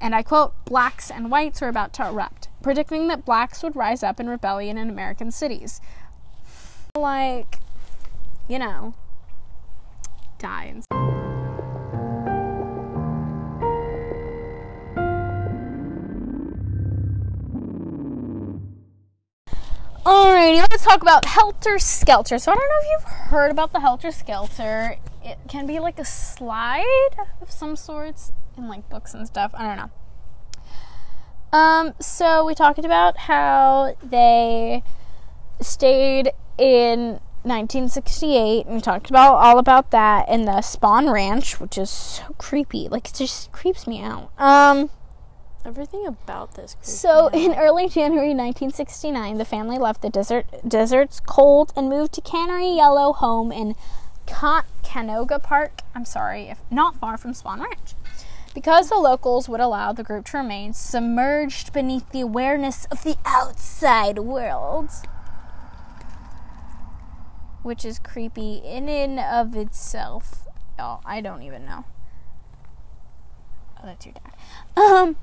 and 0.00 0.14
I 0.14 0.22
quote, 0.22 0.54
blacks 0.64 1.10
and 1.10 1.30
whites 1.30 1.60
were 1.60 1.68
about 1.68 1.92
to 1.94 2.06
erupt, 2.08 2.48
predicting 2.62 3.08
that 3.08 3.26
blacks 3.26 3.62
would 3.62 3.76
rise 3.76 4.02
up 4.02 4.18
in 4.18 4.28
rebellion 4.28 4.78
in 4.78 4.88
American 4.88 5.30
cities. 5.30 5.80
Like, 6.94 7.58
you 8.48 8.58
know, 8.58 8.94
and 10.44 10.84
Alrighty, 20.04 20.58
let's 20.58 20.84
talk 20.84 21.00
about 21.00 21.24
Helter 21.24 21.78
Skelter. 21.78 22.38
So 22.38 22.50
I 22.50 22.54
don't 22.56 22.68
know 22.68 22.74
if 22.80 22.86
you've 22.90 23.12
heard 23.30 23.50
about 23.50 23.72
the 23.72 23.80
Helter 23.80 24.10
Skelter. 24.10 24.96
It 25.24 25.38
can 25.48 25.66
be 25.66 25.78
like 25.78 26.00
a 26.00 26.04
slide 26.04 27.14
of 27.40 27.50
some 27.50 27.76
sorts 27.76 28.32
in 28.56 28.68
like 28.68 28.88
books 28.88 29.14
and 29.14 29.26
stuff. 29.26 29.52
I 29.54 29.62
don't 29.62 29.76
know. 29.76 29.90
Um, 31.56 31.94
so 32.00 32.44
we 32.44 32.54
talked 32.54 32.84
about 32.84 33.16
how 33.16 33.96
they 34.02 34.82
stayed 35.60 36.32
in 36.58 37.20
1968 37.44 38.66
and 38.66 38.76
we 38.76 38.80
talked 38.80 39.10
about 39.10 39.34
all 39.34 39.58
about 39.58 39.90
that 39.90 40.28
in 40.28 40.44
the 40.44 40.60
Spahn 40.62 41.12
Ranch, 41.12 41.60
which 41.60 41.76
is 41.76 41.90
so 41.90 42.34
creepy. 42.38 42.88
Like 42.88 43.08
it 43.08 43.14
just 43.14 43.52
creeps 43.52 43.86
me 43.86 44.02
out. 44.02 44.30
Um 44.38 44.90
Everything 45.64 46.06
about 46.06 46.54
this. 46.56 46.76
so, 46.82 47.28
in 47.28 47.54
early 47.54 47.88
January 47.88 48.34
1969, 48.34 49.38
the 49.38 49.44
family 49.44 49.78
left 49.78 50.02
the 50.02 50.10
desert, 50.10 50.44
desert's 50.66 51.20
cold 51.20 51.72
and 51.76 51.88
moved 51.88 52.12
to 52.14 52.20
Cannery 52.20 52.74
Yellow 52.74 53.12
home 53.12 53.52
in 53.52 53.76
Ca- 54.26 54.64
Canoga 54.82 55.40
Park. 55.40 55.82
I'm 55.94 56.04
sorry, 56.04 56.48
if 56.48 56.58
not 56.68 56.96
far 56.96 57.16
from 57.16 57.32
spahn 57.32 57.60
Ranch. 57.60 57.94
Because 58.54 58.88
the 58.88 58.96
locals 58.96 59.48
would 59.48 59.60
allow 59.60 59.92
the 59.92 60.02
group 60.02 60.26
to 60.26 60.38
remain 60.38 60.74
submerged 60.74 61.72
beneath 61.72 62.10
the 62.10 62.20
awareness 62.22 62.86
of 62.86 63.04
the 63.04 63.16
outside 63.24 64.18
world. 64.18 64.90
Which 67.62 67.84
is 67.84 67.98
creepy 67.98 68.56
in 68.64 68.88
and 68.88 69.20
of 69.20 69.56
itself. 69.56 70.46
Oh, 70.78 71.00
I 71.04 71.20
don't 71.20 71.42
even 71.42 71.64
know. 71.64 71.84
Oh, 73.78 73.86
that's 73.86 74.06
your 74.06 74.14
dad. 74.14 74.80
Um, 74.80 75.16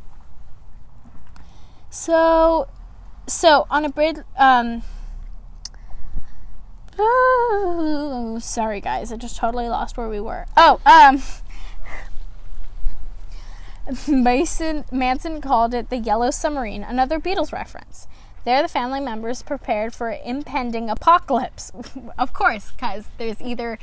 so, 1.90 2.68
so 3.28 3.66
on 3.70 3.86
a 3.86 3.90
bridge, 3.90 4.18
um, 4.38 4.84
oh, 6.98 8.38
sorry 8.42 8.82
guys, 8.82 9.12
I 9.12 9.18
just 9.18 9.38
totally 9.38 9.70
lost 9.70 9.98
where 9.98 10.10
we 10.10 10.20
were. 10.20 10.46
Oh, 10.56 10.80
um, 10.86 11.24
Mason 14.08 14.86
Manson 14.92 15.42
called 15.42 15.74
it 15.74 15.90
the 15.90 15.98
Yellow 15.98 16.32
Submarine, 16.32 16.84
another 16.84 17.20
Beatles 17.20 17.52
reference. 17.52 18.08
There, 18.46 18.62
the 18.62 18.68
family 18.68 19.00
members 19.00 19.44
prepared 19.44 19.94
for 19.94 20.12
impending 20.12 20.90
apocalypse. 20.90 21.72
of 22.18 22.34
course, 22.34 22.72
because 22.72 23.08
there's 23.18 23.42
either 23.42 23.78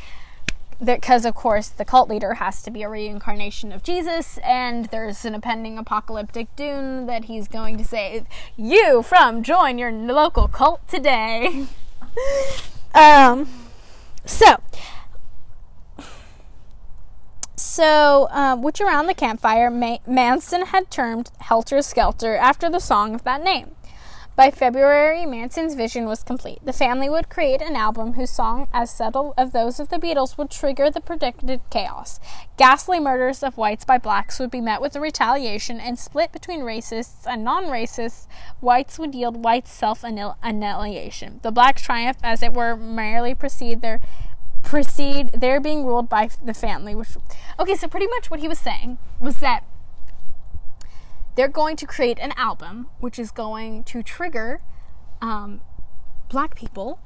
because 0.84 1.24
of 1.24 1.34
course 1.34 1.68
the 1.68 1.84
cult 1.86 2.08
leader 2.08 2.34
has 2.34 2.60
to 2.62 2.70
be 2.70 2.82
a 2.82 2.88
reincarnation 2.88 3.72
of 3.72 3.82
Jesus, 3.82 4.38
and 4.38 4.86
there's 4.86 5.24
an 5.24 5.34
impending 5.34 5.78
apocalyptic 5.78 6.54
doom 6.56 7.06
that 7.06 7.24
he's 7.24 7.48
going 7.48 7.78
to 7.78 7.84
save 7.84 8.26
you 8.56 9.02
from. 9.02 9.42
Join 9.42 9.78
your 9.78 9.92
local 9.92 10.48
cult 10.48 10.86
today. 10.88 11.66
um, 12.94 13.48
so. 14.24 14.56
So, 17.56 18.28
uh, 18.30 18.56
which 18.56 18.80
around 18.80 19.06
the 19.06 19.14
campfire, 19.14 19.70
Ma- 19.70 19.98
Manson 20.06 20.66
had 20.66 20.90
termed 20.90 21.30
Helter 21.40 21.82
Skelter 21.82 22.36
after 22.36 22.70
the 22.70 22.80
song 22.80 23.14
of 23.14 23.24
that 23.24 23.42
name. 23.42 23.72
By 24.36 24.50
February, 24.50 25.24
Manson's 25.24 25.74
vision 25.74 26.04
was 26.04 26.22
complete. 26.22 26.58
The 26.62 26.74
family 26.74 27.08
would 27.08 27.30
create 27.30 27.62
an 27.62 27.74
album 27.74 28.12
whose 28.12 28.28
song, 28.28 28.68
as 28.70 28.90
subtle 28.90 29.32
as 29.38 29.52
those 29.52 29.80
of 29.80 29.88
the 29.88 29.96
Beatles, 29.96 30.36
would 30.36 30.50
trigger 30.50 30.90
the 30.90 31.00
predicted 31.00 31.62
chaos. 31.70 32.20
Ghastly 32.58 33.00
murders 33.00 33.42
of 33.42 33.56
whites 33.56 33.86
by 33.86 33.96
blacks 33.96 34.38
would 34.38 34.50
be 34.50 34.60
met 34.60 34.82
with 34.82 34.94
a 34.94 35.00
retaliation, 35.00 35.80
and 35.80 35.98
split 35.98 36.32
between 36.32 36.60
racists 36.60 37.26
and 37.26 37.44
non 37.44 37.64
racists, 37.64 38.26
whites 38.60 38.98
would 38.98 39.14
yield 39.14 39.42
white 39.42 39.66
self 39.66 40.04
annihilation. 40.04 41.40
The 41.42 41.50
blacks 41.50 41.80
triumph, 41.80 42.18
as 42.22 42.42
it 42.42 42.52
were, 42.52 42.76
merely 42.76 43.34
proceed 43.34 43.80
their 43.80 44.02
proceed 44.62 45.30
they're 45.32 45.60
being 45.60 45.86
ruled 45.86 46.08
by 46.08 46.28
the 46.44 46.52
family 46.52 46.92
which 46.92 47.16
okay 47.56 47.76
so 47.76 47.86
pretty 47.86 48.08
much 48.08 48.32
what 48.32 48.40
he 48.40 48.48
was 48.48 48.58
saying 48.58 48.98
was 49.20 49.36
that 49.36 49.62
they're 51.36 51.48
going 51.48 51.76
to 51.76 51.86
create 51.86 52.18
an 52.18 52.32
album 52.36 52.88
which 52.98 53.18
is 53.18 53.30
going 53.30 53.84
to 53.84 54.02
trigger 54.02 54.60
um, 55.20 55.60
black 56.28 56.56
people 56.56 56.98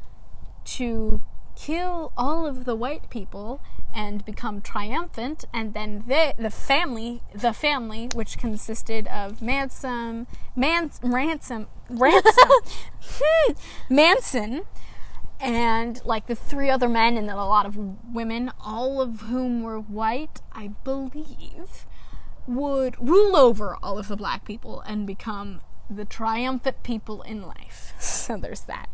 to 0.65 1.21
kill 1.57 2.13
all 2.17 2.47
of 2.47 2.65
the 2.65 2.75
white 2.75 3.11
people 3.11 3.61
and 3.95 4.25
become 4.25 4.63
triumphant 4.63 5.45
and 5.53 5.75
then 5.75 6.05
they, 6.07 6.33
the 6.39 6.49
family 6.49 7.23
the 7.35 7.53
family 7.53 8.09
which 8.15 8.39
consisted 8.39 9.07
of 9.09 9.43
Manson 9.43 10.27
Mans 10.57 11.01
ransom 11.03 11.67
ransom 11.89 12.51
Manson 13.91 14.63
and 15.41 16.01
like 16.05 16.29
the 16.29 16.35
three 16.35 16.71
other 16.71 16.89
men 16.89 17.17
and 17.17 17.29
then 17.29 17.37
a 17.37 17.47
lot 17.47 17.67
of 17.67 17.77
women 18.15 18.53
all 18.65 19.01
of 19.01 19.23
whom 19.23 19.63
were 19.63 19.81
white 19.81 20.41
I 20.53 20.69
believe 20.85 21.85
would 22.51 22.97
rule 23.01 23.37
over 23.37 23.77
all 23.83 23.99
of 23.99 24.09
the 24.09 24.17
black 24.17 24.45
people 24.45 24.81
and 24.81 25.07
become 25.07 25.61
the 25.89 26.05
triumphant 26.05 26.83
people 26.83 27.23
in 27.23 27.43
life 27.43 27.95
so 28.01 28.37
there's 28.37 28.63
that 28.63 28.89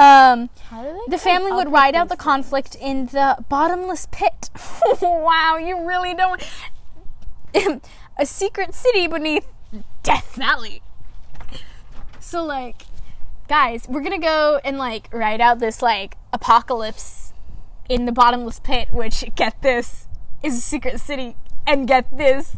um, 0.00 0.48
How 0.70 0.82
do 0.82 0.92
they 0.92 1.10
the 1.10 1.18
family 1.18 1.52
would 1.52 1.70
ride 1.70 1.94
out 1.94 2.08
the 2.08 2.14
these 2.14 2.22
conflict 2.22 2.74
in 2.74 3.06
the 3.06 3.36
bottomless 3.50 4.08
pit. 4.10 4.48
wow, 5.02 5.58
you 5.58 5.86
really 5.86 6.14
don't. 6.14 6.42
a 8.16 8.24
secret 8.24 8.74
city 8.74 9.08
beneath 9.08 9.46
Death 10.02 10.34
Valley. 10.36 10.80
So, 12.18 12.42
like, 12.42 12.82
guys, 13.46 13.86
we're 13.90 14.00
gonna 14.00 14.18
go 14.18 14.58
and, 14.64 14.78
like, 14.78 15.12
ride 15.12 15.42
out 15.42 15.58
this, 15.58 15.82
like, 15.82 16.16
apocalypse 16.32 17.34
in 17.88 18.06
the 18.06 18.12
bottomless 18.12 18.60
pit, 18.60 18.88
which, 18.92 19.24
get 19.34 19.60
this, 19.60 20.06
is 20.42 20.56
a 20.56 20.60
secret 20.62 20.98
city. 21.00 21.36
And 21.70 21.86
get 21.86 22.10
this, 22.10 22.56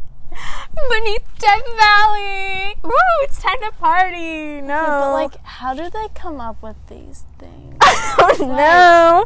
beneath 0.88 1.22
Death 1.38 1.66
Valley. 1.76 2.76
Woo, 2.82 2.92
it's 3.20 3.42
time 3.42 3.58
to 3.58 3.70
party. 3.72 4.62
No. 4.62 4.86
But 4.86 5.12
like, 5.12 5.44
how 5.44 5.74
do 5.74 5.90
they 5.90 6.06
come 6.14 6.40
up 6.40 6.62
with 6.62 6.76
these 6.88 7.24
things? 7.38 7.76
Oh 8.18 8.36
no! 8.40 9.24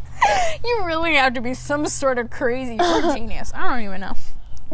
You 0.64 0.84
really 0.84 1.14
have 1.14 1.34
to 1.34 1.40
be 1.40 1.54
some 1.54 1.86
sort 1.86 2.18
of 2.18 2.30
crazy 2.30 2.78
or 2.80 3.14
genius. 3.14 3.52
I 3.54 3.68
don't 3.68 3.84
even 3.84 4.00
know. 4.00 4.14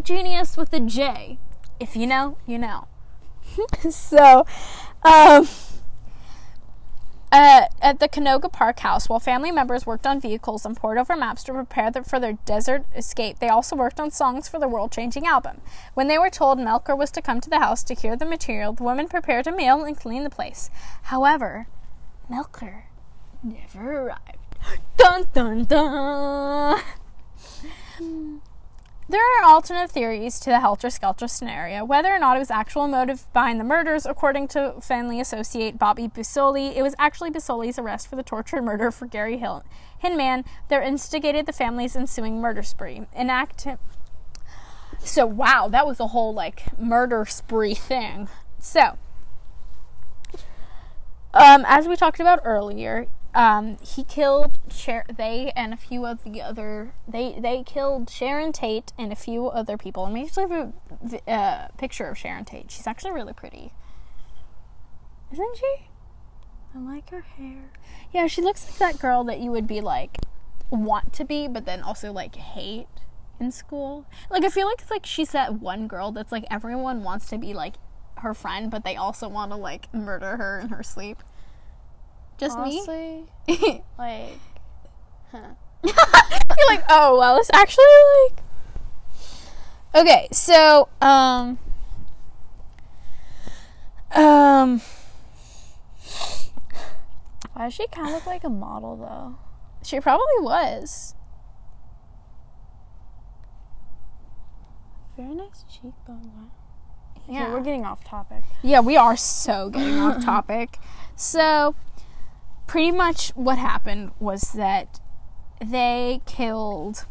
Genius 0.03 0.57
with 0.57 0.73
a 0.73 0.81
J. 0.81 1.39
If 1.79 1.95
you 1.95 2.07
know, 2.07 2.39
you 2.47 2.57
know. 2.57 2.89
so, 3.91 4.47
um, 5.03 5.47
uh, 7.33 7.67
at 7.81 7.99
the 7.99 8.09
Canoga 8.09 8.53
Park 8.53 8.81
house, 8.81 9.09
while 9.09 9.19
family 9.19 9.51
members 9.51 9.87
worked 9.87 10.07
on 10.07 10.21
vehicles 10.21 10.67
and 10.67 10.77
poured 10.77 10.99
over 10.99 11.17
maps 11.17 11.43
to 11.45 11.53
prepare 11.53 11.91
them 11.91 12.05
for 12.05 12.21
their 12.21 12.35
desert 12.45 12.85
escape, 12.95 13.39
they 13.39 13.49
also 13.49 13.75
worked 13.75 13.99
on 13.99 14.11
songs 14.11 14.49
for 14.49 14.61
the 14.61 14.69
world 14.69 14.93
changing 14.93 15.27
album. 15.27 15.63
When 15.95 16.09
they 16.09 16.19
were 16.19 16.29
told 16.29 16.59
Melcher 16.59 16.95
was 16.95 17.11
to 17.13 17.23
come 17.23 17.41
to 17.41 17.49
the 17.49 17.59
house 17.59 17.83
to 17.85 17.95
hear 17.95 18.17
the 18.17 18.27
material, 18.27 18.75
the 18.75 18.85
women 18.85 19.09
prepared 19.09 19.47
a 19.47 19.53
meal 19.53 19.83
and 19.83 19.97
cleaned 19.97 20.27
the 20.27 20.31
place. 20.31 20.71
However, 21.05 21.67
Melcher 22.29 22.85
never 23.43 24.03
arrived. 24.03 24.39
Dun 24.99 25.27
dun 25.33 25.65
dun! 25.65 26.81
There 29.13 29.21
are 29.21 29.45
alternate 29.45 29.91
theories 29.91 30.41
to 30.41 30.49
the 30.49 30.61
Helter 30.61 30.89
Skelter 30.89 31.29
scenario. 31.29 31.85
Whether 31.85 32.09
or 32.09 32.19
not 32.19 32.37
it 32.37 32.39
was 32.39 32.51
actual 32.51 32.89
motive 32.89 33.31
behind 33.35 33.61
the 33.61 33.65
murders, 33.65 34.07
according 34.07 34.49
to 34.49 34.77
family 34.81 35.21
associate 35.21 35.79
Bobby 35.79 36.07
Beausoleil, 36.07 36.73
it 36.75 36.81
was 36.81 36.95
actually 36.99 37.29
Beausoleil's 37.29 37.79
arrest 37.79 38.09
for 38.09 38.17
the 38.17 38.23
torture 38.23 38.57
and 38.57 38.65
murder 38.65 38.91
for 38.91 39.05
Gary 39.05 39.37
Hill- 39.37 39.65
Hinman 40.03 40.47
that 40.69 40.83
instigated 40.83 41.45
the 41.45 41.53
family's 41.53 41.95
ensuing 41.95 42.41
murder 42.41 42.63
spree. 42.63 43.03
Enact. 43.15 43.67
So 45.01 45.27
wow, 45.27 45.69
that 45.69 45.87
was 45.87 46.01
a 46.01 46.07
whole 46.07 46.33
like 46.33 46.79
murder 46.79 47.27
spree 47.27 47.75
thing. 47.75 48.31
So, 48.61 48.97
um, 51.35 51.67
as 51.67 51.87
we 51.87 51.97
talked 51.97 52.19
about 52.19 52.41
earlier, 52.45 53.09
um, 53.35 53.79
he 53.79 54.05
killed 54.05 54.59
they 55.17 55.53
and 55.57 55.73
a 55.73 55.77
few 55.77 56.05
of 56.05 56.23
the 56.25 56.43
other 56.43 56.95
they 57.09 57.37
they 57.39 57.63
killed 57.63 58.11
Sharon 58.11 58.53
Tate 58.53 58.93
and 58.99 59.13
a 59.13 59.17
few 59.17 59.49
other 59.49 59.79
people. 59.79 60.05
And 60.05 60.15
we 60.15 60.25
actually 60.25 60.49
have 60.51 60.73
a 61.27 61.31
uh, 61.31 61.69
picture 61.79 62.07
of 62.07 62.19
Sharon 62.19 62.45
Tate. 62.45 62.71
She's 62.71 62.87
actually 62.87 63.13
really 63.13 63.33
pretty, 63.33 63.73
isn't 65.33 65.57
she? 65.57 65.89
I 66.75 66.79
like 66.79 67.11
her 67.11 67.23
hair. 67.23 67.71
Yeah, 68.13 68.27
she 68.27 68.43
looks 68.43 68.67
like 68.67 68.79
that 68.79 69.01
girl 69.01 69.25
that 69.25 69.41
you 69.41 69.51
would 69.51 69.67
be 69.67 69.81
like 69.81 70.19
want 70.71 71.13
to 71.15 71.25
be, 71.25 71.49
but 71.49 71.65
then 71.65 71.83
also 71.83 72.13
like 72.13 72.37
hate 72.37 72.89
in 73.41 73.51
school. 73.51 74.07
Like 74.31 74.45
I 74.45 74.49
feel 74.51 74.67
like 74.67 74.83
it's 74.83 74.91
like 74.91 75.07
she's 75.07 75.31
that 75.33 75.55
one 75.55 75.87
girl 75.87 76.13
that's 76.13 76.33
like 76.33 76.45
everyone 76.51 77.03
wants 77.03 77.29
to 77.31 77.39
be 77.39 77.55
like 77.55 77.75
her 78.19 78.35
friend, 78.35 78.71
but 78.71 78.85
they 78.85 78.97
also 78.97 79.29
want 79.29 79.53
to 79.53 79.57
like 79.57 79.93
murder 79.95 80.37
her 80.37 80.61
in 80.61 80.69
her 80.69 80.83
sleep. 80.83 81.23
Just 82.39 82.59
Honestly, 82.59 83.25
me. 83.47 83.83
like, 83.99 84.39
huh. 85.31 85.39
You're 85.85 86.69
like, 86.69 86.85
oh 86.89 87.19
well, 87.19 87.37
it's 87.39 87.51
actually 87.53 87.85
like. 88.31 88.43
Okay, 89.95 90.29
so 90.33 90.89
um, 91.03 91.59
um, 94.15 94.81
Why 97.53 97.65
does 97.65 97.75
she 97.75 97.87
kind 97.89 98.09
of 98.09 98.15
look 98.15 98.27
like 98.27 98.45
a 98.45 98.49
model 98.49 98.97
though? 98.97 99.39
she 99.85 100.01
probably 100.01 100.25
was. 100.41 101.15
Very 105.17 105.35
nice 105.35 105.65
cheekbone. 105.71 106.51
Yeah. 107.29 107.45
Okay, 107.45 107.53
we're 107.53 107.61
getting 107.61 107.85
off 107.85 108.03
topic. 108.05 108.43
Yeah, 108.63 108.81
we 108.81 108.97
are 108.97 109.17
so 109.17 109.71
getting 109.71 109.99
off 109.99 110.25
topic. 110.25 110.79
So, 111.17 111.75
pretty 112.67 112.93
much 112.93 113.31
what 113.31 113.59
happened 113.59 114.13
was 114.19 114.53
that 114.53 115.01
they 115.65 116.21
killed 116.27 117.07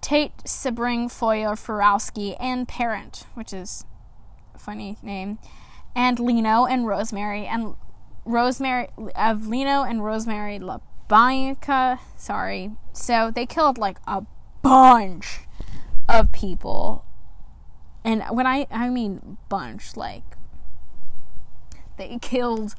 Tate, 0.00 0.36
Sebring, 0.44 1.06
Foya, 1.06 1.52
Farowski, 1.52 2.36
and 2.38 2.68
Parent, 2.68 3.26
which 3.34 3.52
is 3.52 3.84
a 4.54 4.58
funny 4.58 4.96
name, 5.02 5.38
and 5.94 6.18
Leno 6.18 6.66
and 6.66 6.86
Rosemary, 6.86 7.46
and 7.46 7.74
Rosemary 8.24 8.88
of 9.16 9.48
Leno 9.48 9.82
and 9.82 10.04
Rosemary 10.04 10.58
Labanica. 10.58 11.98
Sorry. 12.16 12.72
So 12.92 13.30
they 13.34 13.46
killed 13.46 13.78
like 13.78 13.98
a 14.06 14.24
bunch 14.62 15.40
of 16.08 16.32
people. 16.32 17.04
And 18.04 18.22
when 18.30 18.46
I 18.46 18.66
I 18.70 18.90
mean 18.90 19.38
bunch, 19.48 19.96
like 19.96 20.36
they 21.96 22.18
killed 22.20 22.74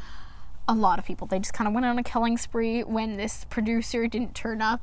a 0.70 0.74
lot 0.74 1.00
of 1.00 1.06
people. 1.06 1.26
They 1.26 1.40
just 1.40 1.54
kind 1.54 1.68
of 1.68 1.74
went 1.74 1.86
on 1.88 1.98
a 1.98 2.04
killing 2.04 2.38
spree 2.38 2.84
when 2.84 3.18
this 3.18 3.44
producer 3.50 4.08
didn't 4.08 4.36
turn 4.36 4.62
up 4.62 4.82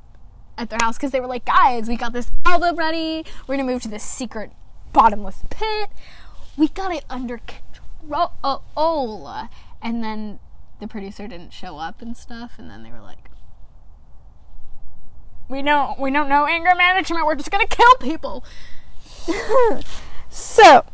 at 0.59 0.69
their 0.69 0.81
house 0.83 0.97
because 0.97 1.13
they 1.13 1.21
were 1.21 1.29
like, 1.29 1.45
guys, 1.45 1.89
we 1.89 1.97
got 1.97 2.13
this 2.13 2.33
album 2.45 2.75
ready. 2.77 3.25
We're 3.47 3.57
gonna 3.57 3.71
move 3.71 3.83
to 3.83 3.89
this 3.89 4.03
secret 4.03 4.51
bottomless 4.93 5.45
pit. 5.49 5.91
We 6.57 6.69
got 6.69 6.93
it 6.93 7.05
under 7.09 7.39
control. 7.39 8.33
And 9.81 10.03
then 10.03 10.41
the 10.81 10.89
producer 10.89 11.29
didn't 11.29 11.53
show 11.53 11.79
up 11.79 12.03
and 12.03 12.17
stuff. 12.17 12.55
And 12.59 12.69
then 12.69 12.83
they 12.83 12.91
were 12.91 13.01
like, 13.01 13.31
we 15.49 15.63
don't, 15.63 16.01
we 16.01 16.11
don't 16.11 16.29
know 16.29 16.47
anger 16.47 16.75
management. 16.77 17.27
We're 17.27 17.37
just 17.37 17.53
gonna 17.53 17.69
kill 17.69 17.95
people. 18.01 18.45
so, 20.31 20.85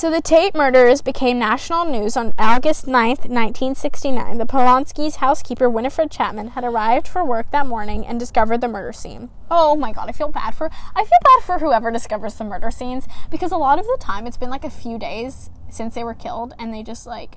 so 0.00 0.10
the 0.10 0.22
Tate 0.22 0.54
murders 0.54 1.02
became 1.02 1.38
national 1.38 1.84
news 1.84 2.16
on 2.16 2.32
August 2.38 2.86
9th, 2.86 3.28
1969. 3.28 4.38
The 4.38 4.46
Polanski's 4.46 5.16
housekeeper, 5.16 5.68
Winifred 5.68 6.10
Chapman, 6.10 6.52
had 6.52 6.64
arrived 6.64 7.06
for 7.06 7.22
work 7.22 7.50
that 7.50 7.66
morning 7.66 8.06
and 8.06 8.18
discovered 8.18 8.62
the 8.62 8.68
murder 8.68 8.94
scene. 8.94 9.28
Oh 9.50 9.76
my 9.76 9.92
god, 9.92 10.08
I 10.08 10.12
feel 10.12 10.30
bad 10.30 10.54
for 10.54 10.70
I 10.96 11.04
feel 11.04 11.18
bad 11.22 11.44
for 11.44 11.58
whoever 11.58 11.90
discovers 11.90 12.36
the 12.36 12.44
murder 12.44 12.70
scenes 12.70 13.06
because 13.30 13.52
a 13.52 13.58
lot 13.58 13.78
of 13.78 13.84
the 13.84 13.98
time 14.00 14.26
it's 14.26 14.38
been 14.38 14.48
like 14.48 14.64
a 14.64 14.70
few 14.70 14.98
days 14.98 15.50
since 15.68 15.94
they 15.94 16.02
were 16.02 16.14
killed 16.14 16.54
and 16.58 16.72
they 16.72 16.82
just 16.82 17.06
like 17.06 17.36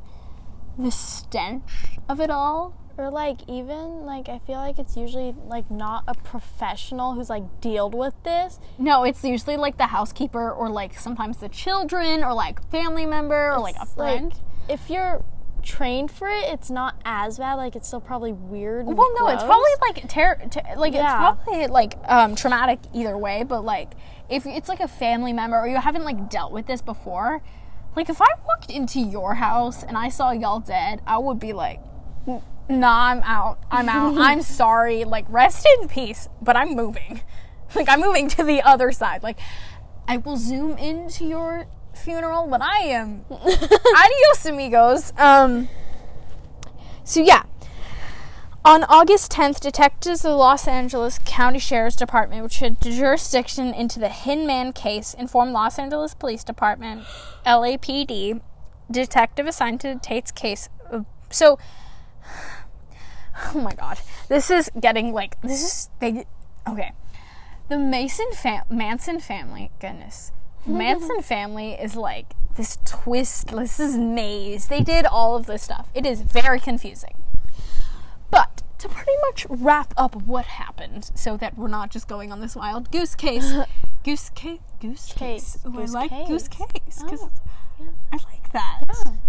the 0.78 0.90
stench 0.90 2.00
of 2.08 2.22
it 2.22 2.32
all. 2.32 2.78
Or 2.98 3.10
like 3.10 3.40
even 3.48 4.06
like 4.06 4.30
I 4.30 4.38
feel 4.40 4.58
like 4.58 4.78
it's 4.78 4.96
usually 4.96 5.34
like 5.48 5.70
not 5.72 6.04
a 6.08 6.14
professional 6.14 7.14
who's 7.16 7.30
like 7.30 7.44
dealt 7.62 7.96
with 7.96 8.14
this. 8.24 8.60
No, 8.78 9.04
it's 9.04 9.24
usually 9.24 9.58
like 9.58 9.78
the 9.78 9.88
housekeeper 9.88 10.52
or 10.52 10.70
like 10.70 10.98
sometimes 11.00 11.38
the 11.38 11.50
children 11.50 12.24
or 12.24 12.34
like 12.34 12.64
family 12.70 13.06
member 13.08 13.52
or 13.52 13.60
like 13.60 13.76
a 13.78 13.82
It's, 13.84 13.94
friend. 13.96 14.34
if 14.70 14.90
you're 14.92 15.26
trained 15.64 16.12
for 16.12 16.28
it, 16.28 16.44
it's 16.50 16.70
not 16.70 16.96
as 17.04 17.40
bad. 17.40 17.56
Like 17.56 17.76
it's 17.76 17.88
still 17.88 18.00
probably 18.02 18.32
weird. 18.32 18.86
Well, 18.86 19.10
no, 19.18 19.28
it's 19.30 19.44
probably 19.44 19.72
like 19.82 20.08
ter- 20.08 20.36
ter- 20.52 20.76
like 20.78 20.94
Yeah. 20.94 21.06
it's 21.34 21.44
probably 21.44 21.68
like 21.68 21.98
um, 22.06 22.36
traumatic 22.36 22.78
either 22.94 23.18
way. 23.18 23.44
But 23.44 23.66
like 23.66 23.94
if 24.30 24.46
it's 24.46 24.70
like 24.70 24.82
a 24.82 24.88
family 24.88 25.34
member 25.34 25.58
or 25.58 25.68
you 25.68 25.78
haven't 25.78 26.04
like 26.04 26.30
dealt 26.30 26.52
with 26.52 26.68
this 26.68 26.84
before, 26.84 27.42
like 27.96 28.08
if 28.10 28.22
I 28.22 28.28
walked 28.46 28.70
into 28.70 29.00
your 29.00 29.34
house 29.34 29.82
and 29.84 29.98
I 29.98 30.10
saw 30.10 30.30
y'all 30.32 30.60
dead, 30.60 31.02
I 31.08 31.18
would 31.18 31.40
be 31.40 31.54
like, 31.54 31.80
"N- 32.28 32.42
Nah, 32.70 33.08
I'm 33.08 33.22
out. 33.24 33.60
I'm 33.70 33.90
out. 33.90 34.18
I'm 34.18 34.42
sorry. 34.42 35.04
Like 35.04 35.26
rest 35.30 35.68
in 35.80 35.88
peace. 35.88 36.28
But 36.42 36.56
I'm 36.58 36.76
moving. 36.76 37.22
Like 37.76 37.90
I'm 37.90 38.02
moving 38.02 38.30
to 38.30 38.44
the 38.44 38.62
other 38.62 38.92
side. 38.92 39.24
Like 39.24 39.40
I 40.08 40.18
will 40.18 40.38
zoom 40.38 40.78
into 40.78 41.26
your 41.26 41.66
funeral 41.96 42.48
when 42.48 42.62
I 42.62 42.82
am. 42.86 43.26
Adios, 43.32 44.46
amigos. 44.46 45.12
Um. 45.18 45.70
So 47.04 47.20
yeah. 47.20 47.46
On 48.66 48.84
August 48.84 49.32
10th, 49.32 49.60
detectives 49.60 50.24
of 50.24 50.32
the 50.32 50.38
Los 50.38 50.68
Angeles 50.68 51.20
County 51.26 51.58
Sheriff's 51.58 51.96
Department, 51.96 52.44
which 52.44 52.60
had 52.60 52.80
jurisdiction 52.80 53.74
into 53.74 54.00
the 54.00 54.08
Hinman 54.08 54.72
case, 54.72 55.14
informed 55.16 55.52
Los 55.52 55.80
Angeles 55.80 56.14
Police 56.14 56.44
Department, 56.44 57.04
LAPD, 57.46 58.40
detective 58.90 59.48
assigned 59.48 59.82
to 59.82 60.00
Tate's 60.00 60.32
case. 60.32 60.70
So, 61.30 61.58
oh 63.54 63.60
my 63.62 63.74
god, 63.74 64.00
this 64.30 64.50
is 64.50 64.70
getting 64.80 65.14
like 65.14 65.40
this 65.42 65.62
is 65.64 65.90
they. 66.00 66.26
Okay, 66.68 66.92
the 67.70 67.78
Mason 67.78 68.28
fam- 68.34 68.64
Manson 68.70 69.20
family. 69.20 69.72
Goodness, 69.80 70.32
Manson 70.66 71.22
family 71.22 71.74
is 71.74 71.96
like 71.96 72.34
this 72.56 72.78
twist. 72.86 73.48
This 73.48 73.80
is 73.80 73.98
maze. 73.98 74.68
They 74.68 74.82
did 74.82 75.06
all 75.06 75.36
of 75.36 75.46
this 75.46 75.64
stuff. 75.64 75.90
It 75.94 76.06
is 76.06 76.22
very 76.22 76.60
confusing. 76.60 77.16
But 78.32 78.64
to 78.80 78.90
pretty 78.90 79.12
much 79.30 79.46
wrap 79.50 79.94
up 79.98 80.16
what 80.16 80.46
happened, 80.46 81.12
so 81.16 81.38
that 81.38 81.58
we're 81.58 81.68
not 81.68 81.92
just 81.92 82.08
going 82.08 82.32
on 82.32 82.42
this 82.42 82.56
wild 82.56 82.92
goose 82.92 83.16
case, 83.16 83.54
goose 84.04 84.30
case, 84.32 84.60
goose 84.82 85.14
case. 85.14 85.58
Ooh, 85.66 85.72
Goose 85.72 85.94
I 85.96 86.00
like 86.00 86.10
case. 86.12 86.28
goose 86.28 86.48
case 86.48 87.02
because 87.04 87.22
Oh, 87.24 87.30
yeah. 87.80 87.90
I 88.12 88.18
like 88.32 88.52
that. 88.54 88.82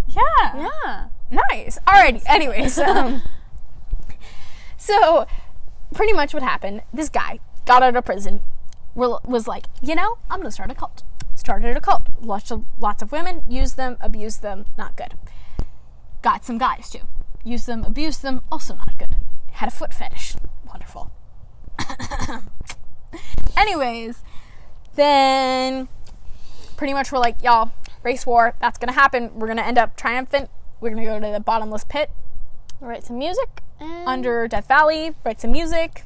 Yeah. 0.09 0.69
Yeah. 0.85 1.09
Nice. 1.51 1.79
Alrighty. 1.87 2.23
Anyways, 2.27 2.79
um, 2.79 3.23
so 4.85 5.27
pretty 5.95 6.13
much 6.13 6.35
what 6.35 6.43
happened. 6.43 6.83
This 6.93 7.09
guy 7.09 7.41
got 7.65 7.83
out 7.83 7.97
of 7.97 8.05
prison. 8.05 8.43
Was 8.95 9.49
like, 9.49 9.67
you 9.83 9.95
know, 9.95 10.19
I'm 10.31 10.41
gonna 10.41 10.53
start 10.53 10.71
a 10.71 10.75
cult. 10.75 11.03
Started 11.35 11.77
a 11.77 11.81
cult. 11.81 12.07
Lots 12.21 12.53
of 12.53 12.65
lots 12.79 13.03
of 13.03 13.11
women. 13.11 13.43
Used 13.49 13.77
them. 13.77 13.97
Abused 14.01 14.43
them. 14.43 14.67
Not 14.79 14.97
good. 14.97 15.15
Got 16.23 16.45
some 16.45 16.59
guys 16.59 16.91
too. 16.91 17.01
Used 17.43 17.67
them. 17.67 17.83
Abused 17.83 18.23
them. 18.23 18.43
Also 18.53 18.77
not 18.77 18.97
good. 18.99 19.17
Had 19.53 19.69
a 19.69 19.73
foot 19.73 19.93
fetish. 19.93 20.37
Wonderful. 20.69 21.11
Anyways, 23.57 24.23
then 24.95 25.89
pretty 26.77 26.93
much 26.93 27.11
we're 27.11 27.19
like, 27.19 27.43
y'all, 27.43 27.73
race 28.05 28.27
war, 28.27 28.55
that's 28.61 28.79
gonna 28.79 28.93
happen. 28.93 29.33
We're 29.35 29.49
gonna 29.49 29.63
end 29.63 29.79
up 29.79 29.97
triumphant. 29.97 30.51
We're 30.81 30.91
gonna 30.91 31.05
go 31.05 31.19
to 31.19 31.33
the 31.33 31.41
bottomless 31.41 31.85
pit 31.85 32.11
Write 32.81 33.05
some 33.05 33.19
music 33.19 33.63
under 33.81 34.49
Death 34.49 34.69
Valley, 34.69 35.15
write 35.25 35.41
some 35.41 35.53
music, 35.53 36.05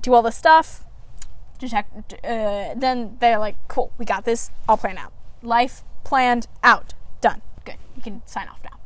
do 0.00 0.14
all 0.14 0.22
this 0.22 0.36
stuff. 0.36 0.84
Detect, 1.58 2.14
uh, 2.24 2.74
then 2.76 3.16
they're 3.20 3.38
like, 3.38 3.56
cool, 3.68 3.92
we 3.98 4.04
got 4.04 4.24
this, 4.24 4.50
all 4.68 4.76
planned 4.76 4.98
out. 4.98 5.12
Life 5.42 5.82
planned 6.02 6.46
out. 6.62 6.94
Done. 7.20 7.42
Good. 7.64 7.76
You 7.96 8.02
can 8.02 8.22
sign 8.26 8.48
off 8.48 8.62
now. 8.64 8.78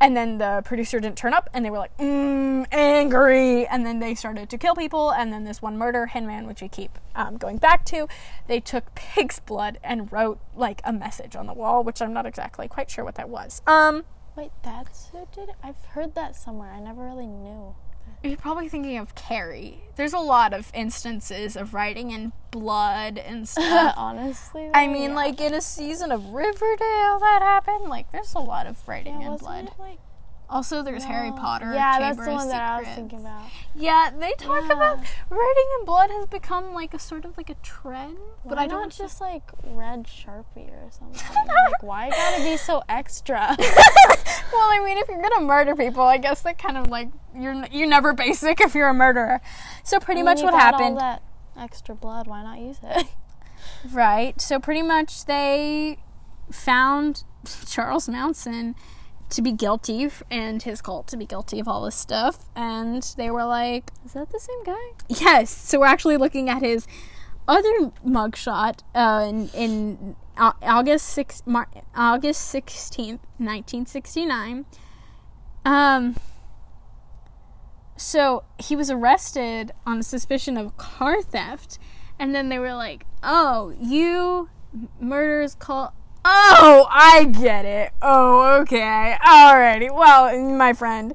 And 0.00 0.16
then 0.16 0.38
the 0.38 0.60
producer 0.64 1.00
didn't 1.00 1.16
turn 1.16 1.32
up, 1.32 1.48
and 1.54 1.64
they 1.64 1.70
were 1.70 1.78
like, 1.78 1.96
mm, 1.96 2.66
angry. 2.72 3.66
And 3.66 3.86
then 3.86 4.00
they 4.00 4.14
started 4.14 4.50
to 4.50 4.58
kill 4.58 4.74
people. 4.74 5.10
And 5.12 5.32
then 5.32 5.44
this 5.44 5.62
one 5.62 5.78
murder, 5.78 6.06
Hinman, 6.06 6.46
which 6.46 6.60
we 6.60 6.68
keep 6.68 6.98
um, 7.14 7.36
going 7.38 7.56
back 7.56 7.84
to, 7.86 8.08
they 8.46 8.60
took 8.60 8.94
pig's 8.94 9.40
blood 9.40 9.78
and 9.82 10.12
wrote 10.12 10.40
like 10.54 10.82
a 10.84 10.92
message 10.92 11.36
on 11.36 11.46
the 11.46 11.54
wall, 11.54 11.82
which 11.82 12.02
I'm 12.02 12.12
not 12.12 12.26
exactly 12.26 12.68
quite 12.68 12.90
sure 12.90 13.04
what 13.04 13.14
that 13.14 13.28
was. 13.28 13.62
Um, 13.66 14.04
Wait, 14.36 14.50
that's 14.62 15.08
who 15.12 15.26
did 15.34 15.48
it? 15.50 15.54
I've 15.62 15.84
heard 15.90 16.14
that 16.14 16.34
somewhere. 16.36 16.72
I 16.72 16.80
never 16.80 17.04
really 17.04 17.26
knew. 17.26 17.74
You're 18.22 18.36
probably 18.36 18.68
thinking 18.68 18.96
of 18.98 19.14
Carrie. 19.14 19.78
There's 19.96 20.12
a 20.12 20.18
lot 20.18 20.52
of 20.52 20.70
instances 20.74 21.56
of 21.56 21.72
writing 21.74 22.10
in 22.10 22.32
blood 22.50 23.16
and 23.18 23.48
stuff. 23.48 23.94
Honestly, 23.96 24.70
I 24.74 24.86
mean, 24.88 25.10
yeah. 25.10 25.16
like 25.16 25.40
in 25.40 25.54
a 25.54 25.60
season 25.60 26.10
of 26.12 26.26
Riverdale 26.30 27.18
that 27.20 27.40
happened. 27.42 27.84
Like, 27.88 28.10
there's 28.12 28.34
a 28.34 28.40
lot 28.40 28.66
of 28.66 28.76
writing 28.88 29.20
Yeah, 29.20 29.32
in 29.32 29.36
blood. 29.38 29.64
it, 29.66 29.72
like 29.78 29.98
Also, 30.50 30.82
there's 30.82 31.04
Harry 31.04 31.30
no. 31.30 31.36
Potter. 31.36 31.72
Yeah, 31.72 31.98
Chamber 31.98 32.14
that's 32.16 32.26
the 32.28 32.34
one 32.34 32.48
that 32.48 32.62
I 32.62 32.78
was 32.80 32.88
thinking 32.88 33.20
about. 33.20 33.42
Yeah, 33.74 34.10
they 34.16 34.32
talk 34.38 34.62
Yeah. 34.68 34.72
about 34.72 34.98
writing 35.30 35.64
in 35.78 35.84
blood 35.86 36.10
has 36.10 36.26
become 36.26 36.74
like 36.74 36.92
a 36.94 36.98
sort 36.98 37.24
of 37.24 37.36
like 37.36 37.48
a 37.50 37.54
trend, 37.56 38.18
but 38.44 38.58
I 38.58 38.66
don't 38.66 38.92
just 38.92 39.20
like 39.20 39.42
red 39.64 40.04
sharpie 40.04 40.70
or 40.70 40.90
something. 40.90 41.20
like, 41.48 41.82
why 41.82 42.10
gotta 42.10 42.42
be 42.44 42.56
so 42.56 42.82
extra? 42.88 43.56
well, 43.58 44.68
I 44.70 44.82
mean, 44.84 44.98
if 44.98 45.08
you're 45.08 45.22
gonna 45.22 45.40
murder 45.44 45.74
people, 45.74 46.02
I 46.02 46.18
guess 46.18 46.42
that 46.42 46.58
kind 46.58 46.76
of 46.76 46.88
like 46.88 47.08
you're 47.34 47.64
you're 47.72 47.88
never 47.88 48.12
basic 48.12 48.60
if 48.60 48.74
you're 48.74 48.88
a 48.88 48.94
murderer. 48.94 49.40
So 49.82 49.98
pretty 49.98 50.20
I 50.20 50.24
mean, 50.24 50.32
much 50.32 50.38
you 50.40 50.44
what 50.44 50.54
happened. 50.54 50.98
All 50.98 51.00
that 51.00 51.22
extra 51.58 51.94
blood. 51.94 52.26
Why 52.26 52.42
not 52.42 52.58
use 52.58 52.78
it? 52.82 53.06
Right. 53.90 54.38
So 54.40 54.58
pretty 54.60 54.82
much 54.82 55.24
they 55.24 55.98
found 56.50 57.24
Charles 57.66 58.08
Manson 58.08 58.74
to 59.30 59.42
be 59.42 59.52
guilty 59.52 60.08
and 60.30 60.62
his 60.62 60.80
cult 60.80 61.06
to 61.08 61.16
be 61.16 61.26
guilty 61.26 61.58
of 61.60 61.66
all 61.68 61.84
this 61.84 61.96
stuff. 61.96 62.44
And 62.54 63.02
they 63.16 63.30
were 63.30 63.44
like, 63.44 63.90
Is 64.04 64.12
that 64.12 64.30
the 64.30 64.38
same 64.38 64.62
guy? 64.64 64.84
yes. 65.08 65.50
So 65.50 65.80
we're 65.80 65.86
actually 65.86 66.16
looking 66.16 66.48
at 66.48 66.62
his 66.62 66.86
other 67.46 67.92
mugshot 68.06 68.80
uh, 68.94 69.26
in, 69.28 69.48
in 69.48 70.16
August, 70.38 71.06
six, 71.06 71.42
Mar- 71.46 71.68
August 71.94 72.52
16th, 72.54 73.20
1969. 73.38 74.64
Um, 75.64 76.16
so 77.96 78.44
he 78.58 78.74
was 78.76 78.90
arrested 78.90 79.72
on 79.86 80.02
suspicion 80.02 80.56
of 80.56 80.76
car 80.76 81.22
theft, 81.22 81.78
and 82.18 82.34
then 82.34 82.48
they 82.48 82.58
were 82.58 82.74
like, 82.74 83.06
"Oh, 83.22 83.74
you 83.80 84.48
murders 85.00 85.54
call." 85.54 85.94
Oh, 86.24 86.86
I 86.90 87.24
get 87.24 87.64
it. 87.66 87.92
Oh, 88.00 88.60
okay. 88.60 89.16
Alrighty. 89.24 89.94
Well, 89.94 90.38
my 90.56 90.72
friend, 90.72 91.12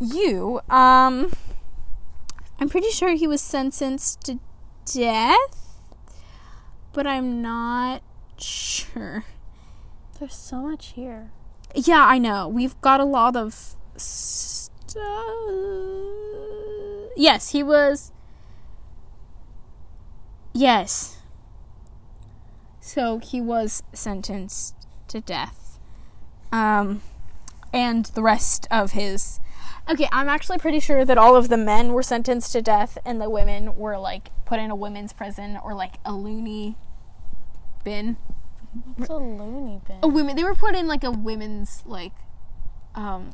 you, 0.00 0.60
um, 0.70 1.32
I'm 2.60 2.68
pretty 2.68 2.90
sure 2.90 3.14
he 3.14 3.26
was 3.26 3.40
sentenced 3.40 4.20
to 4.22 4.38
death, 4.84 5.82
but 6.92 7.06
I'm 7.06 7.42
not 7.42 8.02
sure. 8.38 9.24
There's 10.18 10.34
so 10.34 10.62
much 10.62 10.92
here. 10.92 11.30
Yeah, 11.74 12.04
I 12.04 12.18
know. 12.18 12.48
We've 12.48 12.80
got 12.80 13.00
a 13.00 13.04
lot 13.04 13.36
of 13.36 13.76
stuff. 13.96 15.04
Yes, 17.16 17.50
he 17.50 17.62
was. 17.62 18.12
Yes. 20.52 21.17
So 22.88 23.18
he 23.18 23.38
was 23.40 23.82
sentenced 23.92 24.74
to 25.08 25.20
death. 25.20 25.78
Um, 26.50 27.02
and 27.72 28.06
the 28.06 28.22
rest 28.22 28.66
of 28.70 28.92
his. 28.92 29.40
Okay, 29.90 30.08
I'm 30.10 30.28
actually 30.28 30.56
pretty 30.56 30.80
sure 30.80 31.04
that 31.04 31.18
all 31.18 31.36
of 31.36 31.50
the 31.50 31.58
men 31.58 31.92
were 31.92 32.02
sentenced 32.02 32.52
to 32.52 32.62
death 32.62 32.96
and 33.04 33.20
the 33.20 33.28
women 33.28 33.76
were 33.76 33.98
like 33.98 34.30
put 34.46 34.58
in 34.58 34.70
a 34.70 34.74
women's 34.76 35.12
prison 35.12 35.58
or 35.62 35.74
like 35.74 35.96
a 36.04 36.12
loony 36.12 36.76
bin 37.84 38.16
It's 38.98 39.10
a 39.10 39.16
loony 39.16 39.80
bin. 39.86 39.98
a 40.02 40.08
women 40.08 40.36
they 40.36 40.44
were 40.44 40.54
put 40.54 40.74
in 40.74 40.86
like 40.86 41.04
a 41.04 41.10
women's 41.10 41.82
like 41.86 42.12
um 42.94 43.30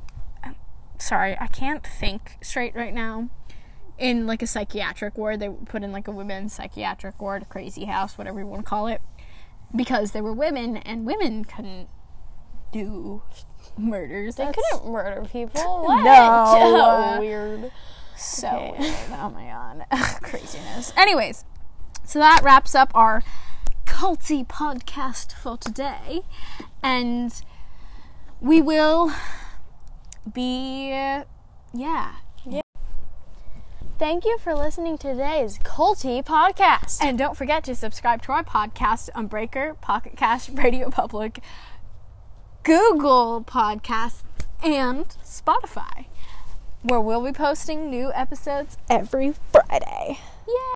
sorry 0.99 1.37
i 1.41 1.47
can't 1.49 1.85
think 1.85 2.39
straight 2.43 2.75
right 2.75 2.95
now 2.95 3.29
in 3.99 4.27
like 4.27 4.43
a 4.43 4.47
psychiatric 4.47 5.17
ward 5.17 5.41
they 5.41 5.49
were 5.49 5.65
put 5.67 5.83
in 5.83 5.91
like 5.93 6.07
a 6.07 6.13
women's 6.13 6.53
psychiatric 6.53 7.21
ward 7.21 7.49
crazy 7.49 7.85
house 7.87 8.17
whatever 8.19 8.41
you 8.41 8.47
want 8.47 8.65
to 8.65 8.69
call 8.69 8.87
it 8.87 9.01
because 9.75 10.13
they 10.13 10.21
were 10.21 10.33
women 10.33 10.77
and 10.79 11.05
women 11.07 11.45
couldn't 11.45 11.89
do 12.73 13.23
murders 13.79 14.37
They 14.37 14.45
That's 14.47 14.57
couldn't 14.71 14.91
murder 14.93 15.23
people. 15.29 15.61
What? 15.85 16.03
No. 16.05 17.17
weird. 17.21 17.71
so 18.17 18.49
Okay. 18.49 18.75
weird 18.79 18.95
oh 19.13 19.31
my 19.31 19.45
god 19.47 20.21
craziness 20.23 20.93
anyways 20.97 21.45
so 22.05 22.19
that 22.19 22.41
wraps 22.45 22.75
up 22.75 22.91
our 22.95 23.23
culty 23.87 24.47
podcast 24.47 25.33
for 25.33 25.57
today 25.57 26.21
and 26.83 27.43
we 28.41 28.61
will 28.61 29.13
be 30.33 30.89
yeah 31.73 32.15
Thank 33.99 34.25
you 34.25 34.39
for 34.39 34.55
listening 34.55 34.99
to 34.99 35.13
today's 35.13 35.59
Culty 35.59 36.25
podcast. 36.25 36.99
and 37.01 37.17
don't 37.17 37.37
forget 37.37 37.63
to 37.65 37.75
subscribe 37.75 38.23
to 38.23 38.33
our 38.33 38.43
podcast 38.45 39.09
on 39.15 39.27
breaker 39.29 39.75
pocket 39.81 40.17
cast 40.17 40.51
radio 40.53 40.91
public 40.91 41.41
google 42.65 43.45
podcasts 43.47 44.23
and 44.65 45.07
spotify 45.25 46.07
where 46.83 47.01
we'll 47.01 47.23
be 47.25 47.33
posting 47.33 47.91
new 47.91 48.11
episodes 48.15 48.77
every 48.91 49.35
friday 49.53 50.19
Yay! 50.49 50.55